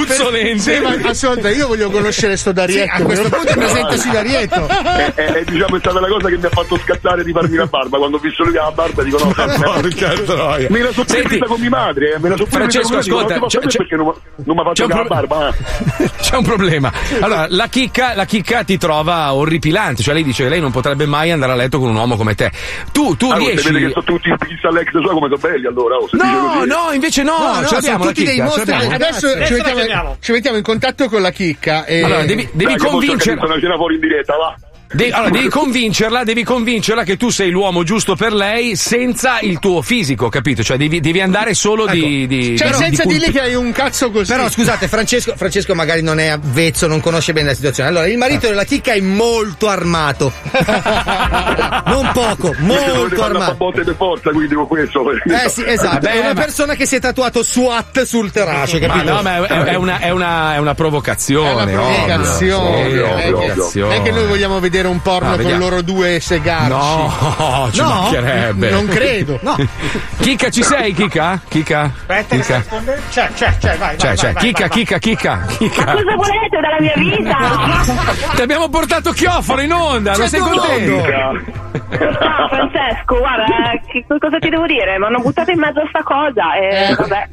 [0.56, 2.96] Sì, ma ascolta, io voglio conoscere sto Darietto.
[2.96, 4.66] Sì, a questo punto presentaci Darietto.
[4.68, 7.56] È, è- è, diciamo, è stata la cosa che mi ha fatto scattare di farmi
[7.56, 7.98] la barba.
[7.98, 10.66] Quando ho visto lui che ha la barba, dico no, Porca troia.
[10.70, 13.46] Me la sono Senti, presa con mia madre, eh, me la sono Francesco, ascolta, dico,
[13.46, 14.12] c'è- c'è- perché non,
[14.44, 15.48] non mi fatto un la pro- barba?
[15.48, 16.10] eh?
[16.22, 16.92] C'è un problema.
[17.20, 21.06] Allora, la chicca, la chicca ti trova orripilante, cioè lei dice che lei non potrebbe
[21.06, 22.50] mai andare a letto con un uomo come te.
[22.92, 23.72] Tu, tu Ah, non si riesci.
[23.72, 25.96] vede che sono tutti in pizza all'ex sua come sono belli allora.
[25.96, 28.56] oh, No, no, invece no, No, no, ce l'abbiamo sono la tutti dei chicca, ce
[28.72, 28.94] mostri.
[28.94, 31.84] Adesso Adesso ci mettiamo, ci mettiamo in contatto con la chicca.
[31.84, 32.02] E...
[32.02, 33.20] Allora, devi, devi Dai, convincere.
[33.22, 34.56] cercare di fare una cena fuori in diretta, va.
[34.92, 39.58] Devi, allora, devi convincerla, devi convincerla che tu sei l'uomo giusto per lei senza il
[39.58, 40.62] tuo fisico, capito?
[40.62, 42.56] Cioè devi, devi andare solo di, di.
[42.58, 44.30] Cioè, di- senza di dirgli che hai un cazzo così.
[44.30, 47.88] Però scusate, Francesco, Francesco magari non è avvezzo, non conosce bene la situazione.
[47.88, 50.30] Allora, il marito della chicca è molto armato.
[51.86, 53.54] non poco, molto armato.
[53.54, 55.04] botte per forza, quindi dico questo.
[55.10, 56.00] Eh sì, esatto.
[56.00, 59.12] Vabbè, è una ma- persona che si è tatuato SWAT sul terace, Ma capito?
[59.12, 61.48] no, ma è, è una, è, una, è una provocazione.
[61.50, 62.84] È una provocazione.
[62.84, 63.14] ovvio.
[63.14, 63.94] Che- provocazione.
[63.94, 66.68] non è che noi vogliamo vedere un porno Ah, con loro due segarci.
[66.68, 67.88] No, ci No?
[67.88, 68.70] mancherebbe.
[68.70, 69.38] Non credo.
[69.42, 69.56] No.
[70.20, 71.40] Chicca, ci sei, Chicca?
[71.48, 71.90] Chicca?
[72.06, 73.00] Aspetta, rispondendo.
[73.10, 75.84] C'è, c'è, c'è, vai, Cioè, vai, cioè, vai, chicca, vai, chicca, chicca, chicca.
[75.84, 78.34] Cosa volete dalla mia vita?
[78.34, 80.94] Ti abbiamo portato chioforo in onda, non sei Certo, contento?
[81.92, 84.98] No, Francesco, guarda, eh, che- cosa ti devo dire?
[84.98, 87.28] Mi hanno buttato in mezzo a sta cosa e vabbè.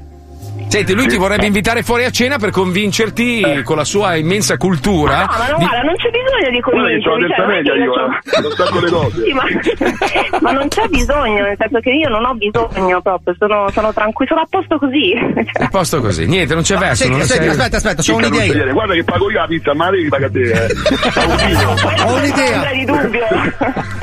[0.70, 5.22] Senti, lui ti vorrebbe invitare fuori a cena per convincerti con la sua immensa cultura.
[5.22, 7.28] No, ma no, di- guarda, non c'è bisogno di che convincermi.
[7.36, 9.24] cioè, media che io, c'ho- eh.
[9.26, 13.70] Sì, ma, ma non c'è bisogno, nel senso che io non ho bisogno proprio, sono,
[13.72, 15.14] sono tranquillo, sono a posto così.
[15.60, 17.04] A posto così, niente, non c'è verso.
[17.04, 18.72] senti, non senti, sei- aspetta, aspetta, c'ho non un'idea io.
[18.74, 20.68] Guarda che pago io la pizza, ma devi pagare te, eh.
[22.06, 22.72] Ho un'idea.
[22.72, 23.26] Di dubbio.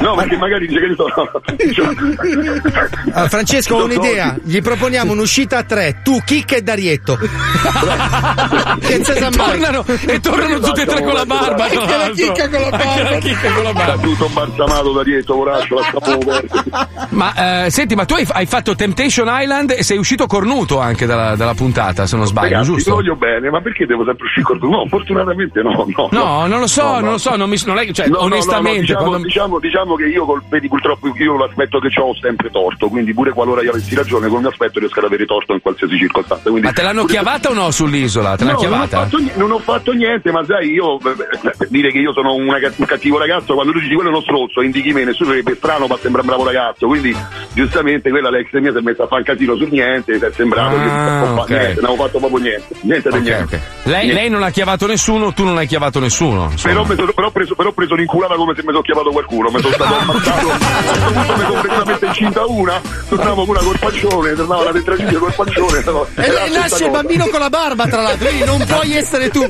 [0.00, 1.30] No, perché magari dice che sono.
[3.12, 4.36] Ah, Francesco, ho un'idea.
[4.42, 7.16] Gli proponiamo un'uscita a tre, tu, Chicca e Darietto.
[8.80, 9.00] che E
[9.36, 11.64] tornano, e tornano tutti e tre con la barba.
[11.64, 13.10] Anche la chicca con la barba.
[13.10, 14.02] la chicca con la barba.
[14.02, 19.28] Tutto balsamato da dietro, poraccio, la Ma eh, senti, ma tu hai, hai fatto Temptation
[19.30, 22.94] Island e sei uscito cornuto anche dalla, dalla puntata, se non sbaglio, Ragazzi, ti giusto?
[22.94, 24.68] voglio bene, ma perché devo sempre uscire con tu?
[24.70, 26.08] No, fortunatamente no, no.
[26.10, 27.00] No, non lo so, No, no.
[27.00, 29.26] non lo so, non mi, non è, cioè, No, no, no, no, onestamente, diciamo, quando-
[29.26, 33.12] diciamo, diciamo che io col, vedi purtroppo io l'aspetto che ho ho sempre torto, quindi
[33.12, 35.96] pure qualora io avessi ragione con il mio aspetto riesco ad avere torto in qualsiasi
[35.98, 36.45] circostanza.
[36.50, 38.36] Quindi ma te l'hanno chiavata o no sull'isola?
[38.36, 41.54] Te l'hanno No, non ho, fatto, non ho fatto niente, ma sai, io eh, beh,
[41.58, 44.22] per dire che io sono una un cattivo ragazzo, quando tu dici quello è uno
[44.22, 46.86] strozzo, indichi me, nessuno sarebbe strano, ma sembra un bravo ragazzo.
[46.86, 47.14] Quindi,
[47.52, 50.30] giustamente, quella l'ex mia si è messa a fare un casino su niente, si è
[50.32, 51.36] sembrato che Ah, non ho ok.
[51.38, 52.74] fatto niente, non ho fatto proprio niente.
[52.80, 53.56] Niente di Ok, niente.
[53.56, 53.62] ok.
[53.86, 54.14] Lei, Niente.
[54.20, 56.52] lei non ha chiavato nessuno, tu non hai chiavato nessuno.
[56.62, 59.60] Però, sono, però, ho preso, però preso l'inculata come se mi sono chiamato qualcuno, mi
[59.60, 64.34] sono stato ammazzato, a questo punto mi sono completamente incinta una, tornavo una col pancione,
[64.34, 65.82] tornava la tetracidio col pancione.
[65.84, 66.06] no.
[66.16, 69.48] E E nasce il bambino con la barba, tra l'altro, quindi non puoi essere tu.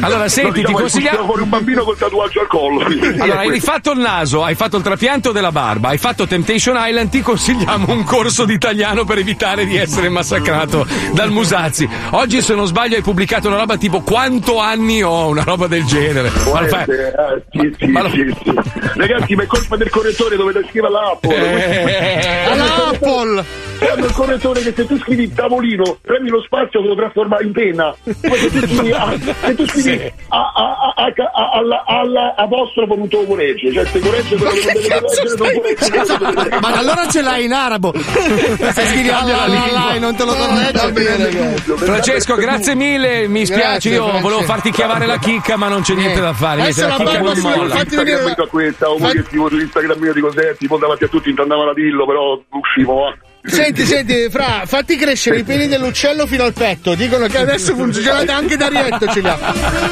[0.00, 1.24] Allora, senti, ti consigliamo.
[1.24, 2.84] fuori un bambino col tatuaggio al collo.
[3.18, 7.10] Allora, hai rifatto il naso, hai fatto il trapianto della barba, hai fatto Temptation Island,
[7.10, 11.88] ti consigliamo un corso di italiano per evitare di essere massacrato dal Musazzi.
[12.10, 15.84] Oggi, se non sbaglio, hai pubblicato una roba tipo quanto anni ho, una roba del
[15.84, 16.30] genere.
[16.52, 18.54] Ma lo fai- eh, sì, sì, sì, sì.
[18.94, 22.44] Ragazzi, ma è colpa del correttore dovete scrivere all'Apple.
[22.50, 23.44] All'Apple!
[23.80, 27.94] Hanno il correttore che se tu scrivi tavolino, prendi lo spazio lo trasforma in penna.
[28.02, 32.34] Poi se tu scrivi, a, se tu scrivi a, a, a, a, a, alla, alla
[32.36, 33.72] apostrofo non te lo corregge.
[33.72, 36.60] Cioè se corregge quello che deve leggere non.
[36.60, 37.92] Ma allora ce l'hai in arabo.
[38.70, 41.56] Se scrivi Allah, Allah e non te lo corregge.
[41.76, 43.26] Francesco, grazie mille.
[43.26, 46.62] Mi spiace, Grazie, io volevo farti chiavare la chicca, ma non c'è niente da fare.
[46.62, 47.80] Niente, la chicca non molla.
[47.80, 51.74] Instagram a questa, o che scrivo sull'Instagram di cos'è, tipo davanti a tutti intendavano a
[51.74, 53.12] dirlo, però uscivo.
[53.42, 56.94] Senti, senti, Fra, fatti crescere i peli dell'uccello fino al petto.
[56.94, 59.38] Dicono che adesso funziona anche Darietto ce li ha.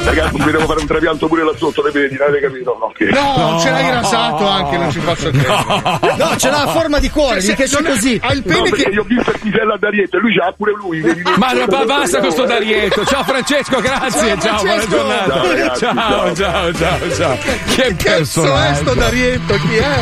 [0.03, 2.77] Ragazzi, mi devo fare un trapianto pure là sotto, le vedi, non avete capito?
[2.79, 6.15] No, che- No, ce l'hai rasato anche, non ci posso credere.
[6.17, 8.19] No, ce l'ha a forma di cuore, Cioè, che se- così.
[8.23, 8.89] Ha il No, pene perché che.
[8.91, 11.01] io ho visto il pisello a Darietto e lui c'ha pure lui.
[11.37, 13.03] Ma no, basta con sto Darietto.
[13.05, 14.37] Ciao Francesco, grazie.
[14.39, 14.89] Ciao, Ciao, buona Francesco.
[14.95, 15.33] giornata.
[15.33, 17.37] Ciao, ragazzi, ciao, ciao, ciao, ciao.
[17.75, 19.53] Che Cazzo è sto Darietto?
[19.55, 19.97] Chi è?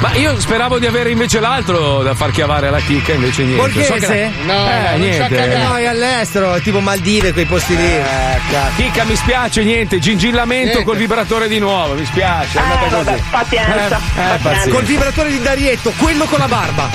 [0.00, 3.84] Ma io speravo di avere invece l'altro da far chiavare la chicca, invece niente.
[3.84, 4.22] So che- Borghese?
[4.22, 5.56] eh, niente.
[5.58, 7.84] No, è all'estero, tipo Maldive, quei posti lì.
[7.84, 9.98] Eh, mi spiace, niente.
[9.98, 10.84] Gingillamento Niente.
[10.84, 11.94] col vibratore di nuovo.
[11.94, 12.58] Mi spiace.
[12.58, 13.04] È andata così.
[13.04, 14.70] vabbè, pazienza, Eh, eh, pazienza.
[14.70, 16.88] Col vibratore di Darietto, quello con la barba.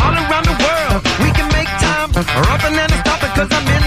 [0.00, 2.10] All around the world, we can make time.
[2.14, 3.77] Rubbing and stopping cause I'm in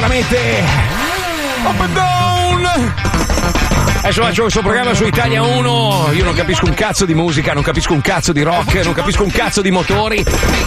[0.00, 0.79] veramente
[4.10, 6.08] Adesso faccio questo programma su Italia 1.
[6.14, 9.22] Io non capisco un cazzo di musica, non capisco un cazzo di rock, non capisco
[9.22, 10.24] un cazzo di motori.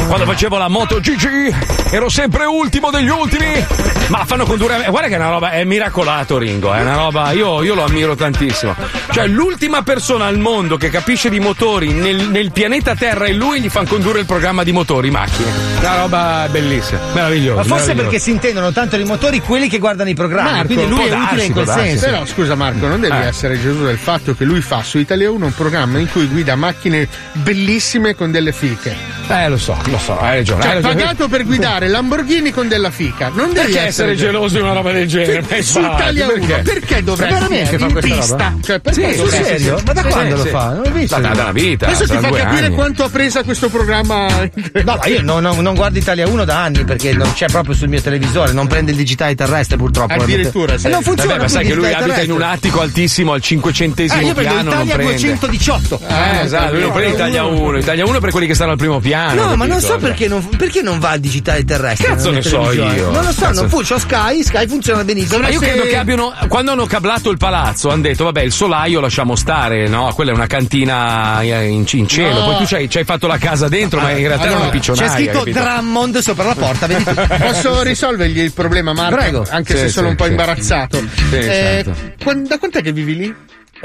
[0.07, 3.65] Quando facevo la Moto GG ero sempre ultimo degli ultimi.
[4.07, 4.89] Ma fanno condurre a me.
[4.89, 8.15] Guarda che è una roba, è miracolato Ringo, è una roba, io, io lo ammiro
[8.15, 8.75] tantissimo.
[9.11, 13.59] Cioè, l'ultima persona al mondo che capisce di motori nel, nel pianeta Terra e lui
[13.59, 15.51] gli fanno condurre il programma di motori, macchine.
[15.79, 17.57] Una roba bellissima, meravigliosa.
[17.57, 20.51] Ma forse perché si intendono tanto i motori quelli che guardano i programmi.
[20.51, 21.81] Marco, quindi lui è utile darsi, in quel darsi.
[21.87, 22.05] senso.
[22.05, 23.32] Però scusa Marco, non devi Eh.
[23.33, 26.55] Essere Gesù del fatto che lui fa su Italia 1 un programma in cui guida
[26.55, 29.22] macchine bellissime con delle fiche.
[29.33, 30.61] Eh, lo so, lo so, hai ragione.
[30.61, 30.95] Cioè, hai ragione.
[31.01, 33.29] pagato per guidare Lamborghini con della fica.
[33.33, 35.43] Non devi Perché essere geloso di una roba del genere?
[35.49, 36.61] Ma su Italia 1 perché?
[36.71, 38.35] perché, dovresti Veramente in questa pista?
[38.35, 38.53] roba?
[38.63, 39.81] Cioè, perché Sì, sul serio?
[39.85, 40.49] Ma da Sì, quando lo sì.
[40.49, 40.65] fa?
[40.73, 41.19] Non l'ho visto.
[41.19, 41.87] Da, da, vita.
[41.87, 42.75] Adesso ti fa capire anni.
[42.75, 44.27] quanto ha presa questo programma.
[44.83, 47.73] No, ma io non, non- non guardo Italia 1 da anni perché non c'è proprio
[47.73, 50.13] sul mio televisore, non prende il digitale terrestre purtroppo.
[50.13, 50.89] Addirittura, E sì.
[50.89, 51.31] non funziona.
[51.33, 54.49] Vabbè, ma sai che lui abita in un attico altissimo al cinquecentesimo Eh, io vedo
[54.49, 55.13] piano, non Italia prende.
[55.13, 55.99] 218.
[56.07, 57.77] Eh, esatto, lui non prende Italia 1.
[57.77, 59.22] Italia 1 per quelli che stanno al primo piano.
[59.25, 59.49] Italiano.
[59.49, 62.07] No, ma non so perché non, perché non va al digitale terrestre.
[62.07, 63.11] Cazzo ne so io.
[63.11, 65.39] Non lo so, Cazzo- non fu, c'ho Sky, Sky funziona benissimo.
[65.39, 68.51] Ma io Se- credo che abbiano, quando hanno cablato il palazzo, hanno detto: Vabbè, il
[68.51, 70.11] solaio lasciamo stare, no?
[70.13, 72.39] Quella è una cantina eh, in, in cielo.
[72.39, 72.45] No.
[72.45, 74.61] Poi tu ci hai, ci hai fatto la casa dentro, ma in realtà è Allora,
[74.63, 75.07] una piccionaia.
[75.07, 75.59] c'è scritto capito?
[75.59, 76.87] Drummond sopra la porta.
[77.37, 79.15] Posso risolvergli il problema, Marco?
[79.15, 79.45] Prego.
[79.49, 80.29] Anche Sì, se sono sì, un po' sì.
[80.31, 80.97] imbarazzato.
[80.99, 82.33] Sì, Eh, certo.
[82.47, 83.35] da quant'è che vivi lì?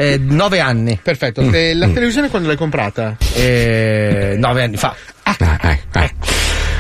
[0.01, 0.97] Eh, nove anni.
[1.03, 1.43] Perfetto.
[1.43, 1.51] Mm.
[1.77, 3.17] La televisione quando l'hai comprata?
[3.35, 4.95] Eh, nove anni fa.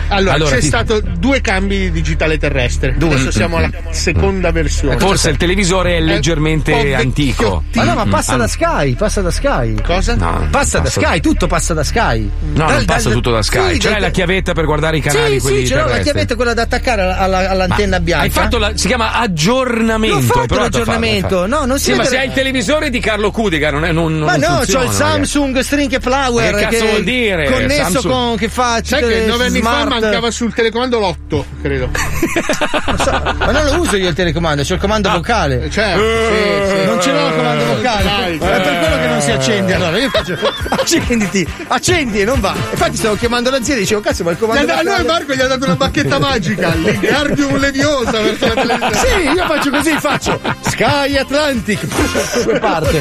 [0.09, 2.94] Allora, Allora, c'è ti- stato due cambi di digitale terrestre.
[2.97, 3.14] Due.
[3.14, 4.98] Adesso siamo alla seconda versione.
[4.98, 7.62] Forse il televisore è È un leggermente po' antico.
[7.74, 8.10] Ma no, ma Mm.
[8.10, 9.74] passa Ah, da Sky, passa da Sky.
[9.82, 10.14] Cosa?
[10.14, 12.30] No, Passa da Sky, tutto passa da Sky.
[12.55, 13.74] No, Dal- non passa dal- tutto da Sky.
[13.74, 15.89] Sì, Ce l'hai dal- la chiavetta per guardare i canali Sì, quelli sì, ce l'ho
[15.89, 18.24] la chiavetta quella da attaccare alla- alla- all'antenna Ma bianca.
[18.24, 20.20] Hai fatto la, si chiama aggiornamento.
[20.22, 21.47] Farlo, l'aggiornamento.
[21.47, 24.16] No, non si Sì, ma se hai il televisore di Carlo Cudica non è non,
[24.16, 24.90] non Ma no, c'ho il.
[24.90, 27.51] Samsung String Flower che cazzo vuol dire?
[27.51, 28.12] connesso Samsung?
[28.14, 31.90] con che fa Sai che le nove anni fa smart- mancava sul telecomando l'otto, credo.
[33.38, 35.70] Ma non lo uso io il telecomando, c'ho il comando vocale.
[35.70, 36.84] certo, sì, sì.
[36.84, 38.02] Non ce l'ho il comando vocale.
[38.04, 39.74] Dai, è per quello che non si accende.
[39.74, 40.38] Allora io faccio
[40.70, 42.54] accenditi, accendi e non va.
[42.70, 44.96] Infatti stavo chiamando la zia e dicevo cazzo, ma il comando vocale.
[44.96, 48.96] lui Marco gli ha dato una bacchetta magica, l'Ingardium Leviosa verso la televisione.
[48.96, 51.80] Sì, io faccio così, faccio Sky Atlantic.
[52.44, 53.00] Due parte.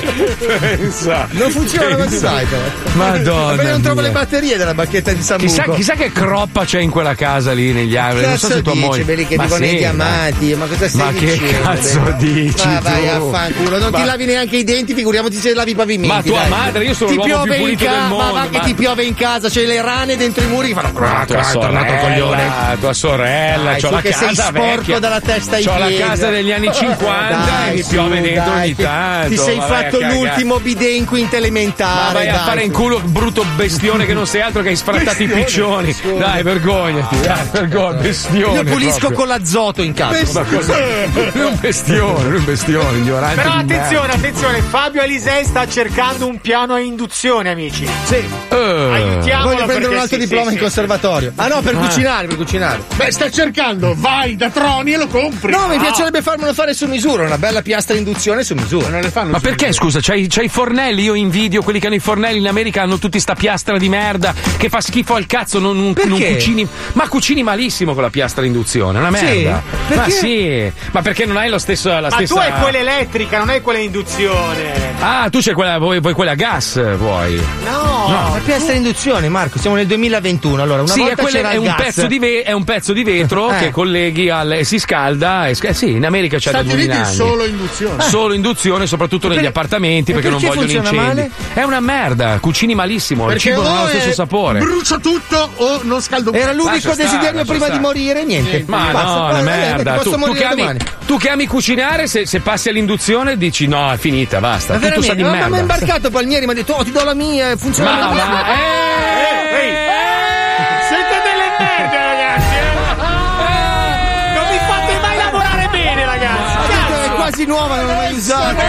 [0.60, 1.28] Pensa.
[1.32, 2.32] Non funziona Pensa.
[2.32, 2.56] website.
[2.94, 5.50] Madonna Ma non trovo le batterie della bacchetta di Sambuco.
[5.50, 8.26] Chissà, chissà che croppa c'è in quella casa lì negli alberi.
[8.28, 9.04] Non so se tua dici, moglie.
[9.04, 11.62] quelli che Ma vivono sì, nei diamanti, ma cosa stai Ma che dicendo?
[11.62, 12.16] cazzo bello?
[12.18, 15.72] dici Ma vai a fanculo, non Ma- ti lavi neanche i denti, figuriamoci se lavi
[15.72, 16.14] i pavimenti.
[16.16, 16.50] Ma tua dai.
[16.50, 18.64] madre, io sono ti l'uomo più in pulito del ca- Ma mondo, va che ma-
[18.64, 20.92] ti piove in casa, c'è le rane dentro i muri che fanno.
[21.00, 22.42] Ma tua "Crac, tornato coglione.
[22.42, 25.00] sorella, tua sorella, Dai, c'ho la che sei casa sporco vecchia.
[25.00, 26.04] dalla testa ai C'ho la piedi.
[26.04, 29.30] casa degli anni 50 Dai, e mi piove dentro ogni che tanto.
[29.30, 32.06] Ti sei ma fatto l'ultimo bidet in quinta elementare.
[32.08, 35.24] Ma vai a fare in culo brutto bestione che non sei altro che hai sfrattato
[35.24, 35.96] i piccioni.
[36.18, 36.44] Dai,
[36.84, 38.56] vergognati, dai, vergogna, bestione.
[38.58, 39.18] Io pulisco proprio.
[39.18, 40.42] con l'azoto in casa.
[40.42, 40.76] Ma cosa?
[40.78, 43.42] Lui è un bestione, lui è un bestione, ignorante.
[43.42, 47.88] Però di attenzione, attenzione, Fabio Alisei sta cercando un piano a induzione, amici.
[48.06, 48.24] Sì.
[48.50, 50.62] Aiutiamolo Voglio prendere un altro sì, diploma sì, in sì.
[50.62, 51.32] conservatorio.
[51.36, 51.80] Ah no, per Ah.
[51.80, 52.84] cucinare, per cucinare.
[52.96, 55.52] Beh, sta cercando, vai da Troni e lo compri.
[55.52, 55.80] No, mi Ah.
[55.80, 58.88] piacerebbe farmelo fare su misura, una bella piastra a induzione su misura.
[58.90, 61.04] Non le fanno Ma perché scusa, c'hai, c'hai i fornelli?
[61.04, 64.34] Io invidio quelli che hanno i fornelli in America, hanno tutti sta piastra di merda
[64.58, 66.38] che fa schifo al cazzo, non, non- Perché?
[66.68, 66.92] Cucini.
[66.94, 69.24] Ma cucini malissimo con la piastra induzione, è una Sì?
[69.26, 69.52] merda.
[69.52, 70.12] Ma Perché?
[70.12, 72.34] sì, ma perché non hai lo stesso, la Ma stessa.
[72.34, 74.96] tu hai quella elettrica, non hai quella induzione.
[75.00, 77.36] Ah, tu c'hai quella, vuoi, vuoi quella a gas, vuoi?
[77.66, 80.62] No, No, ma piastra induzione, Marco, siamo nel 2021.
[80.62, 81.76] Allora, una sì, volta è, quella- c'era è il un gas.
[81.78, 83.58] pezzo di ve- è un pezzo di vetro Eh.
[83.58, 84.52] che colleghi al.
[84.54, 85.48] e si scalda.
[85.48, 87.16] E sc- eh sì, in America c'è da Stati Uniti 2000 anni.
[87.16, 88.04] solo induzione.
[88.04, 90.98] Solo induzione, soprattutto negli per- appartamenti e perché non perché vogliono incendi.
[91.06, 91.32] male?
[91.54, 94.60] È una merda, cucini malissimo, il Perché cibo non ha lo stesso sapore.
[94.60, 97.74] brucia tutto o non scaldo Era l'unico desiderio prima stare.
[97.74, 98.64] di morire, niente.
[98.68, 99.94] Ma Basta, no, una merda.
[99.94, 100.80] Posso Tu, tu morire che ami, domani.
[101.06, 104.74] tu che ami cucinare, se, se passi all'induzione dici no, è finita, basta.
[104.74, 105.74] Ma Tutto sa di veramente, ma mi ha merda.
[105.76, 108.24] imbarcato Palmieri, mi ha detto, oh, ti do la mia, funziona Ma, bene.
[108.26, 109.74] ma, eh, Ehi,
[110.88, 112.56] siete delle merde, ragazzi.
[112.56, 114.34] eh.
[114.36, 117.06] Non mi fate mai lavorare bene, ragazzi.
[117.06, 118.64] È quasi nuova, non l'ho mai usata.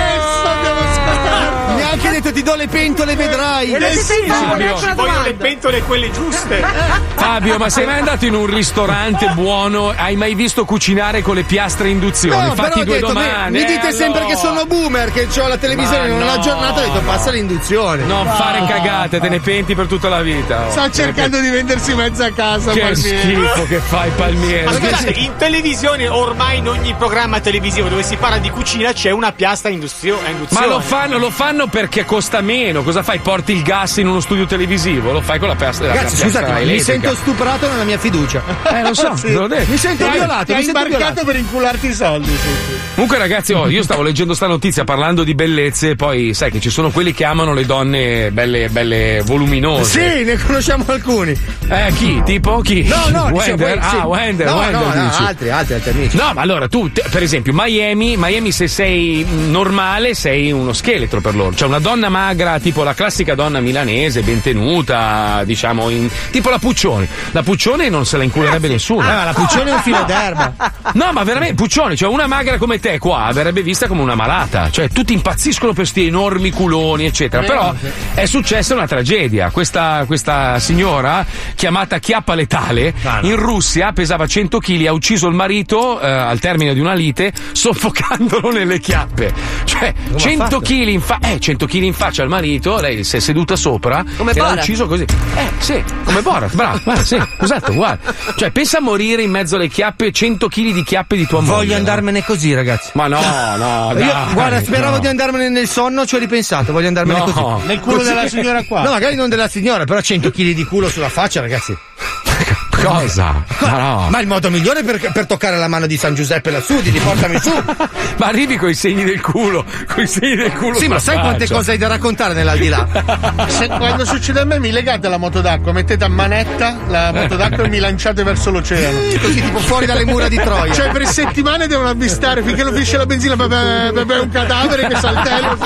[2.28, 3.72] Detto ti do le pentole, vedrai.
[3.72, 4.76] Eh sì, ci Fabio.
[4.94, 6.62] voglio, le pentole quelle giuste.
[7.14, 9.94] Fabio, ma sei mai andato in un ristorante buono?
[9.96, 12.48] Hai mai visto cucinare con le piastre a induzione?
[12.48, 13.58] No, Fatti due detto, domande.
[13.58, 14.34] mi, mi eh, dite sempre allora.
[14.34, 16.32] che sono boomer, che ho la televisione Ma non no.
[16.32, 18.04] aggiornata, ho detto passa l'induzione.
[18.04, 20.66] Non fare cagate, te ne penti per tutta la vita.
[20.66, 20.70] oh.
[20.70, 22.72] Sta cercando di vendersi mezza casa.
[22.72, 23.18] Che Palmieri.
[23.20, 24.64] schifo che fai, Palmieri.
[24.66, 29.10] Ma scusate, in televisione, ormai in ogni programma televisivo dove si parla di cucina c'è
[29.10, 30.46] una piastra induzione.
[30.50, 32.82] Ma lo fanno, lo fanno perché costa meno.
[32.82, 33.20] Cosa fai?
[33.20, 35.12] Porti il gas in uno studio televisivo?
[35.12, 35.86] Lo fai con la piastra.
[35.86, 38.42] Ragazzi, la piastra scusate, ma mi sento stuprato nella mia fiducia.
[38.78, 39.70] Eh, lo so, detto.
[39.70, 41.24] Mi sento hai- violato, mi sento violato.
[41.24, 42.28] per incularti i soldi.
[42.28, 42.76] sì, sì.
[42.94, 45.94] Comunque, ragazzi, oh, io stavo leggendo sta notizia parlando di bellezze.
[45.96, 49.84] Poi, sai che ci sono quelli che amano le donne belle, belle voluminose.
[50.18, 51.36] Sì, ne conosciamo alcuni.
[51.68, 52.20] Eh, chi?
[52.24, 52.60] Tipo?
[52.60, 52.82] Chi?
[52.84, 53.82] No, no, diciamo, Wender?
[53.82, 53.96] sì.
[53.96, 55.22] Ah, Wender, No, Wender no, no, dici.
[55.22, 56.16] altri, altri, altri amici.
[56.16, 61.20] No, ma allora tu, te- per esempio, Miami, Miami se sei normale sei uno scheletro
[61.20, 61.54] per loro.
[61.54, 66.58] Cioè una donna magra, tipo la classica donna milanese, ben tenuta, diciamo, in- tipo la
[66.58, 67.06] Puccioni.
[67.32, 69.02] La Puccioni non se la inculerebbe nessuno.
[69.02, 70.54] Ma la Puccioni è un filo d'erba.
[70.94, 74.70] No, ma veramente, Puccioni, cioè una magra come te qua verrebbe vista come una malata.
[74.70, 77.42] Cioè tutti impazziscono per questi enormi culoni, eccetera.
[77.42, 77.74] Però
[78.14, 79.50] è successa una tragedia.
[79.50, 81.24] Questa, questa signora,
[81.54, 86.72] chiamata Chiappa Letale, in Russia pesava 100 kg, ha ucciso il marito eh, al termine
[86.74, 89.32] di una lite, soffocandolo nelle chiappe.
[89.64, 90.60] Cioè, 100 fatto?
[90.60, 93.56] kg in fa- eh, 100 100 kg in faccia al marito, lei si è seduta
[93.56, 94.62] sopra Come e l'ha Borat.
[94.62, 95.02] ucciso così.
[95.34, 98.14] Eh, sì, come Borat, bravo, guarda, sì, esatto, guarda.
[98.36, 101.54] Cioè, pensa a morire in mezzo alle chiappe, 100 kg di chiappe di tua moglie.
[101.56, 101.78] Voglio no?
[101.78, 102.90] andarmene così, ragazzi.
[102.94, 103.18] Ma no,
[103.56, 104.98] no, Io, dai, guarda, speravo no.
[105.00, 107.24] di andarmene nel sonno, ci ho ripensato, voglio andarmene No.
[107.24, 107.66] così.
[107.66, 108.08] Nel culo Così.
[108.08, 108.82] della signora qua.
[108.82, 111.76] No, magari non della signora, però 100 kg di culo sulla faccia, ragazzi.
[112.82, 113.44] Cosa?
[113.60, 114.06] Ma no.
[114.10, 117.38] Ma il modo migliore per, per toccare la mano di San Giuseppe lassù, di portami
[117.40, 117.50] su.
[118.18, 120.76] Ma arrivi con i segni del culo, con i segni del culo.
[120.78, 121.54] Sì, ma sai quante faccia.
[121.54, 122.86] cose hai da raccontare nell'aldilà?
[123.46, 127.36] Se, quando succede a me mi legate la moto d'acqua, mettete a manetta la moto
[127.36, 128.98] d'acqua e mi lanciate verso l'oceano.
[129.20, 130.72] Così tipo fuori dalle mura di Troia.
[130.72, 135.56] Cioè per settimane devono avvistare finché non finisce la benzina, è un cadavere che saltella.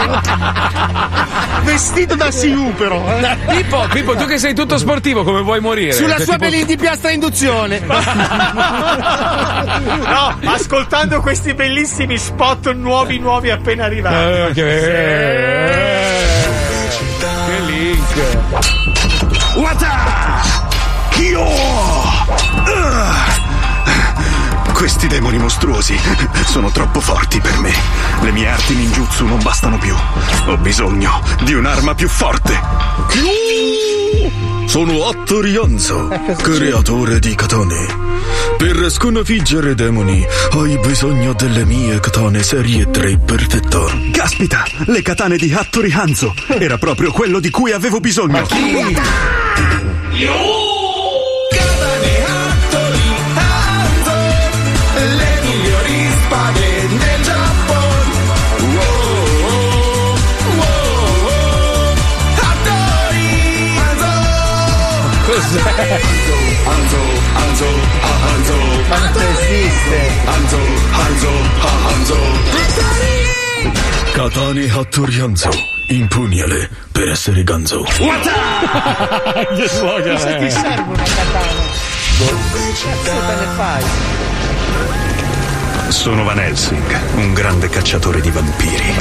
[1.63, 3.03] Vestito da Siu però.
[3.19, 3.37] eh.
[3.47, 5.93] Pippo, Pippo, tu che sei tutto sportivo, come vuoi morire?
[5.93, 7.81] Sulla Cioè, sua tipo- pelin di piastra a induzione.
[10.13, 14.17] No, ascoltando questi bellissimi spot nuovi, nuovi appena arrivati.
[14.17, 16.37] Eh, che-
[17.47, 18.39] Che link.
[19.57, 19.91] Wata!
[21.11, 21.47] Kyo!
[24.73, 25.99] Questi demoni mostruosi
[26.47, 27.73] sono troppo forti per me.
[28.21, 29.95] Le mie arti ninjutsu non bastano più.
[30.47, 32.61] Ho bisogno di un'arma più forte.
[34.67, 36.09] Sono Hattori Hanzo,
[36.41, 37.87] creatore di katane.
[38.57, 43.81] Per sconfiggere demoni hai bisogno delle mie katane serie 3 perfetta.
[44.13, 46.35] Caspita, le katane di Hattori Hanzo!
[46.47, 48.33] Era proprio quello di cui avevo bisogno.
[48.33, 48.73] Ma chi?
[50.13, 50.27] Le
[65.77, 66.01] Cos'è?
[66.65, 67.01] Hanzo,
[67.35, 67.67] Hanzo,
[68.25, 68.57] Hanzo.
[68.89, 69.99] Non esiste.
[70.25, 70.59] Hanzo,
[70.91, 71.33] Hanzo,
[71.89, 72.17] Hanzo.
[74.13, 75.51] Katane Hattori Hanzo.
[75.89, 77.85] Impugnale per essere ganzo.
[79.57, 80.39] Che slogan Se è?
[80.39, 81.63] ti serve una katana.
[82.19, 83.83] Cazzo te ne fai?
[85.93, 88.95] Sono Van Helsing, un grande cacciatore di vampiri.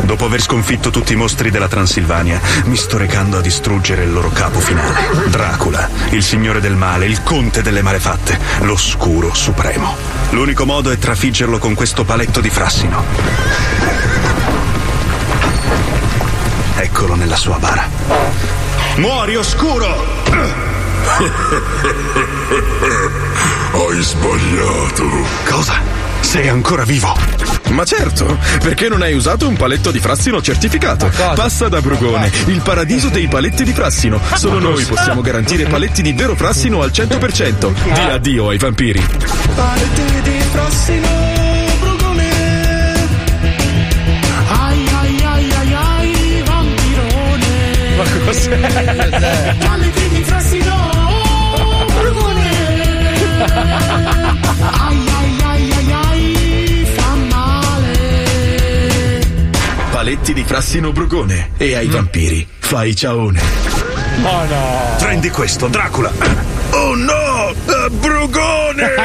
[0.00, 4.30] Dopo aver sconfitto tutti i mostri della Transilvania, mi sto recando a distruggere il loro
[4.30, 5.26] capo finale.
[5.26, 9.94] Dracula, il signore del male, il conte delle malefatte, l'oscuro supremo.
[10.30, 13.04] L'unico modo è trafiggerlo con questo paletto di frassino.
[16.76, 17.86] Eccolo nella sua bara.
[18.96, 19.86] Muori, oscuro!
[23.70, 25.04] Hai sbagliato.
[25.44, 25.97] Cosa?
[26.20, 27.16] Sei ancora vivo?
[27.70, 31.10] Ma certo, perché non hai usato un paletto di frassino certificato?
[31.34, 34.20] Passa da Brugone, il paradiso dei paletti di frassino.
[34.34, 37.72] Solo noi possiamo garantire paletti di vero frassino al 100%.
[37.92, 39.04] Di addio ai vampiri.
[39.54, 41.08] Paletti di frassino
[41.80, 42.30] brugone.
[44.48, 47.96] Ai ai ai ai ai vampirone.
[47.96, 49.56] Ma cos'è?
[49.58, 50.22] Paletti di
[60.08, 61.50] Paletti di frassino Brugone.
[61.58, 63.42] E ai vampiri, fai ciaone.
[64.22, 64.96] Ma no!
[64.96, 66.10] Prendi questo, Dracula!
[66.70, 67.27] Oh no!
[67.50, 68.94] Eh, Brugone!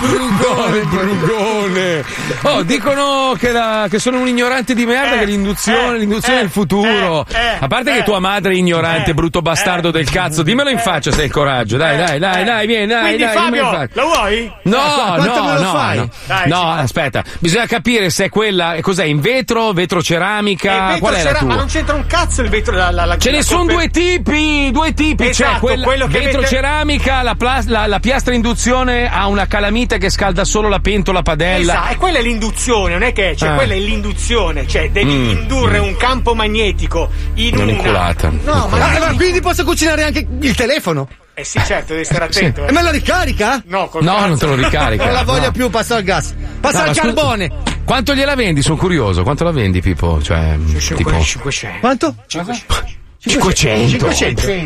[0.00, 0.82] Brugone,
[1.16, 2.04] Brugone.
[2.42, 6.50] Oh, dicono che, la- che sono un ignorante di merda, che l'induzione, l'induzione è il
[6.50, 7.26] futuro.
[7.58, 11.20] A parte che tua madre è ignorante, brutto bastardo del cazzo, dimmelo in faccia se
[11.20, 11.76] hai il coraggio.
[11.76, 14.52] Dai, dai, dai, dai, vieni, dai, Quindi dai, Fabio, lo vuoi?
[14.62, 16.08] No, no, no, no.
[16.26, 21.14] Dai, No, aspetta, bisogna capire se è quella, cos'è, in vetro, vetro ceramica, Eh, qual
[21.14, 21.54] è la cera- Ma tua?
[21.54, 22.71] non c'entra un cazzo il vetro.
[22.72, 26.18] La, la, la, Ce ne sono due tipi, due tipi, Esatto, cioè quella quello che
[26.20, 30.68] vetro mette- ceramica, la, plas- la- la piastra induzione ha una calamita che scalda solo
[30.68, 31.72] la pentola padella.
[31.74, 33.54] Esatto, e quella è l'induzione, non è che, cioè, Eh.
[33.54, 35.28] quella è l'induzione, cioè devi Mm.
[35.30, 37.62] indurre un campo magnetico in una.
[37.64, 38.30] Un'inculata.
[38.42, 41.08] No, ma Ah, ma quindi posso cucinare anche il telefono?
[41.34, 42.64] Eh sì, certo, devi stare attento.
[42.64, 42.72] E eh.
[42.72, 43.62] me lo ricarica?
[43.66, 45.04] No, No, non te lo ricarica.
[45.04, 45.50] Non la voglio no.
[45.52, 46.34] più, passa al gas.
[46.60, 47.50] Passa No, al carbone.
[47.92, 48.62] Quanto gliela vendi?
[48.62, 49.22] Sono curioso.
[49.22, 50.18] Quanto la vendi, Pippo?
[50.22, 50.56] Cioè,
[50.96, 51.80] tipo 500.
[51.80, 52.14] Quanto?
[52.26, 53.00] 500.
[53.24, 54.08] 500.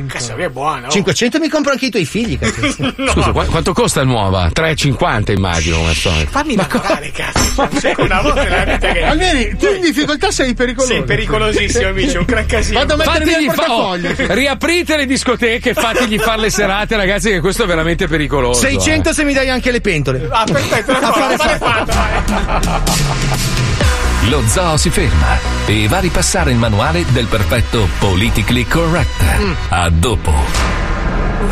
[0.06, 0.88] Cazzo, è buono.
[0.88, 2.94] 500 mi compro anche i tuoi figli, cazzo.
[3.12, 4.46] Scusa, qua- quanto costa nuova?
[4.46, 6.26] 3,50 immagino come storia.
[6.26, 7.68] Fammi lavorare, cazzo.
[7.78, 9.02] Cioè, una volta nella vita che.
[9.02, 10.94] Almeni, tu in difficoltà sei pericoloso.
[10.94, 12.78] Sei pericolosissimo, amici, un gran casino.
[12.78, 14.34] Vado a mettermi nel fa- oh, portafoglio.
[14.34, 18.60] riaprite le discoteche e fatigli fare le serate, ragazzi, che questo è veramente pericoloso.
[18.60, 20.26] 600 se mi dai anche le pentole.
[20.30, 23.24] Ah, perfetto, affare fatto, vai.
[24.28, 29.22] lo zoo si ferma e va a ripassare il manuale del perfetto Politically Correct.
[29.38, 29.52] Mm.
[29.68, 30.32] A dopo.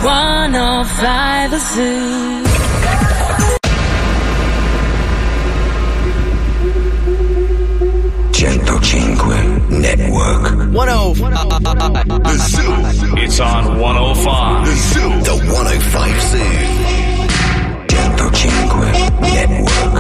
[0.00, 2.42] 105 Zoo.
[9.68, 10.70] Network.
[10.72, 11.22] 105.
[11.22, 11.60] Uh, uh,
[12.04, 12.74] uh, the Zoo.
[13.16, 14.64] It's on 105.
[14.64, 15.20] The Zoo.
[15.22, 16.38] The 105 Zoo.
[17.88, 19.93] 105 Network.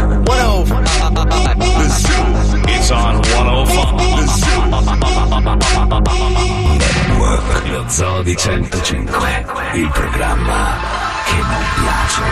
[2.90, 3.24] 105.
[3.24, 4.34] The Zoo.
[4.34, 5.88] It's on 105.
[5.88, 6.74] The Zoo.
[6.78, 7.68] Network.
[7.68, 9.70] Lo Zoo di 105.
[9.74, 10.76] Il programma
[11.24, 12.22] che non piace.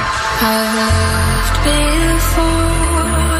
[0.42, 3.31] I've loved before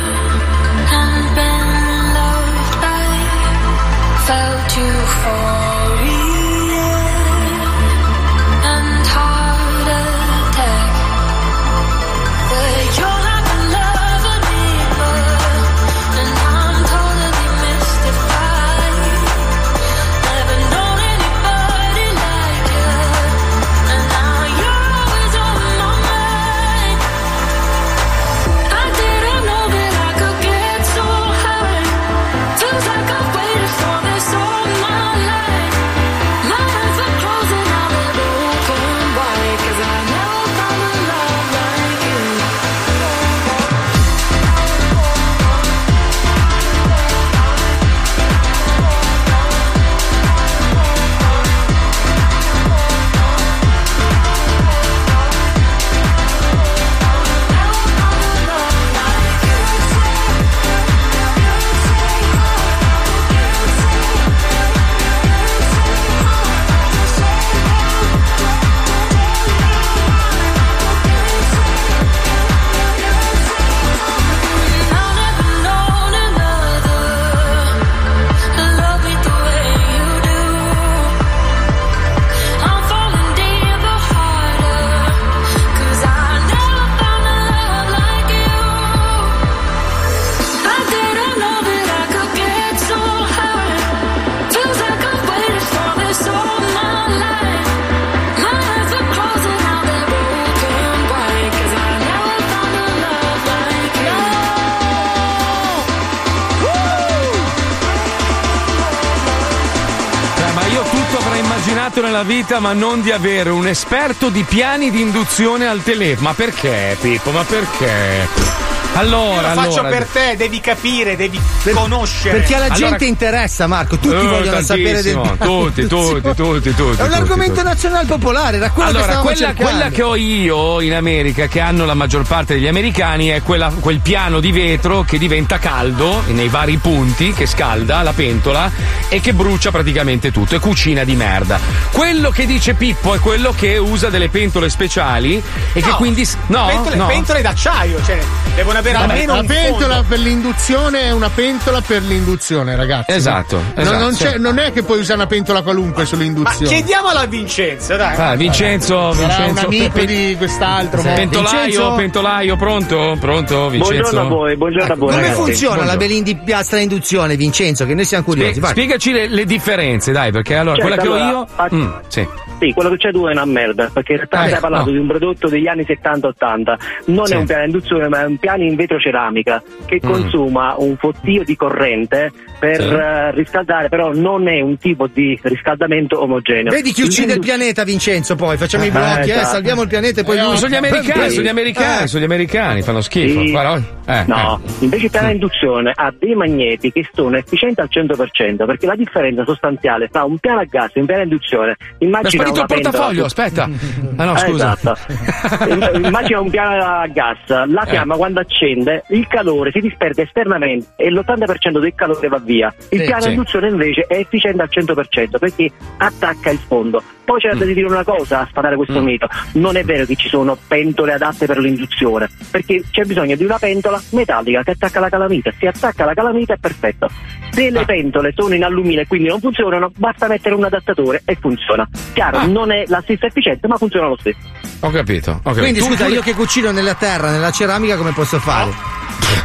[112.43, 116.29] vita, ma non di avere un esperto di piani di induzione al telefono.
[116.29, 117.31] Ma perché, Pippo?
[117.31, 118.82] Ma perché?
[118.95, 119.89] Allora, Io lo faccio allora.
[119.97, 121.41] per te, devi capire, devi
[121.73, 122.39] conoscere.
[122.39, 123.97] Perché alla Allora- gente interessa, Marco.
[123.99, 125.15] Tutti Eh, vogliono sapere del.
[125.43, 127.01] Tutti, tutti, tutti, tutti.
[127.01, 127.65] È un argomento tutti.
[127.65, 129.71] nazionale popolare, era quello che Allora, stavamo quella, cercando.
[129.73, 133.73] quella che ho io in America, che hanno la maggior parte degli americani, è quella-
[133.81, 138.71] quel piano di vetro che diventa caldo nei vari punti, che scalda la pentola
[139.09, 140.55] e che brucia praticamente tutto.
[140.55, 141.59] È cucina di merda.
[141.93, 145.43] Quello che dice Pippo è quello che usa delle pentole speciali
[145.73, 146.29] e che No, quindi.
[146.49, 147.07] No, pentole, no.
[147.07, 148.19] pentole d'acciaio, cioè
[148.55, 150.09] devono avere Vabbè, almeno la un pentola fondo.
[150.09, 153.11] per l'induzione è una pentola per l'induzione, ragazzi.
[153.13, 154.39] Esatto, Non- esatto, non, c'è- sì.
[154.41, 156.67] non è che puoi usare una pentola qualunque Ma sull'induzione.
[156.67, 158.17] chiediamola a Vincenzo, dai.
[158.17, 159.51] Ah, Vincenzo, Sarà Vincenzo.
[159.53, 161.03] un amico pe- di quest'altro.
[161.03, 161.13] mo.
[161.15, 161.95] Pentolaio, Vincenzo?
[161.95, 163.17] pentolaio, pronto?
[163.19, 163.93] Pronto, Vincenzo?
[164.01, 165.09] Buongiorno a voi, buongiorno a voi.
[165.09, 165.41] Come ragazzi.
[165.41, 166.07] funziona la Buongiorno.
[166.07, 167.87] Belin di piastra induzione, Vincenzo?
[167.87, 168.55] Che noi siamo curiosi.
[168.55, 171.47] Spie- spiegaci le, le differenze, dai, perché allora Certo, quella che allora, ho io.
[171.55, 172.29] fa- Mm, sì.
[172.63, 174.93] Sì, quello che c'è tu è una merda, perché in realtà Eh, stai parlando no.
[174.93, 177.33] di un prodotto degli anni 70-80, non Sì.
[177.33, 180.09] è un piano induzione ma è un piano in vetroceramica che Mm.
[180.09, 182.31] consuma un fottio di corrente
[182.61, 182.89] per Sì.
[182.89, 186.71] eh, riscaldare, però non è un tipo di riscaldamento omogeneo.
[186.71, 189.47] Vedi chi uccide il L'indus- pianeta, Vincenzo, poi facciamo i Eh, blocchi, eh, esatto.
[189.55, 192.07] salviamo il pianeta e poi No, lui- sono gli americani, Eh, sono gli americani, eh.
[192.07, 193.41] sono gli americani, fanno schifo.
[193.41, 193.51] Sì.
[193.51, 197.89] Guarda, eh, no, invece il piano a induzione ha dei magneti che sono efficienti al
[197.91, 201.77] 100%, perché la differenza sostanziale tra un piano a gas e un piano a induzione,
[201.99, 202.31] immagina
[202.61, 203.69] il portafoglio, aspetta.
[204.17, 204.73] Ah no, Eh, scusa.
[204.79, 205.69] esatto.
[205.69, 207.89] Im- Immagina un piano a gas, la Eh.
[207.91, 212.73] fiamma quando accende, il calore si disperde esternamente e l'80% del calore va via.
[212.91, 217.03] Il Sì, piano a induzione invece è efficiente al 100% perché attacca il fondo.
[217.33, 219.05] Poi c'è da dire una cosa a sfatare questo Mm.
[219.05, 223.45] mito: non è vero che ci sono pentole adatte per l'induzione, perché c'è bisogno di
[223.45, 225.51] una pentola metallica che attacca la calamita.
[225.59, 227.09] Se attacca la calamita è perfetto.
[227.51, 227.71] Se Ah.
[227.71, 231.89] le pentole sono in alluminio e quindi non funzionano, basta mettere un adattatore e funziona.
[232.13, 232.45] Chiaro, Ah.
[232.47, 234.39] non è la stessa efficienza, ma funziona lo stesso.
[234.81, 235.31] Ho capito.
[235.31, 235.61] ho capito.
[235.61, 239.01] Quindi Tu- scusa, tu- io che cucino nella terra, nella ceramica, come posso fare?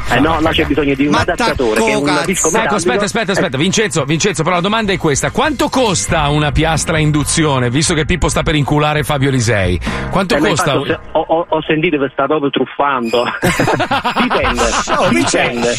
[0.10, 2.48] Eh no, là c'è bisogno di un Ma adattatore che è un disco.
[2.50, 6.98] Ecco, aspetta, aspetta, aspetta, Vincenzo, Vincenzo, però la domanda è questa: quanto costa una piastra
[6.98, 7.70] induzione?
[7.78, 9.80] Visto che Pippo sta per inculare Fabio Lisei,
[10.10, 10.74] quanto Eh, costa?
[10.74, 13.24] infatti ho, ho- ho sentito che sta proprio truffando.
[14.20, 14.62] dipende,
[14.98, 15.74] Oh, dipende,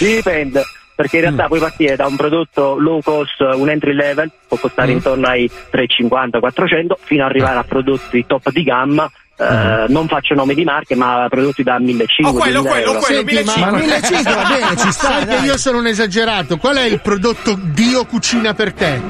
[0.00, 0.62] dipende.
[0.96, 1.26] Perché in Mm.
[1.26, 4.96] realtà puoi partire da un prodotto low cost, un entry level, può costare Mm.
[4.96, 9.08] intorno ai 350-400, fino ad arrivare a prodotti top di gamma
[9.38, 13.00] eh, non faccio nome di marche, ma prodotti da 1500 euro.
[13.00, 16.56] Senti, ma 1500 va bene, ci sta, Sai che io sono un esagerato.
[16.58, 19.00] Qual è il prodotto Dio cucina per te?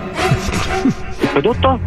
[1.22, 1.80] Il prodotto?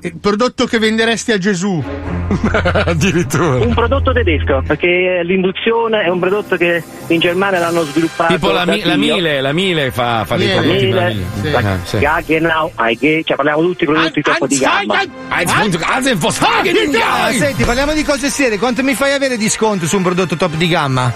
[0.00, 1.82] Il prodotto che venderesti a Gesù.
[2.86, 3.64] Addirittura.
[3.66, 8.32] Un prodotto tedesco, perché l'induzione è un prodotto che in Germania l'hanno sviluppato.
[8.34, 8.96] Tipo la, mi- la.
[8.96, 11.24] Mile, la Mile fa, fa dei La prodotti Miele, bravi.
[11.50, 11.98] la Eh, sì.
[11.98, 15.00] Gaggenau, cioè parliamo tutti di prodotti top di gamma.
[15.28, 15.42] Ah,
[17.32, 18.58] Senti, parliamo di cose serie.
[18.58, 21.12] Quanto mi fai avere di sconto su un prodotto top di gamma?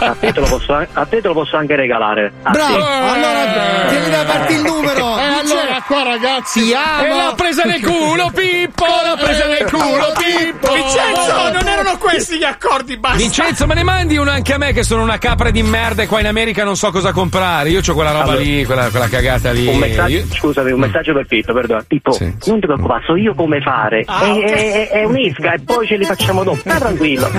[0.00, 2.32] A te te lo posso, a te te lo posso anche regalare.
[2.42, 2.76] A Bravo!
[2.76, 2.82] te.
[2.82, 5.18] Allora, tieni da parte il numero.
[5.18, 6.64] Eh, allora, qua ragazzi.
[6.64, 7.04] Ti amo.
[7.04, 8.84] E l'ha presa nel culo, Pippo!
[8.86, 10.72] L'ha presa nel culo, Pippo!
[10.72, 13.18] Vincenzo, non erano questi gli accordi, basta.
[13.18, 16.06] Vincenzo, me ne mandi uno anche a me che sono una capra di merda e
[16.06, 17.68] qua in America non so cosa comprare.
[17.68, 18.38] Io ho quella roba Allora.
[18.40, 19.66] lì, quella, quella cagata lì.
[19.66, 21.82] Un messaggio, Io- scusami, un messaggio per Pippo, perdono.
[21.86, 24.02] Pippo, non ti preoccupare, so io come fare.
[24.06, 24.44] Ah, è, ok.
[24.50, 26.58] è- è un'isca e poi ce li facciamo dopo.
[26.60, 27.30] Stai tranquillo.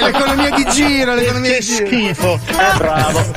[0.00, 1.86] L'economia di giro, l'economia di giro.
[1.86, 2.40] schifo.
[2.48, 3.32] Eh, bravo.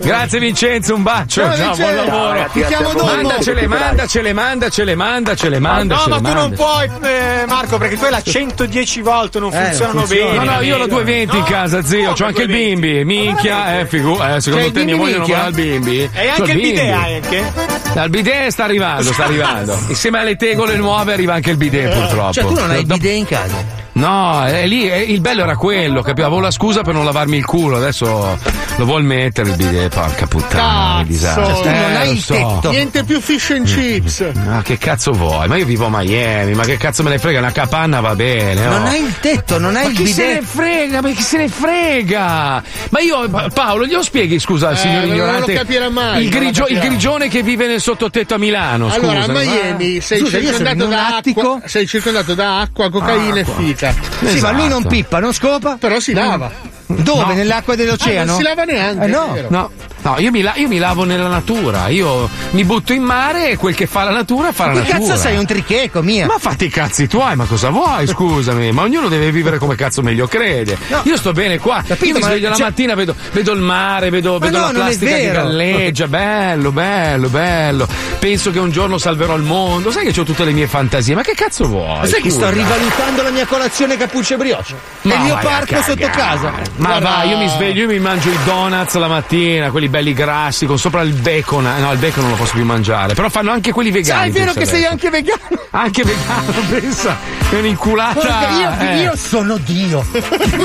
[0.00, 1.40] Grazie Vincenzo, un bacio.
[1.42, 2.04] Ciao, Ciao, buon Vincenzo.
[2.10, 2.38] lavoro.
[2.38, 3.04] Ciao, Ti chiamo dopo.
[3.04, 6.09] Mandacele, mandacele, mandacele, mandacele, mandacele.
[6.10, 9.98] Ma tu non puoi, eh, Marco, perché tu hai la 110 volte, non Eh, funzionano
[10.00, 10.30] funziona.
[10.32, 10.44] bene.
[10.44, 12.12] No, no, io ho la 220 in casa, zio.
[12.12, 13.04] C'ho anche il bimbi.
[13.04, 15.98] Minchia, eh, figu- eh, secondo Cioè, te il mia moglie non va al bimbi?
[16.00, 16.70] E C'ho anche il bimbi.
[16.70, 17.52] bidet hai anche?
[17.94, 19.78] No, il bidet sta arrivando, sta arrivando.
[19.88, 22.32] Insieme alle tegole nuove arriva anche il bidet, purtroppo.
[22.32, 23.78] Cioè, tu non hai il bidet in casa?
[23.92, 26.26] No, è lì, è- il bello era quello, capivo?
[26.26, 28.38] Avevo la scusa per non lavarmi il culo, adesso
[28.76, 31.42] lo vuol mettere il bidet, porca puttana, che disastro.
[31.46, 31.60] Cazzo.
[31.62, 32.32] Tu non Eh, hai il so.
[32.34, 32.70] tetto.
[32.70, 34.24] Niente più fish and chips.
[34.46, 35.48] Ma che cazzo vuoi?
[35.48, 37.38] Ma io vivo a Miami, ma che cazzo me ne frega?
[37.38, 38.64] Una capanna va bene.
[38.64, 40.44] Non hai il tetto, non hai Ma il chi se ne bidet.
[40.48, 41.00] frega?
[41.02, 42.62] Ma chi se ne frega?
[42.90, 45.52] Ma io, Pa- Paolo, glielo spieghi, scusa, al Eh, signor non lo ignorante.
[45.54, 46.86] capirà mai, Il, grigio- il capirà.
[46.88, 48.88] grigione che vive nel sottotetto a Milano.
[48.90, 49.40] Allora, scusa.
[49.40, 51.40] a Miami sei, Scusa, circondato da attico.
[51.40, 53.94] acqua, sei circondato da acqua, cocaina e fica.
[54.24, 54.88] Sì, ma lui non Esatto.
[54.88, 55.76] pippa, non scopa?
[55.78, 56.50] Però si lava.
[56.86, 57.24] Dove?
[57.24, 57.32] No.
[57.34, 58.20] Nell'acqua dell'oceano?
[58.20, 59.28] Ah, non si lava neanche, Eh, no.
[59.30, 59.46] è vero.
[59.50, 59.70] No,
[60.02, 61.88] no, io mi, la- io mi lavo nella natura.
[61.88, 64.98] Io mi butto in mare e quel che fa la natura fa la Che natura.
[64.98, 66.26] cazzo sei un tricheco, mia?
[66.26, 68.06] Ma fatti i cazzi tuoi, ma cosa vuoi?
[68.06, 70.76] Scusami, ma ognuno deve vivere come cazzo meglio crede.
[71.04, 71.82] Io sto bene qua.
[71.86, 74.58] Capito, io mi ma sveglio la cioè- mattina, vedo, vedo il mare, vedo, Ma vedo
[74.58, 76.06] no, la plastica che galleggia.
[76.08, 77.88] Bello, bello, bello.
[78.18, 79.90] Penso che un giorno salverò il mondo.
[79.90, 81.98] Sai che ho tutte le mie fantasie, ma che cazzo vuoi?
[81.98, 82.50] Ma sai che sto Scusa.
[82.52, 84.74] rivalutando la mia colazione cappuccio e brioche?
[85.02, 86.52] Ma il mio vai parco sotto casa.
[86.76, 90.12] Ma Guarda- va, io mi sveglio, io mi mangio i donuts la mattina, quelli belli
[90.14, 91.66] grassi, con sopra il bacon.
[91.66, 93.14] Eh, No, il bacon non lo posso più mangiare.
[93.14, 94.20] Però fanno anche quelli vegani.
[94.20, 95.38] Sai, è vero che sei anche vegano.
[95.70, 97.16] Anche vegano, pensa.
[97.50, 98.48] È un'inculata.
[98.58, 98.96] Io, eh.
[99.02, 100.04] io sono Dio.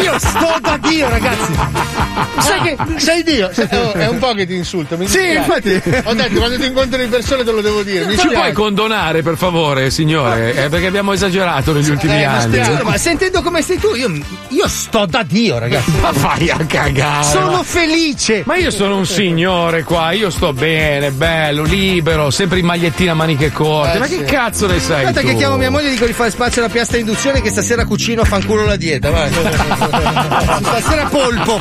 [0.01, 1.53] Io sto da Dio, ragazzi.
[2.39, 3.49] Sai che sei Dio?
[3.71, 4.97] Oh, è un po' che ti insulto.
[4.97, 5.37] Mi Sì, dispiace.
[5.73, 6.07] infatti.
[6.07, 8.05] Ho detto, quando ti incontro in persona te lo devo dire.
[8.05, 10.65] Mi Ci puoi condonare, per favore, signore?
[10.65, 12.59] Eh, perché abbiamo esagerato negli ultimi Eh, anni.
[12.83, 14.11] ma sentendo come sei tu, io,
[14.49, 15.91] io sto da Dio, ragazzi.
[16.01, 17.23] Ma fai a cagare.
[17.25, 18.43] Sono ma- felice.
[18.45, 23.51] Ma io sono un signore qua, io sto bene, bello, libero, sempre in magliettina maniche
[23.51, 23.95] corte.
[23.95, 24.17] Eh, ma sì.
[24.17, 25.05] che cazzo ne sai?
[25.05, 25.27] Aspetta tu?
[25.27, 28.21] che chiamo mia moglie e dico di fare spazio alla piastra induzione che stasera cucino
[28.21, 29.29] a fanculo la dieta, vai.
[30.61, 31.59] stasera polpo.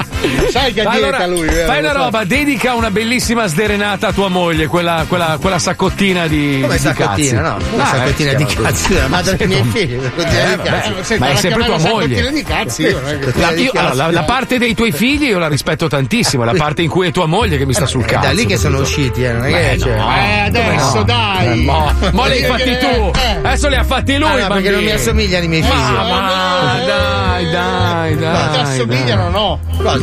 [0.50, 1.66] Sai che Allora, dieta lui, vero?
[1.66, 1.98] fai una so.
[1.98, 6.58] roba, dedica una bellissima sderenata a tua moglie, quella, quella, quella saccottina di.
[6.62, 7.64] Come di saccottina, cazzi.
[7.64, 7.74] no?
[7.74, 9.92] Una Ah, sacottina eh, di cazzo, la madre dei miei figli.
[9.94, 12.32] Eh, ma è sempre tua moglie.
[12.32, 13.00] di cazzi, io
[13.34, 14.24] La, di io- cazzo, allora, la, la eh.
[14.24, 17.43] parte dei tuoi figli io la rispetto tantissimo, la parte in cui è tua moglie
[17.48, 18.26] che mi sta sul È cazzo.
[18.26, 19.96] da lì che sono usciti, eh, non è che cioè.
[19.96, 20.10] no.
[20.16, 21.02] Eh, adesso, No.
[21.04, 21.46] dai.
[21.46, 23.10] Eh, mo, mo li hai fatti tu.
[23.14, 23.36] Eh.
[23.42, 24.28] Adesso li ha fatti lui.
[24.40, 25.72] Ah, no, perché non mi assomigliano i miei figli.
[25.72, 28.60] Ma, ma, dai, dai, Non ti dai.
[28.60, 29.60] assomigliano, no.
[29.82, 30.02] Dai.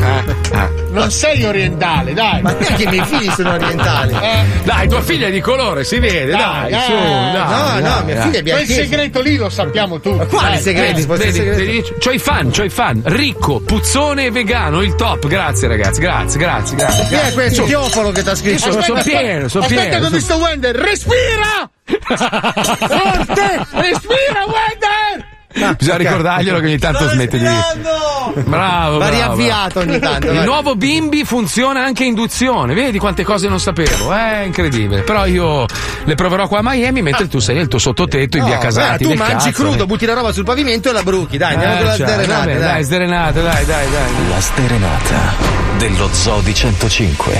[0.52, 2.42] Eh, Non sei orientale, dai.
[2.42, 4.12] Ma neanche i miei figli sono orientali.
[4.14, 7.30] Eh, Dai, tua figlia è di colore, si vede, dai, Dai, su, eh.
[7.32, 7.32] dai.
[7.32, 8.22] No, dai, no, mia dai.
[8.24, 8.84] figlia è quel bianchissima.
[8.84, 10.26] segreto lì lo sappiamo tutti.
[10.26, 10.60] Quali Dai.
[10.60, 11.00] segreti?
[11.02, 13.00] Eh, c'ho i fan, c'ho i fan.
[13.04, 15.26] Ricco, puzzone e vegano, il top.
[15.26, 17.31] Grazie, ragazzi, grazie, grazie, grazie.
[17.32, 18.70] È questo Teofolo che ti ha scritto?
[18.70, 19.98] sono, sono pieno, sono Aspetta pieno.
[20.00, 21.70] che ho visto Wender, respira!
[21.84, 23.66] Forte!
[23.72, 25.30] Respira, Wender!
[25.76, 27.44] Bisogna ricordarglielo che ogni tanto smette di.
[27.44, 30.28] Bravo, Va bravo, riavviato ogni tanto.
[30.28, 30.44] Il vai.
[30.46, 35.02] nuovo bimbi funziona anche induzione, vedi quante cose non sapevo, è incredibile.
[35.02, 35.66] Però io
[36.04, 39.04] le proverò qua a Miami mentre tu sei nel tuo sottotetto in No, via Casati.
[39.04, 39.86] guarda, tu mangi cazzo, crudo, eh.
[39.86, 41.36] butti la roba sul pavimento e la bruchi.
[41.36, 42.38] Dai, andiamo Eh, con la cioè, sderenata.
[42.38, 42.60] vabbè, dai.
[42.72, 44.28] dai, sderenata, dai, dai, dai.
[44.30, 47.32] La Sterenata dello Zoo di 105.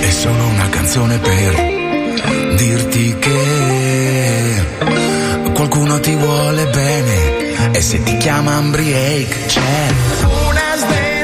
[0.00, 4.64] È solo una canzone per dirti che
[5.52, 9.86] qualcuno ti vuole bene e se ti chiama Ambriake c'è
[10.22, 11.17] una sderenata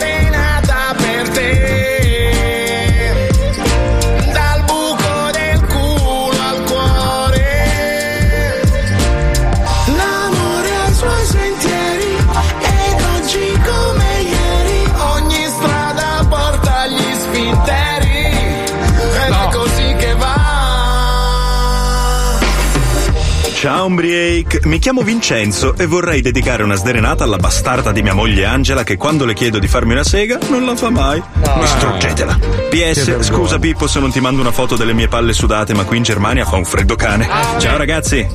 [23.64, 28.44] Ciao Umbriake, mi chiamo Vincenzo e vorrei dedicare una sdrenata alla bastarda di mia moglie
[28.44, 31.22] Angela che quando le chiedo di farmi una sega non la fa mai.
[31.60, 32.38] Distruggetela.
[32.68, 35.96] PS, scusa Pippo se non ti mando una foto delle mie palle sudate, ma qui
[35.96, 37.26] in Germania fa un freddo cane.
[37.56, 38.28] Ciao ragazzi.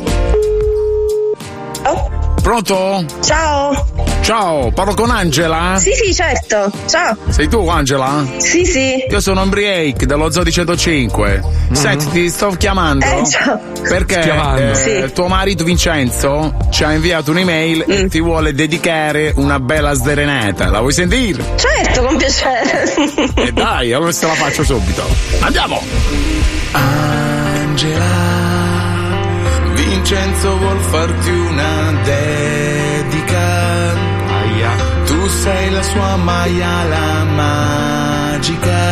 [2.42, 3.06] Pronto?
[3.22, 3.86] Ciao.
[4.34, 5.78] Ciao, parlo con Angela?
[5.80, 6.72] Sì, sì, certo.
[6.88, 7.18] Ciao.
[7.30, 8.24] Sei tu Angela?
[8.38, 9.04] Sì, sì.
[9.10, 11.42] Io sono Umbriake dello Zoo di 105.
[11.72, 13.04] Senti, ti sto chiamando.
[13.08, 13.60] Eh, ciao.
[13.82, 14.62] Perché Chiamando.
[14.74, 14.76] eh,
[15.08, 15.14] Sì.
[15.14, 17.92] tuo marito Vincenzo ci ha inviato un'email Mm.
[17.92, 20.70] e ti vuole dedicare una bella sderenata.
[20.70, 21.44] La vuoi sentire?
[21.56, 23.34] Certo, con piacere.
[23.34, 25.08] E dai, allora te la faccio subito.
[25.40, 25.82] Andiamo!
[26.74, 28.06] Angela,
[29.74, 32.69] Vincenzo vuol farti una dedica.
[35.30, 38.84] Sei la sua maiala magica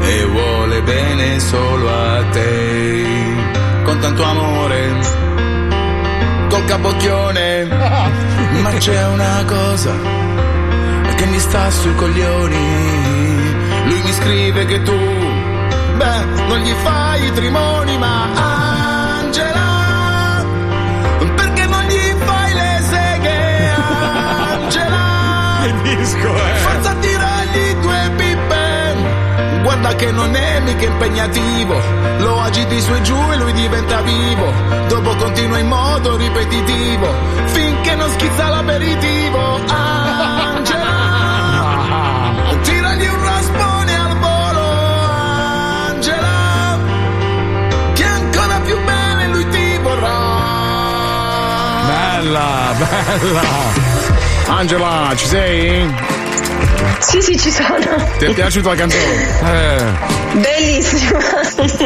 [0.00, 3.06] e vuole bene solo a te.
[3.84, 4.80] Con tanto amore,
[6.48, 7.64] col capocchione.
[8.62, 9.94] Ma c'è una cosa
[11.16, 12.66] che mi sta sui coglioni.
[13.84, 14.98] Lui mi scrive che tu,
[15.96, 18.47] beh, non gli fai i trimoni, ma
[25.96, 26.54] Disco è?
[26.54, 28.94] Forza tirargli due pippe,
[29.62, 31.80] guarda che non è mica impegnativo,
[32.18, 34.52] lo agiti su e giù e lui diventa vivo,
[34.88, 37.12] dopo continua in modo ripetitivo,
[37.46, 40.86] finché non schizza l'aperitivo, Angela.
[42.62, 44.60] Tiragli un raspone al volo,
[45.88, 46.78] Angela,
[47.94, 50.16] che ancora più bene lui ti vorrà.
[51.86, 53.87] Bella, bella!
[54.48, 56.17] Angela, ci sei?
[57.00, 57.78] Sì, sì, ci sono.
[58.18, 59.26] Ti è piaciuta la canzone?
[59.44, 59.84] Eh.
[60.32, 61.18] Bellissima.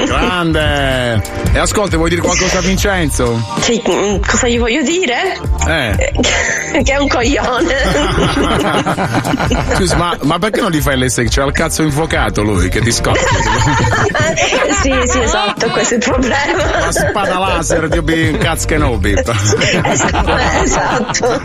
[0.06, 1.22] Grande!
[1.52, 3.40] E ascolta, vuoi dire qualcosa a Vincenzo?
[3.60, 5.38] Sì, mm, cosa gli voglio dire?
[5.68, 6.12] Eh.
[6.82, 7.74] che è un coglione.
[9.76, 11.28] Scusa, ma, ma perché non gli fai l'essere?
[11.28, 13.20] C'ha il cazzo infuocato lui che ti scoppia.
[14.82, 16.80] sì, sì, esatto, questo è il problema.
[16.80, 19.14] La spada laser di Obi Cazzo Kenobi.
[20.62, 21.40] esatto.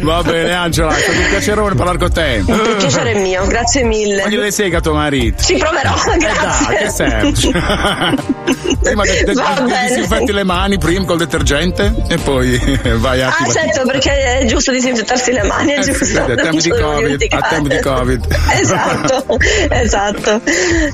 [0.00, 2.42] Va bene, Angela, è stato un piacerone parlare con te.
[2.44, 4.22] Il piacere è mio, grazie mille.
[4.22, 5.42] Voglio le seghe a tuo marito.
[5.42, 6.66] Ci proverò, Eh grazie.
[6.66, 8.34] dai, che serve?
[8.82, 9.86] prima de- de- Va de- bene.
[9.88, 12.60] disinfetti le mani prima col detergente e poi
[12.98, 16.20] vai a Ah, certo, perché è giusto disinfettarsi le mani, è giusto.
[16.20, 18.26] a tempo di Covid, a tempo di Covid.
[18.60, 19.24] Esatto,
[19.70, 20.40] esatto.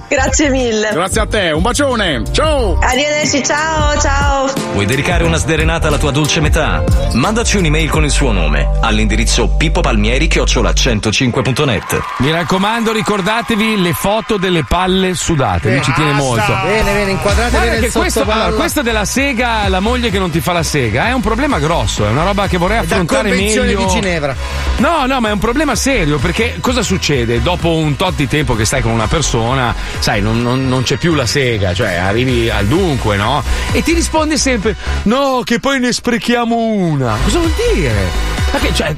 [0.08, 0.90] Grazie mille.
[0.92, 2.22] Grazie a te, un bacione.
[2.32, 2.78] Ciao.
[2.80, 4.50] Arrivederci, ciao, ciao.
[4.72, 6.82] Vuoi dedicare una sderenata alla tua dolce metà?
[7.12, 12.00] Mandaci un'email con il suo nome all'indirizzo pippopalmieri-105.net.
[12.18, 16.52] Mi raccomando, ricordatevi le foto delle palle sudate, mi ci tiene molto.
[16.64, 20.40] Bene, bene, inquadrate Guarda che questo, allora, questo della sega, la moglie che non ti
[20.40, 23.66] fa la sega, è un problema grosso, è una roba che vorrei da affrontare convenzione
[23.74, 23.84] meglio.
[23.86, 24.34] di Ginevra.
[24.78, 27.42] No, no, ma è un problema serio perché cosa succede?
[27.42, 30.96] Dopo un tot di tempo che stai con una persona, sai, non, non- non c'è
[30.96, 33.42] più la sega, cioè arrivi al dunque, no?
[33.72, 37.16] E ti risponde sempre: No, che poi ne sprechiamo una.
[37.24, 38.41] Cosa vuol dire?
[38.52, 38.94] Ma che, cioè,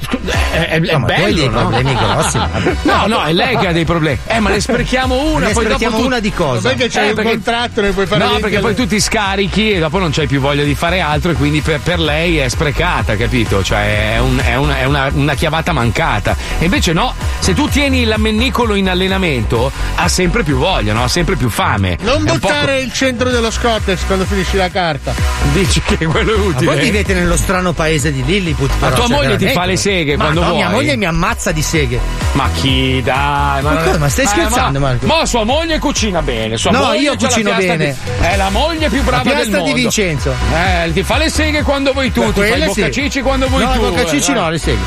[0.52, 1.59] è, è, è No, ma tu hai bello, dei no?
[1.60, 2.39] problemi grossi.
[2.82, 4.18] No, no, è lei che ha dei problemi.
[4.26, 6.68] Eh, ma ne sprechiamo una, Ne poi sprechiamo dopo tu- una di cosa?
[6.70, 8.98] Perché c'hai Eh, un perché- contratto, ne puoi fare No, 20 perché poi tu ti
[9.01, 12.39] scarichi e dopo non c'hai più voglia di fare altro e quindi per, per lei
[12.39, 13.62] è sprecata, capito?
[13.62, 16.36] Cioè è, un- è una, è una- una chiavata mancata.
[16.59, 21.05] E invece no, se tu tieni l'ammennicolo in allenamento ha sempre più voglia, no?
[21.05, 21.97] Ha sempre più fame.
[22.02, 25.12] Non È buttare il centro dello Scottex quando finisci la carta.
[25.12, 25.22] po'-
[25.52, 26.66] Dici che quello è Ma utile.
[26.66, 28.70] voi vivete nello strano paese di Lilliput.
[28.81, 29.59] Ma però, tua cioè, moglie ti veramente.
[29.61, 30.55] fa le seghe Ma quando vuoi?
[30.57, 32.24] mia moglie mi ammazza di seghe.
[32.35, 33.62] Ma chi dai?
[33.62, 35.06] Ma, Ma cosa, ma stai Eh, scherzando, ma, Marco?
[35.06, 36.56] Ma sua moglie cucina bene.
[36.56, 37.77] Sua No, io cucino bene.
[37.77, 39.66] di- È la moglie più brava La del mondo.
[39.66, 40.35] di Vincenzo.
[40.52, 43.20] Eh, ti fa le seghe quando vuoi tu, ti fa i Quelle sì.
[43.20, 43.77] quando vuoi No, tu.
[43.77, 44.78] i boccacicci eh, no, le seghe.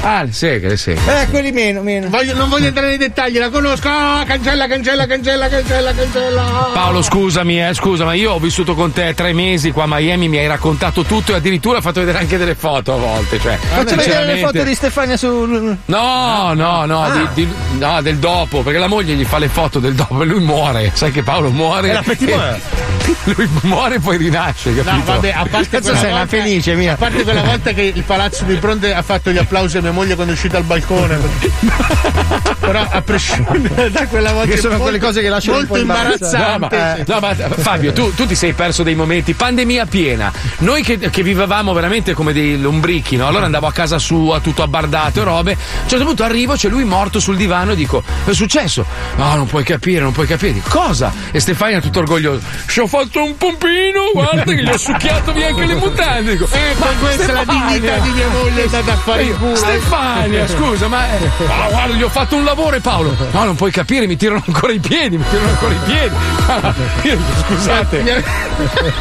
[0.00, 1.22] Ah, le seghe, le seghe.
[1.22, 2.08] Eh, quelli meno, meno.
[2.08, 3.86] Voglio- non voglio entrare nei dettagli, la conosco.
[3.88, 6.70] Ah, cancella, cancella, cancella, cancella, cancella.
[6.72, 10.28] Paolo, scusami, eh, scusa, ma io ho vissuto con te tre mesi qua a Miami,
[10.28, 13.38] mi hai raccontato tutto e addirittura ho fatto vedere anche delle foto a volte.
[13.38, 15.76] Cioè, Faccio vedere le foto di Stefania su.
[15.86, 17.28] No, no, no, Ah.
[17.34, 20.26] di- di- no, del dopo, perché la moglie gli fa le foto del dopo e
[20.26, 20.90] lui muore.
[20.94, 21.90] Sai che Paolo muore.
[21.90, 22.60] E- mort.
[23.24, 24.94] Lui muore e poi rinasce, capito?
[24.94, 26.92] No, vabbè, a parte Cazzo quella volta, felice, mia.
[26.92, 29.92] A parte quella volta che il palazzo di Fronte ha fatto gli applausi a mia
[29.92, 31.18] moglie quando è uscita al balcone.
[32.60, 34.50] Però a prescindere da quella volta.
[34.50, 37.04] Che sono molto- quelle cose che lasciano molto imbarazzante.
[37.06, 40.32] No, ma, no, ma, Fabio, tu, tu ti sei perso dei momenti, pandemia piena.
[40.58, 43.26] Noi che, che vivevamo veramente come dei lombrichi, no?
[43.26, 45.52] Allora andavo a casa sua, tutto abbardato e robe.
[45.52, 48.34] A un certo punto arrivo, c'è lui lui morto sul divano e dico: Che è
[48.34, 48.84] successo?
[49.16, 50.52] No, non puoi capire, non puoi capire.
[50.52, 51.12] Dico, cosa?
[51.30, 52.42] E Stefania tutto orgoglioso.
[52.66, 56.32] Ci ho fatto un pompino, guarda che gli ho succhiato via anche le mutande.
[56.32, 59.22] Dico, Ecco, "Ma questa è la Stefania!" dignità di mia moglie, è andata a fare
[59.22, 59.56] il culo.
[59.56, 63.16] Stefania, scusa, ma eh, ma guarda, gli ho fatto un lavoro, Paolo.
[63.30, 66.14] No, non puoi capire, mi tirano ancora i piedi, mi tirano ancora i piedi.
[66.46, 68.24] Ah, io scusate,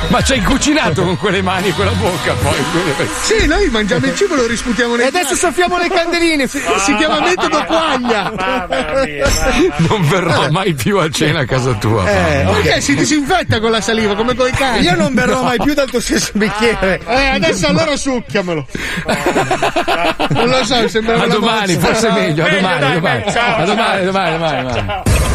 [0.08, 2.56] ma ci hai cucinato con quelle mani e quella bocca poi.
[3.22, 6.48] Sì, noi mangiamo il cibo e lo risputiamo nei E adesso soffiamo le candeline.
[6.48, 8.32] Si, si chiama metodo quaglia.
[9.90, 12.04] Non verrò mai più a cena a casa tua.
[12.04, 12.52] Paolo.
[12.62, 14.82] Perché si disinfetta con la saliva come con i cani?
[14.82, 17.00] Io non berrò mai più dal tuo stesso bicchiere.
[17.06, 18.66] Eh, adesso allora succhiamelo.
[20.30, 21.88] Non lo so, sembra una domani, mozza.
[21.88, 23.00] forse è meglio, a domani, domani.
[23.02, 23.32] meglio.
[23.32, 25.33] Ciao, A domani, ciao, domani, domani, domani.